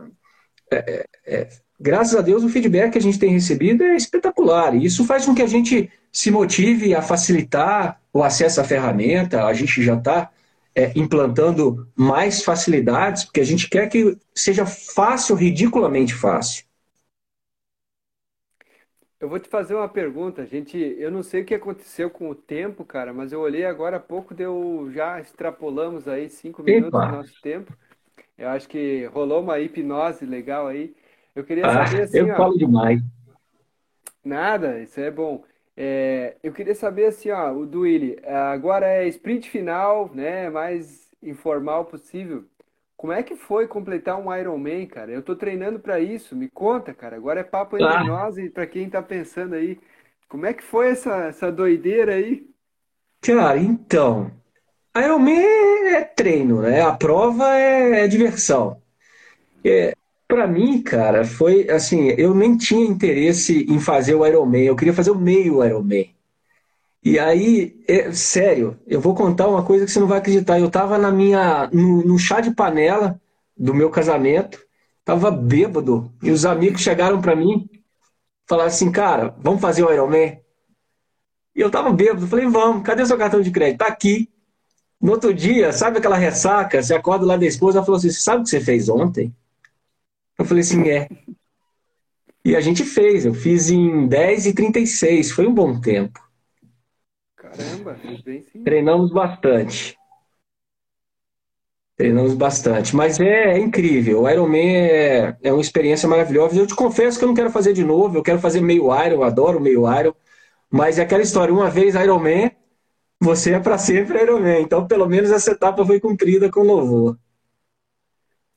é, 0.72 1.05
é, 1.26 1.49
graças 1.80 2.15
a 2.15 2.22
Deus, 2.22 2.43
o 2.43 2.49
feedback 2.49 2.91
que 2.91 2.97
a 2.97 3.01
gente 3.01 3.19
tem 3.19 3.32
recebido 3.32 3.84
é 3.84 3.95
espetacular. 3.95 4.76
E 4.76 4.86
isso 4.86 5.05
faz 5.05 5.26
com 5.26 5.36
que 5.36 5.41
a 5.41 5.47
gente 5.47 5.89
se 6.11 6.32
motive 6.32 6.95
a 6.95 7.01
facilitar 7.01 8.01
o 8.11 8.24
acesso 8.24 8.59
à 8.59 8.63
ferramenta. 8.63 9.45
A 9.45 9.53
gente 9.53 9.82
já 9.84 9.95
está 9.95 10.30
é, 10.76 10.91
implantando 10.95 11.88
mais 11.95 12.43
facilidades, 12.43 13.26
porque 13.26 13.41
a 13.41 13.45
gente 13.45 13.69
quer 13.69 13.88
que 13.88 14.17
seja 14.36 14.65
fácil, 14.65 15.36
ridiculamente 15.36 16.13
fácil. 16.13 16.65
Eu 19.22 19.30
vou 19.30 19.39
te 19.39 19.47
fazer 19.47 19.76
uma 19.76 19.88
pergunta, 19.88 20.47
gente. 20.47 20.76
Eu 20.97 21.11
não 21.11 21.22
sei 21.22 21.43
o 21.43 21.45
que 21.45 21.53
aconteceu 21.53 22.09
com 22.09 22.28
o 22.28 22.34
tempo, 22.34 22.84
cara, 22.84 23.13
mas 23.13 23.32
eu 23.32 23.39
olhei 23.39 23.63
agora 23.63 23.97
há 23.97 23.99
pouco, 23.99 24.34
deu 24.34 24.89
já 24.91 25.22
extrapolamos 25.22 26.07
aí 26.07 26.28
cinco 26.28 26.63
minutos 26.63 26.88
Epa. 26.88 27.05
do 27.05 27.17
nosso 27.17 27.39
tempo. 27.39 27.72
Eu 28.36 28.49
acho 28.49 28.67
que 28.67 29.05
rolou 29.13 29.43
uma 29.43 29.59
hipnose 29.59 30.26
legal 30.26 30.65
aí. 30.65 30.95
Eu 31.36 31.43
queria 31.43 31.67
ah, 31.67 31.86
saber 31.86 32.01
assim, 32.01 32.17
eu 32.17 32.34
ó, 32.34 32.36
falo 32.36 32.57
demais. 32.57 32.99
Nada, 34.26 34.80
isso 34.80 34.99
é 34.99 35.11
bom. 35.11 35.43
É, 35.78 36.36
eu 36.41 36.51
queria 36.51 36.74
saber 36.74 37.05
assim, 37.05 37.30
ó, 37.30 37.53
o 37.53 37.67
do 37.67 37.82
Willi, 37.82 38.17
agora 38.26 38.88
é 38.88 39.07
sprint 39.07 39.51
final, 39.51 40.09
né, 40.15 40.49
mais 40.49 41.07
informal 41.22 41.86
possível. 41.86 42.43
Como 43.01 43.11
é 43.11 43.23
que 43.23 43.35
foi 43.35 43.67
completar 43.67 44.15
um 44.19 44.31
Ironman, 44.31 44.85
cara? 44.85 45.11
Eu 45.11 45.23
tô 45.23 45.35
treinando 45.35 45.79
para 45.79 45.99
isso, 45.99 46.35
me 46.35 46.47
conta, 46.47 46.93
cara. 46.93 47.15
Agora 47.15 47.39
é 47.39 47.43
papo 47.43 47.75
entre 47.75 47.87
ah. 47.87 48.03
nós 48.03 48.37
e 48.37 48.47
para 48.47 48.67
quem 48.67 48.87
tá 48.91 49.01
pensando 49.01 49.55
aí. 49.55 49.79
Como 50.29 50.45
é 50.45 50.53
que 50.53 50.63
foi 50.63 50.89
essa, 50.89 51.25
essa 51.25 51.51
doideira 51.51 52.13
aí? 52.13 52.45
Cara, 53.19 53.57
então, 53.57 54.31
Ironman 54.95 55.41
é 55.95 56.03
treino, 56.03 56.61
né? 56.61 56.83
A 56.83 56.91
prova 56.91 57.57
é, 57.57 58.03
é 58.03 58.07
diversão. 58.07 58.79
É, 59.65 59.95
para 60.27 60.45
mim, 60.45 60.79
cara, 60.83 61.25
foi 61.25 61.71
assim, 61.71 62.09
eu 62.09 62.35
nem 62.35 62.55
tinha 62.55 62.85
interesse 62.85 63.65
em 63.67 63.79
fazer 63.79 64.13
o 64.13 64.23
Ironman, 64.23 64.65
eu 64.65 64.75
queria 64.75 64.93
fazer 64.93 65.09
o 65.09 65.17
meio 65.17 65.65
Ironman. 65.65 66.15
E 67.03 67.17
aí, 67.17 67.83
é, 67.87 68.11
sério, 68.11 68.79
eu 68.85 69.01
vou 69.01 69.15
contar 69.15 69.47
uma 69.47 69.65
coisa 69.65 69.85
que 69.85 69.91
você 69.91 69.99
não 69.99 70.07
vai 70.07 70.19
acreditar. 70.19 70.59
Eu 70.59 70.69
tava 70.69 70.97
na 70.97 71.11
minha, 71.11 71.67
no, 71.73 72.03
no 72.05 72.19
chá 72.19 72.39
de 72.39 72.51
panela 72.51 73.19
do 73.57 73.73
meu 73.73 73.89
casamento, 73.89 74.59
tava 75.03 75.31
bêbado, 75.31 76.11
e 76.21 76.29
os 76.31 76.45
amigos 76.45 76.81
chegaram 76.81 77.19
para 77.19 77.35
mim, 77.35 77.67
falaram 78.47 78.67
assim, 78.67 78.91
cara, 78.91 79.35
vamos 79.39 79.61
fazer 79.61 79.83
o 79.83 79.91
Ironman? 79.91 80.39
E 81.55 81.61
eu 81.61 81.71
tava 81.71 81.91
bêbado, 81.91 82.27
falei, 82.27 82.47
vamos, 82.47 82.83
cadê 82.83 83.05
seu 83.05 83.17
cartão 83.17 83.41
de 83.41 83.51
crédito? 83.51 83.79
Tá 83.79 83.87
aqui. 83.87 84.29
No 85.01 85.13
outro 85.13 85.33
dia, 85.33 85.73
sabe 85.73 85.97
aquela 85.97 86.15
ressaca? 86.15 86.81
Você 86.81 86.93
acorda 86.93 87.25
lá 87.25 87.35
da 87.35 87.45
esposa, 87.45 87.79
ela 87.79 87.85
falou 87.85 87.97
assim, 87.97 88.11
sabe 88.11 88.41
o 88.41 88.43
que 88.43 88.49
você 88.51 88.61
fez 88.61 88.87
ontem? 88.87 89.35
Eu 90.37 90.45
falei 90.45 90.61
assim, 90.61 90.87
é. 90.87 91.09
E 92.45 92.55
a 92.55 92.61
gente 92.61 92.83
fez, 92.83 93.25
eu 93.25 93.33
fiz 93.33 93.71
em 93.71 94.07
10 94.07 94.45
e 94.47 94.53
36, 94.53 95.31
foi 95.31 95.47
um 95.47 95.53
bom 95.53 95.79
tempo. 95.79 96.19
Caramba, 97.51 97.99
bem 98.23 98.41
sim. 98.43 98.63
Treinamos 98.63 99.11
bastante. 99.11 99.97
Treinamos 101.95 102.33
bastante. 102.33 102.95
Mas 102.95 103.19
é, 103.19 103.53
é 103.53 103.59
incrível. 103.59 104.21
O 104.21 104.29
Ironman 104.29 104.75
é, 104.75 105.37
é 105.43 105.51
uma 105.51 105.61
experiência 105.61 106.07
maravilhosa. 106.07 106.57
Eu 106.57 106.65
te 106.65 106.75
confesso 106.75 107.19
que 107.19 107.25
eu 107.25 107.27
não 107.27 107.35
quero 107.35 107.51
fazer 107.51 107.73
de 107.73 107.83
novo. 107.83 108.17
Eu 108.17 108.23
quero 108.23 108.39
fazer 108.39 108.61
meio 108.61 108.85
Iron, 108.85 109.15
eu 109.15 109.23
adoro 109.23 109.59
meio 109.59 109.91
Iron. 109.99 110.13
Mas 110.69 110.97
é 110.97 111.03
aquela 111.03 111.21
história, 111.21 111.53
uma 111.53 111.69
vez 111.69 111.95
Ironman, 111.95 112.51
você 113.19 113.53
é 113.53 113.59
para 113.59 113.77
sempre 113.77 114.21
Ironman. 114.21 114.61
Então, 114.61 114.87
pelo 114.87 115.07
menos 115.07 115.29
essa 115.29 115.51
etapa 115.51 115.85
foi 115.85 115.99
cumprida 115.99 116.49
com 116.49 116.61
louvor. 116.61 117.17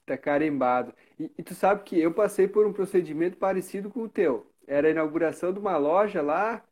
Tá 0.06 0.16
carimbado. 0.16 0.94
E, 1.18 1.30
e, 1.38 1.42
tu 1.42 1.54
sabe 1.54 1.82
que 1.82 1.98
eu 1.98 2.12
passei 2.12 2.46
por 2.46 2.66
um 2.66 2.72
procedimento 2.72 3.36
parecido 3.36 3.90
com 3.90 4.02
o 4.02 4.08
teu. 4.08 4.46
Era 4.66 4.88
a 4.88 4.90
inauguração 4.90 5.52
de 5.52 5.58
uma 5.58 5.76
loja 5.76 6.22
lá 6.22 6.62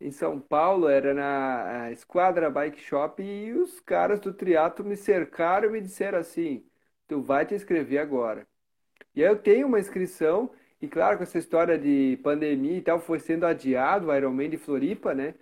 em 0.00 0.10
São 0.10 0.38
Paulo, 0.38 0.88
era 0.88 1.12
na 1.12 1.90
Esquadra 1.90 2.50
Bike 2.50 2.80
Shop, 2.80 3.22
e 3.22 3.52
os 3.52 3.80
caras 3.80 4.20
do 4.20 4.32
triatlo 4.32 4.84
me 4.84 4.96
cercaram 4.96 5.68
e 5.68 5.72
me 5.72 5.80
disseram 5.80 6.18
assim: 6.18 6.64
tu 7.08 7.20
vai 7.20 7.44
te 7.44 7.54
inscrever 7.54 7.98
agora. 7.98 8.46
E 9.14 9.24
aí 9.24 9.30
eu 9.30 9.36
tenho 9.36 9.66
uma 9.66 9.80
inscrição, 9.80 10.50
e 10.80 10.86
claro, 10.86 11.16
com 11.16 11.24
essa 11.24 11.38
história 11.38 11.76
de 11.76 12.18
pandemia 12.22 12.76
e 12.76 12.82
tal, 12.82 13.00
foi 13.00 13.18
sendo 13.18 13.44
adiado 13.44 14.06
o 14.06 14.14
Ironman 14.14 14.50
de 14.50 14.56
Floripa, 14.56 15.14
né? 15.14 15.34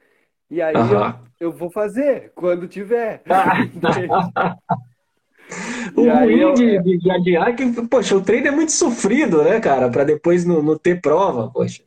E 0.48 0.62
aí 0.62 0.76
uhum. 0.76 1.08
eu, 1.40 1.48
eu 1.48 1.52
vou 1.52 1.70
fazer 1.70 2.32
quando 2.34 2.68
tiver. 2.68 3.22
o 5.94 6.08
ruim 6.08 6.38
eu... 6.38 6.54
de, 6.54 6.82
de, 6.82 6.98
de 6.98 7.10
adiar 7.10 7.48
é 7.48 7.52
que, 7.52 7.70
poxa, 7.88 8.16
o 8.16 8.22
treino 8.22 8.48
é 8.48 8.50
muito 8.50 8.72
sofrido, 8.72 9.42
né, 9.42 9.60
cara? 9.60 9.90
Para 9.90 10.04
depois 10.04 10.44
não, 10.44 10.62
não 10.62 10.78
ter 10.78 11.00
prova, 11.00 11.50
poxa. 11.50 11.82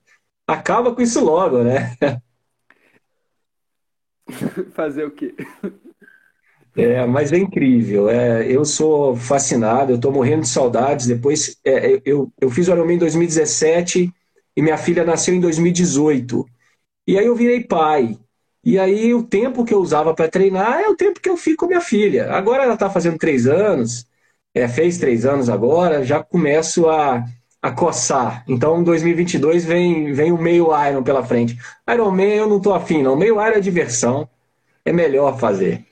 Acaba 0.45 0.93
com 0.93 1.01
isso 1.01 1.24
logo, 1.24 1.63
né? 1.63 1.95
Fazer 4.73 5.05
o 5.05 5.11
quê? 5.11 5.36
É, 6.75 7.05
mas 7.05 7.32
é 7.34 7.38
incrível. 7.38 8.09
É, 8.09 8.45
eu 8.49 8.63
sou 8.63 9.15
fascinado, 9.15 9.91
eu 9.91 9.95
estou 9.97 10.11
morrendo 10.11 10.41
de 10.43 10.49
saudades. 10.49 11.07
Depois, 11.07 11.57
é, 11.65 12.01
eu, 12.05 12.32
eu 12.39 12.49
fiz 12.49 12.67
o 12.67 12.71
Ironman 12.71 12.95
em 12.95 12.99
2017 12.99 14.11
e 14.55 14.61
minha 14.61 14.77
filha 14.77 15.03
nasceu 15.03 15.34
em 15.34 15.39
2018. 15.39 16.45
E 17.07 17.17
aí 17.17 17.25
eu 17.25 17.36
virei 17.36 17.63
pai. 17.63 18.17
E 18.63 18.80
aí 18.80 19.13
o 19.13 19.23
tempo 19.23 19.65
que 19.65 19.73
eu 19.73 19.80
usava 19.80 20.13
para 20.13 20.30
treinar 20.30 20.80
é 20.82 20.89
o 20.89 20.95
tempo 20.95 21.19
que 21.21 21.30
eu 21.30 21.38
fico 21.38 21.59
com 21.65 21.67
minha 21.67 21.82
filha. 21.82 22.32
Agora 22.34 22.63
ela 22.63 22.75
está 22.75 22.89
fazendo 22.89 23.17
três 23.17 23.47
anos, 23.47 24.05
é, 24.53 24.67
fez 24.67 24.97
três 24.97 25.25
anos 25.25 25.49
agora, 25.49 26.03
já 26.03 26.23
começo 26.23 26.88
a, 26.89 27.23
a 27.62 27.72
coçar. 27.72 28.43
Então, 28.47 28.80
em 28.82 28.84
2022 28.84 29.66
vem, 29.66 30.14
vem 30.14 30.32
o 30.32 30.38
meio 30.38 30.68
Iron 30.88 31.03
pela 31.03 31.24
frente. 31.26 31.57
Iron 31.91 32.12
Man 32.12 32.24
eu 32.24 32.47
não 32.49 32.62
tô 32.62 32.74
afim, 32.74 33.01
não. 33.03 33.16
Meio 33.16 33.36
Iron 33.36 33.57
é 33.57 33.60
diversão. 33.60 34.30
É 34.86 34.93
melhor 34.93 35.39
fazer. 35.39 35.86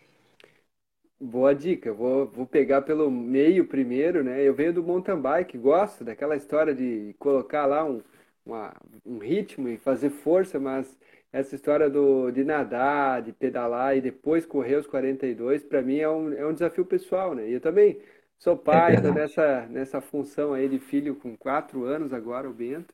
Boa 1.20 1.54
dica. 1.56 1.92
Vou, 1.94 2.28
vou 2.28 2.46
pegar 2.46 2.82
pelo 2.84 3.10
meio 3.10 3.68
primeiro, 3.68 4.24
né? 4.24 4.42
Eu 4.44 4.54
venho 4.54 4.74
do 4.74 4.84
mountain 4.84 5.20
bike, 5.20 5.58
gosto 5.58 6.04
daquela 6.04 6.36
história 6.36 6.76
de 6.76 7.16
colocar 7.20 7.66
lá 7.66 7.84
um, 7.84 8.04
uma, 8.46 8.74
um 9.06 9.18
ritmo 9.18 9.68
e 9.68 9.78
fazer 9.78 10.10
força, 10.12 10.60
mas 10.60 10.96
essa 11.34 11.56
história 11.56 11.90
do, 11.90 12.30
de 12.32 12.44
nadar, 12.44 13.22
de 13.24 13.32
pedalar 13.34 13.98
e 13.98 14.02
depois 14.02 14.46
correr 14.46 14.76
os 14.76 14.86
42, 14.88 15.64
para 15.64 15.82
mim 15.82 15.98
é 15.98 16.10
um, 16.10 16.32
é 16.34 16.46
um 16.46 16.54
desafio 16.54 16.86
pessoal, 16.86 17.34
né? 17.34 17.50
E 17.50 17.54
eu 17.54 17.62
também 17.62 18.00
Sou 18.40 18.56
pai, 18.58 18.96
estou 18.96 19.12
nessa, 19.12 19.66
nessa 19.68 20.00
função 20.02 20.54
aí 20.54 20.70
de 20.70 20.80
filho 20.80 21.16
com 21.16 21.36
quatro 21.36 21.86
anos 21.86 22.14
agora, 22.14 22.50
o 22.50 22.54
Bento. 22.54 22.94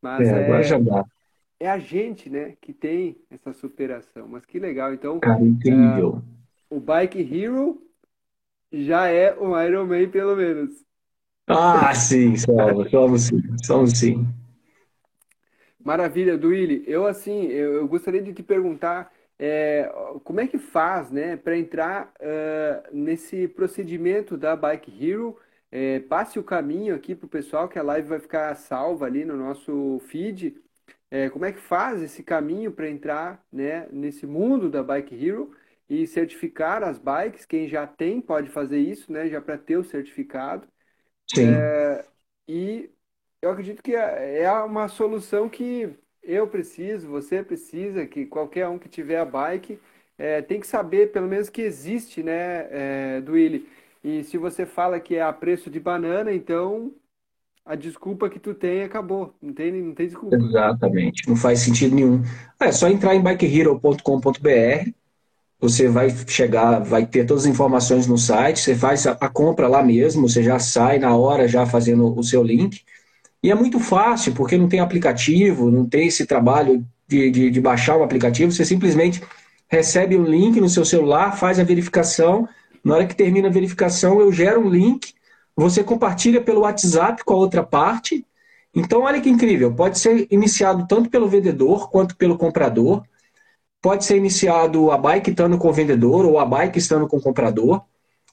Mas 0.00 0.28
é, 0.28 0.36
agora 0.36 0.62
é, 0.62 0.62
já 0.62 0.78
dá. 0.78 1.04
é 1.60 1.70
a 1.70 1.78
gente, 1.78 2.30
né, 2.30 2.56
que 2.60 2.72
tem 2.72 3.16
essa 3.30 3.52
superação. 3.52 4.28
Mas 4.28 4.44
que 4.46 4.58
legal. 4.58 4.94
Então, 4.94 5.18
Cara, 5.20 5.42
incrível. 5.44 6.22
Uh, 6.70 6.76
o 6.76 6.80
Bike 6.80 7.20
Hero 7.20 7.82
já 8.72 9.08
é 9.08 9.34
um 9.38 9.60
Ironman, 9.60 10.10
pelo 10.10 10.36
menos. 10.36 10.84
Ah, 11.48 11.94
sim, 11.94 12.36
somos, 12.36 12.90
somos 12.90 13.22
sim, 13.22 13.42
somos 13.64 13.90
sim. 13.98 14.26
Maravilha, 15.84 16.38
Duílio. 16.38 16.82
Eu, 16.86 17.06
assim, 17.06 17.44
eu, 17.46 17.74
eu 17.74 17.88
gostaria 17.88 18.22
de 18.22 18.32
te 18.32 18.42
perguntar 18.42 19.12
é, 19.44 19.90
como 20.22 20.40
é 20.40 20.46
que 20.46 20.56
faz 20.56 21.10
né, 21.10 21.36
para 21.36 21.58
entrar 21.58 22.14
uh, 22.20 22.96
nesse 22.96 23.48
procedimento 23.48 24.36
da 24.36 24.54
Bike 24.54 24.92
Hero? 25.04 25.36
É, 25.68 25.98
passe 25.98 26.38
o 26.38 26.44
caminho 26.44 26.94
aqui 26.94 27.12
para 27.12 27.26
o 27.26 27.28
pessoal, 27.28 27.68
que 27.68 27.76
a 27.76 27.82
live 27.82 28.06
vai 28.06 28.20
ficar 28.20 28.54
salva 28.54 29.04
ali 29.04 29.24
no 29.24 29.36
nosso 29.36 29.98
feed. 30.06 30.62
É, 31.10 31.28
como 31.28 31.44
é 31.44 31.50
que 31.50 31.58
faz 31.58 32.00
esse 32.00 32.22
caminho 32.22 32.70
para 32.70 32.88
entrar 32.88 33.44
né, 33.52 33.88
nesse 33.90 34.26
mundo 34.26 34.70
da 34.70 34.80
Bike 34.80 35.12
Hero 35.12 35.52
e 35.88 36.06
certificar 36.06 36.84
as 36.84 37.00
bikes? 37.00 37.44
Quem 37.44 37.66
já 37.66 37.84
tem 37.84 38.20
pode 38.20 38.48
fazer 38.48 38.78
isso, 38.78 39.10
né, 39.10 39.28
já 39.28 39.40
para 39.40 39.58
ter 39.58 39.76
o 39.76 39.82
certificado. 39.82 40.68
Sim. 41.34 41.52
É, 41.52 42.04
e 42.46 42.90
eu 43.40 43.50
acredito 43.50 43.82
que 43.82 43.96
é, 43.96 44.42
é 44.42 44.52
uma 44.52 44.86
solução 44.86 45.48
que 45.48 45.98
eu 46.22 46.46
preciso, 46.46 47.08
você 47.08 47.42
precisa, 47.42 48.06
que 48.06 48.26
qualquer 48.26 48.68
um 48.68 48.78
que 48.78 48.88
tiver 48.88 49.18
a 49.18 49.24
bike 49.24 49.78
é, 50.16 50.40
tem 50.42 50.60
que 50.60 50.66
saber 50.66 51.12
pelo 51.12 51.26
menos 51.26 51.48
que 51.48 51.62
existe, 51.62 52.22
né, 52.22 52.68
é, 52.70 53.20
do 53.20 53.32
Willy. 53.32 53.68
E 54.04 54.24
se 54.24 54.36
você 54.36 54.66
fala 54.66 55.00
que 55.00 55.16
é 55.16 55.22
a 55.22 55.32
preço 55.32 55.70
de 55.70 55.80
banana, 55.80 56.32
então 56.32 56.92
a 57.64 57.74
desculpa 57.74 58.28
que 58.28 58.38
tu 58.38 58.54
tem 58.54 58.82
acabou. 58.82 59.34
Não 59.40 59.52
tem, 59.52 59.72
não 59.72 59.94
tem 59.94 60.06
desculpa. 60.06 60.36
Exatamente, 60.36 61.28
não 61.28 61.36
faz 61.36 61.60
sentido 61.60 61.94
nenhum. 61.94 62.22
É 62.60 62.72
só 62.72 62.88
entrar 62.88 63.14
em 63.14 63.22
bikehero.com.br, 63.22 64.90
você 65.60 65.88
vai 65.88 66.10
chegar, 66.26 66.80
vai 66.80 67.06
ter 67.06 67.24
todas 67.24 67.44
as 67.44 67.50
informações 67.50 68.06
no 68.08 68.18
site, 68.18 68.60
você 68.60 68.74
faz 68.74 69.06
a, 69.06 69.14
compra 69.28 69.68
lá 69.68 69.82
mesmo, 69.82 70.28
você 70.28 70.42
já 70.42 70.58
sai 70.58 70.98
na 70.98 71.16
hora 71.16 71.46
já 71.46 71.64
fazendo 71.64 72.18
o 72.18 72.22
seu 72.24 72.42
link. 72.42 72.84
E 73.42 73.50
é 73.50 73.54
muito 73.54 73.80
fácil, 73.80 74.34
porque 74.34 74.56
não 74.56 74.68
tem 74.68 74.80
aplicativo, 74.80 75.70
não 75.70 75.86
tem 75.88 76.06
esse 76.06 76.26
trabalho 76.26 76.86
de, 77.08 77.30
de, 77.30 77.50
de 77.50 77.60
baixar 77.60 77.96
o 77.96 78.02
aplicativo, 78.04 78.52
você 78.52 78.64
simplesmente 78.64 79.20
recebe 79.68 80.16
um 80.16 80.24
link 80.24 80.60
no 80.60 80.68
seu 80.68 80.84
celular, 80.84 81.36
faz 81.36 81.58
a 81.58 81.64
verificação, 81.64 82.48
Na 82.84 82.94
hora 82.96 83.06
que 83.06 83.14
termina 83.16 83.48
a 83.48 83.50
verificação, 83.50 84.20
eu 84.20 84.32
gero 84.32 84.60
um 84.60 84.68
link, 84.68 85.14
você 85.56 85.84
compartilha 85.84 86.40
pelo 86.42 86.62
WhatsApp 86.62 87.24
com 87.24 87.34
a 87.34 87.36
outra 87.36 87.62
parte. 87.62 88.26
Então, 88.74 89.02
olha 89.02 89.20
que 89.20 89.30
incrível, 89.30 89.72
pode 89.74 89.98
ser 89.98 90.26
iniciado 90.30 90.86
tanto 90.88 91.10
pelo 91.10 91.28
vendedor 91.28 91.90
quanto 91.90 92.16
pelo 92.16 92.36
comprador. 92.38 93.02
Pode 93.80 94.04
ser 94.04 94.16
iniciado 94.16 94.90
a 94.90 94.98
bike 94.98 95.30
estando 95.30 95.58
com 95.58 95.68
o 95.68 95.72
vendedor 95.72 96.24
ou 96.24 96.38
a 96.38 96.44
bike 96.46 96.78
estando 96.78 97.06
com 97.08 97.16
o 97.18 97.22
comprador. 97.22 97.82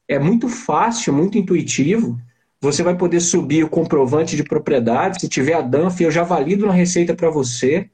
É 0.07 0.19
muito 0.19 0.47
fácil, 0.49 1.13
muito 1.13 1.37
intuitivo. 1.37 2.19
Você 2.61 2.83
vai 2.83 2.95
poder 2.95 3.21
subir 3.21 3.63
o 3.63 3.69
comprovante 3.69 4.35
de 4.35 4.43
propriedade. 4.43 5.21
Se 5.21 5.29
tiver 5.29 5.53
a 5.53 5.61
DANF, 5.61 6.03
eu 6.03 6.11
já 6.11 6.23
valido 6.23 6.65
na 6.65 6.73
receita 6.73 7.13
para 7.15 7.29
você. 7.29 7.89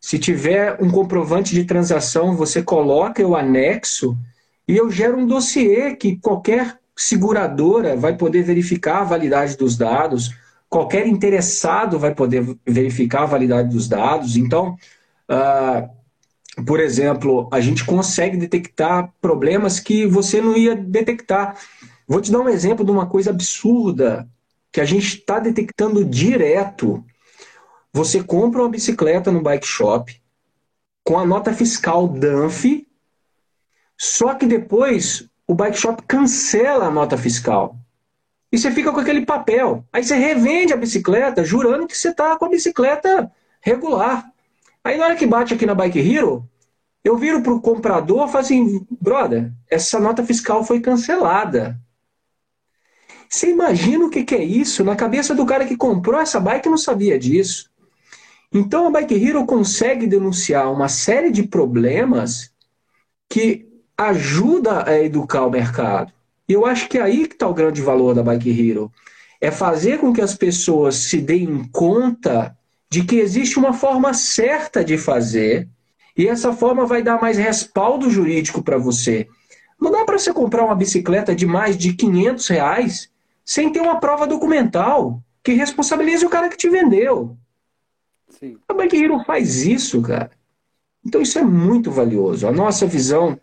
Se 0.00 0.18
tiver 0.18 0.78
um 0.80 0.90
comprovante 0.90 1.54
de 1.54 1.64
transação, 1.64 2.36
você 2.36 2.62
coloca 2.62 3.26
o 3.26 3.36
anexo 3.36 4.16
e 4.66 4.76
eu 4.76 4.90
gero 4.90 5.18
um 5.18 5.26
dossiê 5.26 5.94
que 5.96 6.16
qualquer 6.16 6.78
seguradora 6.96 7.96
vai 7.96 8.16
poder 8.16 8.42
verificar 8.42 9.00
a 9.00 9.04
validade 9.04 9.56
dos 9.56 9.76
dados, 9.76 10.34
qualquer 10.68 11.06
interessado 11.06 11.98
vai 11.98 12.14
poder 12.14 12.56
verificar 12.66 13.22
a 13.22 13.26
validade 13.26 13.70
dos 13.70 13.88
dados. 13.88 14.36
Então, 14.36 14.76
uh, 15.28 16.64
por 16.64 16.78
exemplo, 16.78 17.48
a 17.52 17.60
gente 17.60 17.84
consegue 17.84 18.36
detectar 18.36 19.12
problemas 19.20 19.80
que 19.80 20.06
você 20.06 20.40
não 20.40 20.56
ia 20.56 20.74
detectar. 20.76 21.56
Vou 22.10 22.20
te 22.20 22.32
dar 22.32 22.40
um 22.40 22.48
exemplo 22.48 22.84
de 22.84 22.90
uma 22.90 23.06
coisa 23.06 23.30
absurda 23.30 24.28
que 24.72 24.80
a 24.80 24.84
gente 24.84 25.18
está 25.18 25.38
detectando 25.38 26.04
direto. 26.04 27.04
Você 27.92 28.20
compra 28.20 28.62
uma 28.62 28.68
bicicleta 28.68 29.30
no 29.30 29.40
bike 29.40 29.64
shop 29.64 30.20
com 31.04 31.20
a 31.20 31.24
nota 31.24 31.54
fiscal 31.54 32.08
DANF, 32.08 32.84
só 33.96 34.34
que 34.34 34.44
depois 34.44 35.24
o 35.46 35.54
bike 35.54 35.78
shop 35.78 36.02
cancela 36.02 36.86
a 36.86 36.90
nota 36.90 37.16
fiscal. 37.16 37.76
E 38.50 38.58
você 38.58 38.72
fica 38.72 38.90
com 38.90 38.98
aquele 38.98 39.24
papel. 39.24 39.84
Aí 39.92 40.02
você 40.02 40.16
revende 40.16 40.72
a 40.72 40.76
bicicleta, 40.76 41.44
jurando 41.44 41.86
que 41.86 41.96
você 41.96 42.08
está 42.08 42.36
com 42.36 42.46
a 42.46 42.50
bicicleta 42.50 43.30
regular. 43.60 44.28
Aí 44.82 44.98
na 44.98 45.04
hora 45.04 45.14
que 45.14 45.28
bate 45.28 45.54
aqui 45.54 45.64
na 45.64 45.76
Bike 45.76 46.00
Hero, 46.00 46.44
eu 47.04 47.16
viro 47.16 47.40
para 47.40 47.52
o 47.52 47.60
comprador 47.60 48.26
e 48.26 48.32
falo 48.32 48.44
assim, 48.44 48.84
brother, 49.00 49.52
essa 49.70 50.00
nota 50.00 50.24
fiscal 50.24 50.64
foi 50.64 50.80
cancelada. 50.80 51.78
Você 53.30 53.48
imagina 53.48 54.04
o 54.04 54.10
que, 54.10 54.24
que 54.24 54.34
é 54.34 54.42
isso? 54.42 54.82
Na 54.82 54.96
cabeça 54.96 55.36
do 55.36 55.46
cara 55.46 55.64
que 55.64 55.76
comprou 55.76 56.20
essa 56.20 56.40
bike 56.40 56.68
não 56.68 56.76
sabia 56.76 57.16
disso. 57.16 57.70
Então 58.52 58.88
a 58.88 58.90
Bike 58.90 59.14
Hero 59.14 59.46
consegue 59.46 60.08
denunciar 60.08 60.72
uma 60.72 60.88
série 60.88 61.30
de 61.30 61.44
problemas 61.44 62.50
que 63.28 63.68
ajuda 63.96 64.88
a 64.88 65.00
educar 65.00 65.46
o 65.46 65.50
mercado. 65.50 66.12
E 66.48 66.52
eu 66.52 66.66
acho 66.66 66.88
que 66.88 66.98
é 66.98 67.02
aí 67.02 67.28
que 67.28 67.34
está 67.34 67.46
o 67.46 67.54
grande 67.54 67.80
valor 67.80 68.12
da 68.12 68.24
Bike 68.24 68.50
Hero. 68.50 68.90
É 69.40 69.52
fazer 69.52 69.98
com 69.98 70.12
que 70.12 70.20
as 70.20 70.34
pessoas 70.34 70.96
se 70.96 71.18
deem 71.18 71.62
conta 71.70 72.56
de 72.90 73.04
que 73.04 73.16
existe 73.16 73.56
uma 73.56 73.72
forma 73.72 74.12
certa 74.12 74.84
de 74.84 74.98
fazer 74.98 75.68
e 76.16 76.26
essa 76.26 76.52
forma 76.52 76.84
vai 76.84 77.04
dar 77.04 77.20
mais 77.20 77.38
respaldo 77.38 78.10
jurídico 78.10 78.60
para 78.60 78.76
você. 78.76 79.28
Não 79.80 79.92
dá 79.92 80.04
para 80.04 80.18
você 80.18 80.32
comprar 80.32 80.64
uma 80.64 80.74
bicicleta 80.74 81.32
de 81.32 81.46
mais 81.46 81.78
de 81.78 81.92
500 81.92 82.48
reais 82.48 83.09
sem 83.50 83.72
ter 83.72 83.80
uma 83.80 83.98
prova 83.98 84.28
documental 84.28 85.20
que 85.42 85.54
responsabilize 85.54 86.24
o 86.24 86.30
cara 86.30 86.48
que 86.48 86.56
te 86.56 86.70
vendeu. 86.70 87.36
Sim. 88.28 88.56
A 88.68 88.72
Bike 88.72 88.96
Hero 88.96 89.24
faz 89.24 89.66
isso, 89.66 90.00
cara. 90.00 90.30
Então 91.04 91.20
isso 91.20 91.36
é 91.36 91.42
muito 91.42 91.90
valioso. 91.90 92.46
A 92.46 92.52
nossa 92.52 92.86
visão 92.86 93.36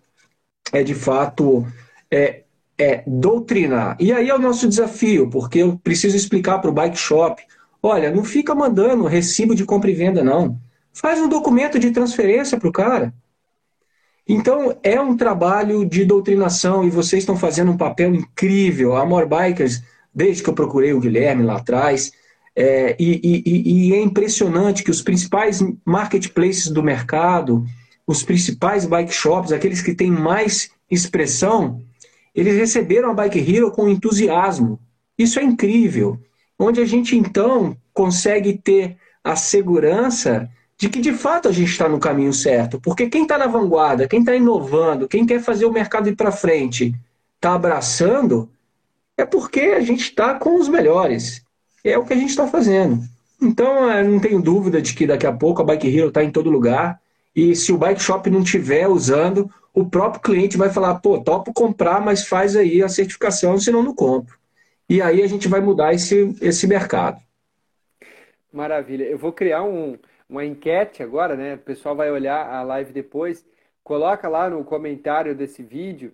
é 0.71 0.81
de 0.81 0.95
fato 0.95 1.67
é, 2.09 2.43
é 2.77 3.03
doutrinar. 3.05 3.97
E 3.99 4.13
aí 4.13 4.29
é 4.29 4.33
o 4.33 4.39
nosso 4.39 4.69
desafio, 4.69 5.29
porque 5.29 5.59
eu 5.59 5.77
preciso 5.77 6.15
explicar 6.15 6.59
para 6.59 6.69
o 6.69 6.73
bike 6.73 6.97
shop: 6.97 7.43
olha, 7.83 8.09
não 8.09 8.23
fica 8.23 8.55
mandando 8.55 9.03
recibo 9.07 9.53
de 9.53 9.65
compra 9.65 9.91
e 9.91 9.93
venda, 9.93 10.23
não. 10.23 10.57
Faz 10.93 11.19
um 11.19 11.27
documento 11.27 11.77
de 11.77 11.91
transferência 11.91 12.57
para 12.57 12.69
o 12.69 12.71
cara. 12.71 13.13
Então, 14.25 14.73
é 14.81 15.01
um 15.01 15.17
trabalho 15.17 15.83
de 15.83 16.05
doutrinação 16.05 16.85
e 16.85 16.89
vocês 16.89 17.23
estão 17.23 17.35
fazendo 17.35 17.71
um 17.71 17.77
papel 17.77 18.15
incrível. 18.15 18.95
A 18.95 19.05
More 19.05 19.25
Bikers, 19.25 19.81
desde 20.17 20.41
que 20.41 20.49
eu 20.49 20.53
procurei 20.55 20.93
o 20.93 20.99
Guilherme 20.99 21.43
lá 21.43 21.57
atrás, 21.57 22.11
é, 22.55 22.95
e, 22.97 23.43
e, 23.45 23.89
e, 23.89 23.93
é 23.93 24.01
impressionante 24.01 24.83
que 24.83 24.89
os 24.89 24.99
principais 24.99 25.63
marketplaces 25.85 26.69
do 26.71 26.81
mercado, 26.81 27.63
os 28.07 28.23
principais 28.23 28.83
bike 28.83 29.13
shops, 29.13 29.51
aqueles 29.51 29.79
que 29.79 29.93
têm 29.93 30.09
mais 30.09 30.71
expressão, 30.89 31.83
eles 32.33 32.55
receberam 32.55 33.11
a 33.11 33.13
Bike 33.13 33.37
Hero 33.37 33.69
com 33.69 33.87
entusiasmo. 33.87 34.79
Isso 35.15 35.39
é 35.39 35.43
incrível. 35.43 36.19
Onde 36.57 36.81
a 36.81 36.85
gente 36.85 37.15
então 37.15 37.77
consegue 37.93 38.57
ter 38.57 38.97
a 39.23 39.35
segurança 39.35 40.49
de 40.79 40.89
que 40.89 40.99
de 40.99 41.13
fato 41.13 41.47
a 41.47 41.51
gente 41.51 41.69
está 41.69 41.87
no 41.87 41.99
caminho 41.99 42.33
certo. 42.33 42.81
Porque 42.81 43.07
quem 43.07 43.21
está 43.21 43.37
na 43.37 43.45
vanguarda, 43.45 44.07
quem 44.07 44.21
está 44.21 44.35
inovando, 44.35 45.07
quem 45.07 45.27
quer 45.27 45.41
fazer 45.41 45.65
o 45.65 45.71
mercado 45.71 46.09
ir 46.09 46.15
para 46.15 46.31
frente, 46.31 46.95
está 47.35 47.53
abraçando, 47.53 48.49
é 49.17 49.25
porque 49.25 49.61
a 49.61 49.81
gente 49.81 50.01
está 50.01 50.35
com 50.35 50.59
os 50.59 50.69
melhores 50.69 51.45
é 51.89 51.97
o 51.97 52.05
que 52.05 52.13
a 52.13 52.17
gente 52.17 52.29
está 52.29 52.47
fazendo. 52.47 53.01
Então, 53.41 53.89
é, 53.89 54.03
não 54.03 54.19
tenho 54.19 54.41
dúvida 54.41 54.81
de 54.81 54.93
que 54.93 55.07
daqui 55.07 55.25
a 55.25 55.31
pouco 55.31 55.61
a 55.61 55.65
Bike 55.65 55.95
Hero 55.95 56.09
está 56.09 56.23
em 56.23 56.31
todo 56.31 56.49
lugar. 56.49 56.99
E 57.35 57.55
se 57.55 57.71
o 57.71 57.77
Bike 57.77 58.01
Shop 58.01 58.29
não 58.29 58.41
estiver 58.41 58.87
usando, 58.87 59.49
o 59.73 59.85
próprio 59.85 60.21
cliente 60.21 60.57
vai 60.57 60.69
falar: 60.69 60.95
pô, 60.95 61.19
topo 61.21 61.53
comprar, 61.53 62.01
mas 62.01 62.27
faz 62.27 62.55
aí 62.55 62.81
a 62.81 62.89
certificação, 62.89 63.59
senão 63.59 63.83
não 63.83 63.93
compro. 63.93 64.37
E 64.89 65.01
aí 65.01 65.21
a 65.21 65.27
gente 65.27 65.47
vai 65.47 65.61
mudar 65.61 65.93
esse, 65.93 66.35
esse 66.41 66.65
mercado. 66.65 67.21
Maravilha. 68.51 69.03
Eu 69.03 69.17
vou 69.17 69.31
criar 69.31 69.61
um, 69.63 69.97
uma 70.27 70.45
enquete 70.45 71.03
agora, 71.03 71.35
né? 71.35 71.55
O 71.55 71.59
pessoal 71.59 71.95
vai 71.95 72.09
olhar 72.09 72.49
a 72.49 72.63
live 72.63 72.91
depois. 72.91 73.45
Coloca 73.83 74.27
lá 74.27 74.49
no 74.49 74.63
comentário 74.63 75.35
desse 75.35 75.61
vídeo. 75.61 76.13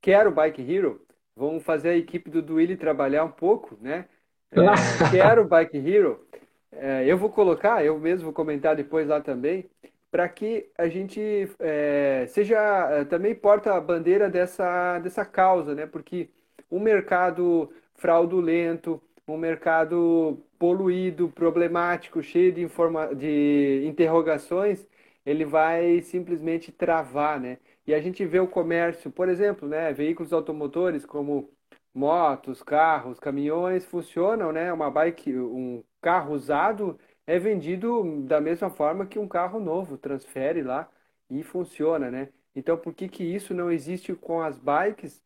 Quero 0.00 0.32
Bike 0.32 0.62
Hero. 0.62 1.00
Vamos 1.36 1.62
fazer 1.64 1.90
a 1.90 1.96
equipe 1.96 2.30
do 2.30 2.42
Duili 2.42 2.76
trabalhar 2.76 3.24
um 3.24 3.30
pouco, 3.30 3.76
né? 3.80 4.08
É, 4.50 4.78
quero 5.10 5.46
Bike 5.46 5.76
Hero. 5.78 6.26
É, 6.72 7.04
eu 7.06 7.16
vou 7.18 7.30
colocar, 7.30 7.84
eu 7.84 7.98
mesmo 7.98 8.24
vou 8.26 8.32
comentar 8.34 8.76
depois 8.76 9.08
lá 9.08 9.20
também, 9.20 9.68
para 10.10 10.28
que 10.28 10.70
a 10.76 10.88
gente 10.88 11.20
é, 11.58 12.26
seja 12.28 12.58
é, 12.92 13.04
também 13.04 13.34
porta 13.34 13.74
a 13.74 13.80
bandeira 13.80 14.28
dessa, 14.30 14.98
dessa 15.00 15.24
causa, 15.24 15.74
né? 15.74 15.86
Porque 15.86 16.28
um 16.70 16.80
mercado 16.80 17.72
fraudulento, 17.94 19.02
um 19.26 19.36
mercado 19.38 20.38
poluído, 20.58 21.28
problemático, 21.30 22.22
cheio 22.22 22.52
de, 22.52 22.62
informa 22.62 23.14
de 23.14 23.82
interrogações, 23.86 24.86
ele 25.24 25.44
vai 25.44 26.00
simplesmente 26.02 26.72
travar, 26.72 27.40
né? 27.40 27.58
E 27.86 27.94
a 27.94 28.00
gente 28.00 28.24
vê 28.24 28.38
o 28.40 28.48
comércio, 28.48 29.10
por 29.10 29.28
exemplo, 29.28 29.68
né, 29.68 29.92
veículos 29.92 30.32
automotores 30.32 31.04
como 31.04 31.50
motos, 31.94 32.62
carros, 32.62 33.18
caminhões 33.20 33.84
funcionam, 33.84 34.52
né? 34.52 34.72
Uma 34.72 34.90
bike, 34.90 35.36
um 35.36 35.82
carro 36.00 36.34
usado 36.34 36.98
é 37.26 37.38
vendido 37.38 38.22
da 38.26 38.40
mesma 38.40 38.70
forma 38.70 39.06
que 39.06 39.18
um 39.18 39.28
carro 39.28 39.60
novo, 39.60 39.96
transfere 39.98 40.62
lá 40.62 40.90
e 41.30 41.42
funciona, 41.42 42.10
né? 42.10 42.28
Então, 42.54 42.76
por 42.76 42.94
que 42.94 43.08
que 43.08 43.24
isso 43.24 43.54
não 43.54 43.70
existe 43.70 44.14
com 44.14 44.40
as 44.40 44.58
bikes? 44.58 45.22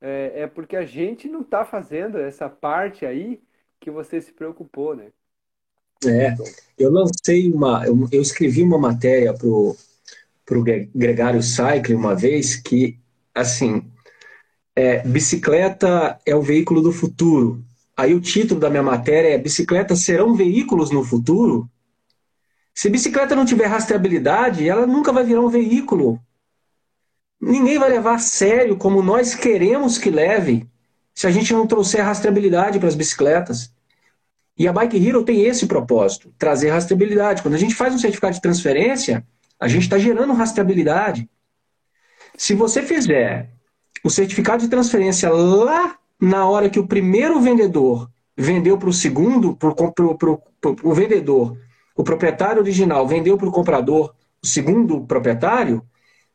É, 0.00 0.42
é 0.42 0.46
porque 0.46 0.76
a 0.76 0.84
gente 0.84 1.28
não 1.28 1.40
está 1.42 1.64
fazendo 1.64 2.18
essa 2.18 2.48
parte 2.48 3.06
aí 3.06 3.42
que 3.80 3.90
você 3.90 4.20
se 4.20 4.32
preocupou, 4.32 4.94
né? 4.94 5.12
É, 6.04 6.34
eu 6.78 6.90
lancei 6.90 7.50
uma, 7.50 7.86
eu, 7.86 7.96
eu 8.12 8.20
escrevi 8.20 8.62
uma 8.62 8.78
matéria 8.78 9.32
pro 9.32 9.74
pro 10.46 10.62
Gregário 10.62 11.42
Cycling 11.42 11.96
uma 11.96 12.14
vez 12.14 12.54
que, 12.54 12.96
assim, 13.34 13.82
é, 14.74 15.06
bicicleta 15.06 16.18
é 16.24 16.36
o 16.36 16.40
veículo 16.40 16.80
do 16.80 16.92
futuro. 16.92 17.64
Aí 17.96 18.14
o 18.14 18.20
título 18.20 18.60
da 18.60 18.70
minha 18.70 18.82
matéria 18.82 19.28
é 19.28 19.38
Bicicletas 19.38 20.00
serão 20.00 20.34
veículos 20.34 20.90
no 20.90 21.02
futuro? 21.02 21.68
Se 22.74 22.90
bicicleta 22.90 23.34
não 23.34 23.46
tiver 23.46 23.66
rastreabilidade, 23.66 24.68
ela 24.68 24.86
nunca 24.86 25.12
vai 25.12 25.24
virar 25.24 25.40
um 25.40 25.48
veículo. 25.48 26.20
Ninguém 27.40 27.78
vai 27.78 27.88
levar 27.88 28.14
a 28.14 28.18
sério 28.18 28.76
como 28.76 29.02
nós 29.02 29.34
queremos 29.34 29.98
que 29.98 30.10
leve 30.10 30.68
se 31.14 31.26
a 31.26 31.30
gente 31.30 31.54
não 31.54 31.66
trouxer 31.66 32.04
rastreabilidade 32.04 32.78
para 32.78 32.88
as 32.88 32.94
bicicletas. 32.94 33.72
E 34.58 34.68
a 34.68 34.72
Bike 34.72 34.96
Hero 34.96 35.24
tem 35.24 35.44
esse 35.44 35.66
propósito, 35.66 36.32
trazer 36.38 36.68
rastreabilidade. 36.70 37.42
Quando 37.42 37.54
a 37.54 37.58
gente 37.58 37.74
faz 37.74 37.94
um 37.94 37.98
certificado 37.98 38.34
de 38.34 38.42
transferência, 38.42 39.26
a 39.58 39.68
gente 39.68 39.82
está 39.82 39.98
gerando 39.98 40.32
rastreabilidade. 40.32 41.28
Se 42.36 42.54
você 42.54 42.82
fizer 42.82 43.50
o 44.04 44.10
certificado 44.10 44.62
de 44.62 44.68
transferência 44.68 45.30
lá 45.30 45.96
na 46.20 46.46
hora 46.46 46.70
que 46.70 46.78
o 46.78 46.86
primeiro 46.86 47.40
vendedor 47.40 48.10
vendeu 48.36 48.76
para 48.76 48.88
o 48.88 48.92
segundo, 48.92 49.56
para 49.56 49.70
o 50.82 50.94
vendedor, 50.94 51.56
o 51.96 52.04
proprietário 52.04 52.60
original 52.60 53.06
vendeu 53.06 53.38
para 53.38 53.48
o 53.48 53.52
comprador, 53.52 54.14
o 54.42 54.46
segundo 54.46 55.00
proprietário, 55.06 55.82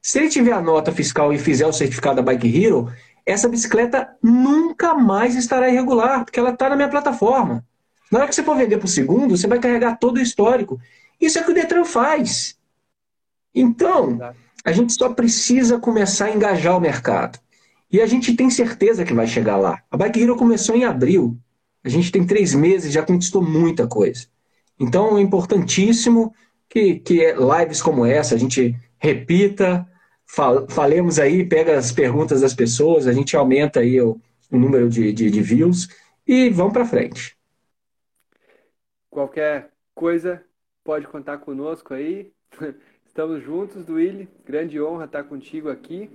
se 0.02 0.18
ele 0.18 0.30
tiver 0.30 0.54
a 0.54 0.62
nota 0.62 0.92
fiscal 0.92 1.32
e 1.32 1.38
fizer 1.38 1.68
o 1.68 1.74
certificado 1.74 2.16
da 2.16 2.22
Bike 2.24 2.64
Hero, 2.64 2.92
essa 3.24 3.48
bicicleta 3.48 4.10
nunca 4.22 4.96
mais 4.96 5.36
estará 5.36 5.70
irregular, 5.70 6.26
porque 6.26 6.40
ela 6.40 6.50
está 6.50 6.68
na 6.70 6.76
minha 6.76 6.90
plataforma. 6.90 7.64
Na 8.12 8.20
hora 8.20 8.28
que 8.28 8.34
você 8.34 8.44
for 8.44 8.58
vender 8.58 8.80
por 8.80 8.88
segundo, 8.88 9.38
você 9.38 9.48
vai 9.48 9.60
carregar 9.60 9.98
todo 10.00 10.18
o 10.18 10.22
histórico. 10.22 10.80
Isso 11.20 11.38
é 11.38 11.42
o 11.42 11.46
que 11.46 11.52
o 11.52 11.54
Detran 11.54 11.86
faz. 11.86 12.58
Então, 13.54 14.20
a 14.64 14.72
gente 14.72 14.94
só 14.94 15.14
precisa 15.14 15.80
começar 15.80 16.26
a 16.26 16.32
engajar 16.36 16.78
o 16.78 16.82
mercado. 16.82 17.40
E 17.92 18.00
a 18.00 18.06
gente 18.06 18.36
tem 18.36 18.50
certeza 18.50 19.04
que 19.04 19.14
vai 19.14 19.28
chegar 19.28 19.58
lá. 19.58 19.82
A 19.92 19.98
Bike 19.98 20.22
Hero 20.22 20.38
começou 20.38 20.76
em 20.76 20.86
abril. 20.86 21.38
A 21.84 21.90
gente 21.90 22.12
tem 22.12 22.26
três 22.26 22.54
meses, 22.54 22.94
já 22.94 23.04
conquistou 23.04 23.42
muita 23.42 23.88
coisa. 23.88 24.28
Então 24.80 25.18
é 25.18 25.22
importantíssimo 25.22 26.34
que, 26.70 26.96
que 27.00 27.34
lives 27.34 27.82
como 27.82 28.06
essa 28.06 28.36
a 28.36 28.38
gente 28.38 28.76
repita, 28.98 29.86
falemos 30.70 31.20
aí, 31.20 31.46
pega 31.46 31.78
as 31.78 31.92
perguntas 31.92 32.42
das 32.42 32.54
pessoas, 32.54 33.08
a 33.08 33.14
gente 33.14 33.36
aumenta 33.36 33.82
aí 33.82 34.00
o, 34.00 34.20
o 34.50 34.58
número 34.58 34.90
de, 34.90 35.12
de, 35.12 35.30
de 35.30 35.42
views 35.42 35.90
e 36.26 36.50
vamos 36.50 36.72
para 36.72 36.86
frente. 36.86 37.36
Qualquer 39.10 39.72
coisa, 39.94 40.42
pode 40.84 41.08
contar 41.08 41.40
conosco 41.40 41.94
aí. 41.94 42.32
Estamos 43.12 43.44
juntos, 43.44 43.84
Duílio. 43.84 44.26
Grande 44.46 44.82
honra 44.82 45.04
estar 45.04 45.26
contigo 45.26 45.70
aqui. 45.70 46.10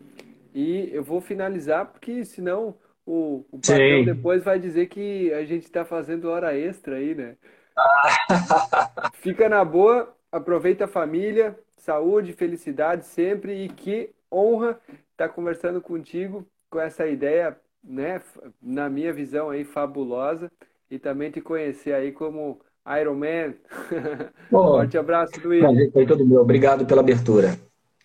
E 0.54 0.88
eu 0.94 1.04
vou 1.04 1.20
finalizar, 1.20 1.84
porque 1.84 2.24
senão 2.24 2.74
o, 3.04 3.44
o 3.52 3.58
patrão 3.58 4.02
depois 4.02 4.42
vai 4.42 4.58
dizer 4.58 4.86
que 4.86 5.30
a 5.34 5.44
gente 5.44 5.64
está 5.64 5.84
fazendo 5.84 6.30
hora 6.30 6.56
extra 6.56 6.96
aí, 6.96 7.14
né? 7.14 7.36
Fica 9.20 9.46
na 9.46 9.62
boa, 9.62 10.16
aproveita 10.32 10.86
a 10.86 10.88
família, 10.88 11.54
saúde, 11.76 12.32
felicidade 12.32 13.04
sempre 13.04 13.62
e 13.62 13.68
que 13.68 14.14
honra 14.32 14.80
estar 15.10 15.28
conversando 15.28 15.82
contigo 15.82 16.46
com 16.70 16.80
essa 16.80 17.06
ideia, 17.06 17.60
né, 17.84 18.22
na 18.62 18.88
minha 18.88 19.12
visão 19.12 19.50
aí 19.50 19.64
fabulosa 19.64 20.50
e 20.90 20.98
também 20.98 21.30
te 21.30 21.42
conhecer 21.42 21.92
aí 21.92 22.10
como 22.10 22.58
Iron 23.00 23.14
Man. 23.14 23.54
Forte 24.50 24.96
abraço, 24.96 25.32
Luiz. 25.42 25.92
Foi 25.92 26.06
todo 26.06 26.24
meu. 26.24 26.40
Obrigado 26.40 26.86
pela 26.86 27.00
abertura. 27.00 27.58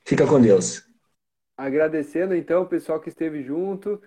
Fica 0.03 0.25
com 0.25 0.41
Deus. 0.41 0.87
Agradecendo 1.55 2.35
então 2.35 2.63
o 2.63 2.67
pessoal 2.67 2.99
que 2.99 3.09
esteve 3.09 3.43
junto. 3.43 4.01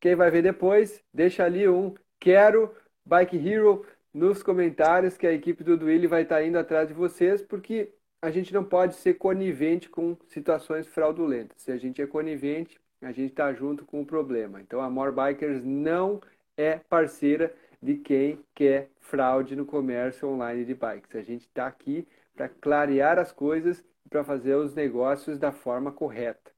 Quem 0.00 0.14
vai 0.14 0.30
ver 0.30 0.42
depois, 0.42 1.02
deixa 1.12 1.44
ali 1.44 1.68
um 1.68 1.94
quero 2.18 2.74
Bike 3.04 3.36
Hero 3.36 3.84
nos 4.12 4.42
comentários 4.42 5.16
que 5.16 5.26
a 5.26 5.32
equipe 5.32 5.62
do 5.62 5.76
Duílio 5.76 6.08
vai 6.08 6.22
estar 6.22 6.42
indo 6.42 6.58
atrás 6.58 6.88
de 6.88 6.94
vocês, 6.94 7.42
porque 7.42 7.92
a 8.20 8.30
gente 8.30 8.52
não 8.52 8.64
pode 8.64 8.94
ser 8.94 9.14
conivente 9.14 9.88
com 9.88 10.16
situações 10.28 10.86
fraudulentas. 10.86 11.62
Se 11.62 11.72
a 11.72 11.76
gente 11.76 12.00
é 12.00 12.06
conivente, 12.06 12.80
a 13.00 13.10
gente 13.12 13.30
está 13.30 13.52
junto 13.52 13.84
com 13.84 14.00
o 14.00 14.06
problema. 14.06 14.60
Então 14.60 14.80
a 14.80 14.88
More 14.88 15.12
Bikers 15.12 15.64
não 15.64 16.20
é 16.56 16.78
parceira 16.78 17.52
de 17.82 17.96
quem 17.96 18.42
quer 18.54 18.90
fraude 19.00 19.56
no 19.56 19.66
comércio 19.66 20.28
online 20.28 20.64
de 20.64 20.74
bikes. 20.74 21.14
A 21.16 21.22
gente 21.22 21.42
está 21.42 21.66
aqui 21.66 22.06
para 22.34 22.48
clarear 22.48 23.18
as 23.18 23.32
coisas 23.32 23.84
e 24.06 24.08
para 24.08 24.24
fazer 24.24 24.54
os 24.54 24.74
negócios 24.74 25.38
da 25.38 25.52
forma 25.52 25.92
correta. 25.92 26.52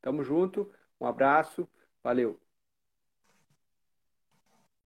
Tamo 0.00 0.24
junto, 0.24 0.72
um 1.00 1.06
abraço, 1.06 1.68
valeu! 2.02 2.41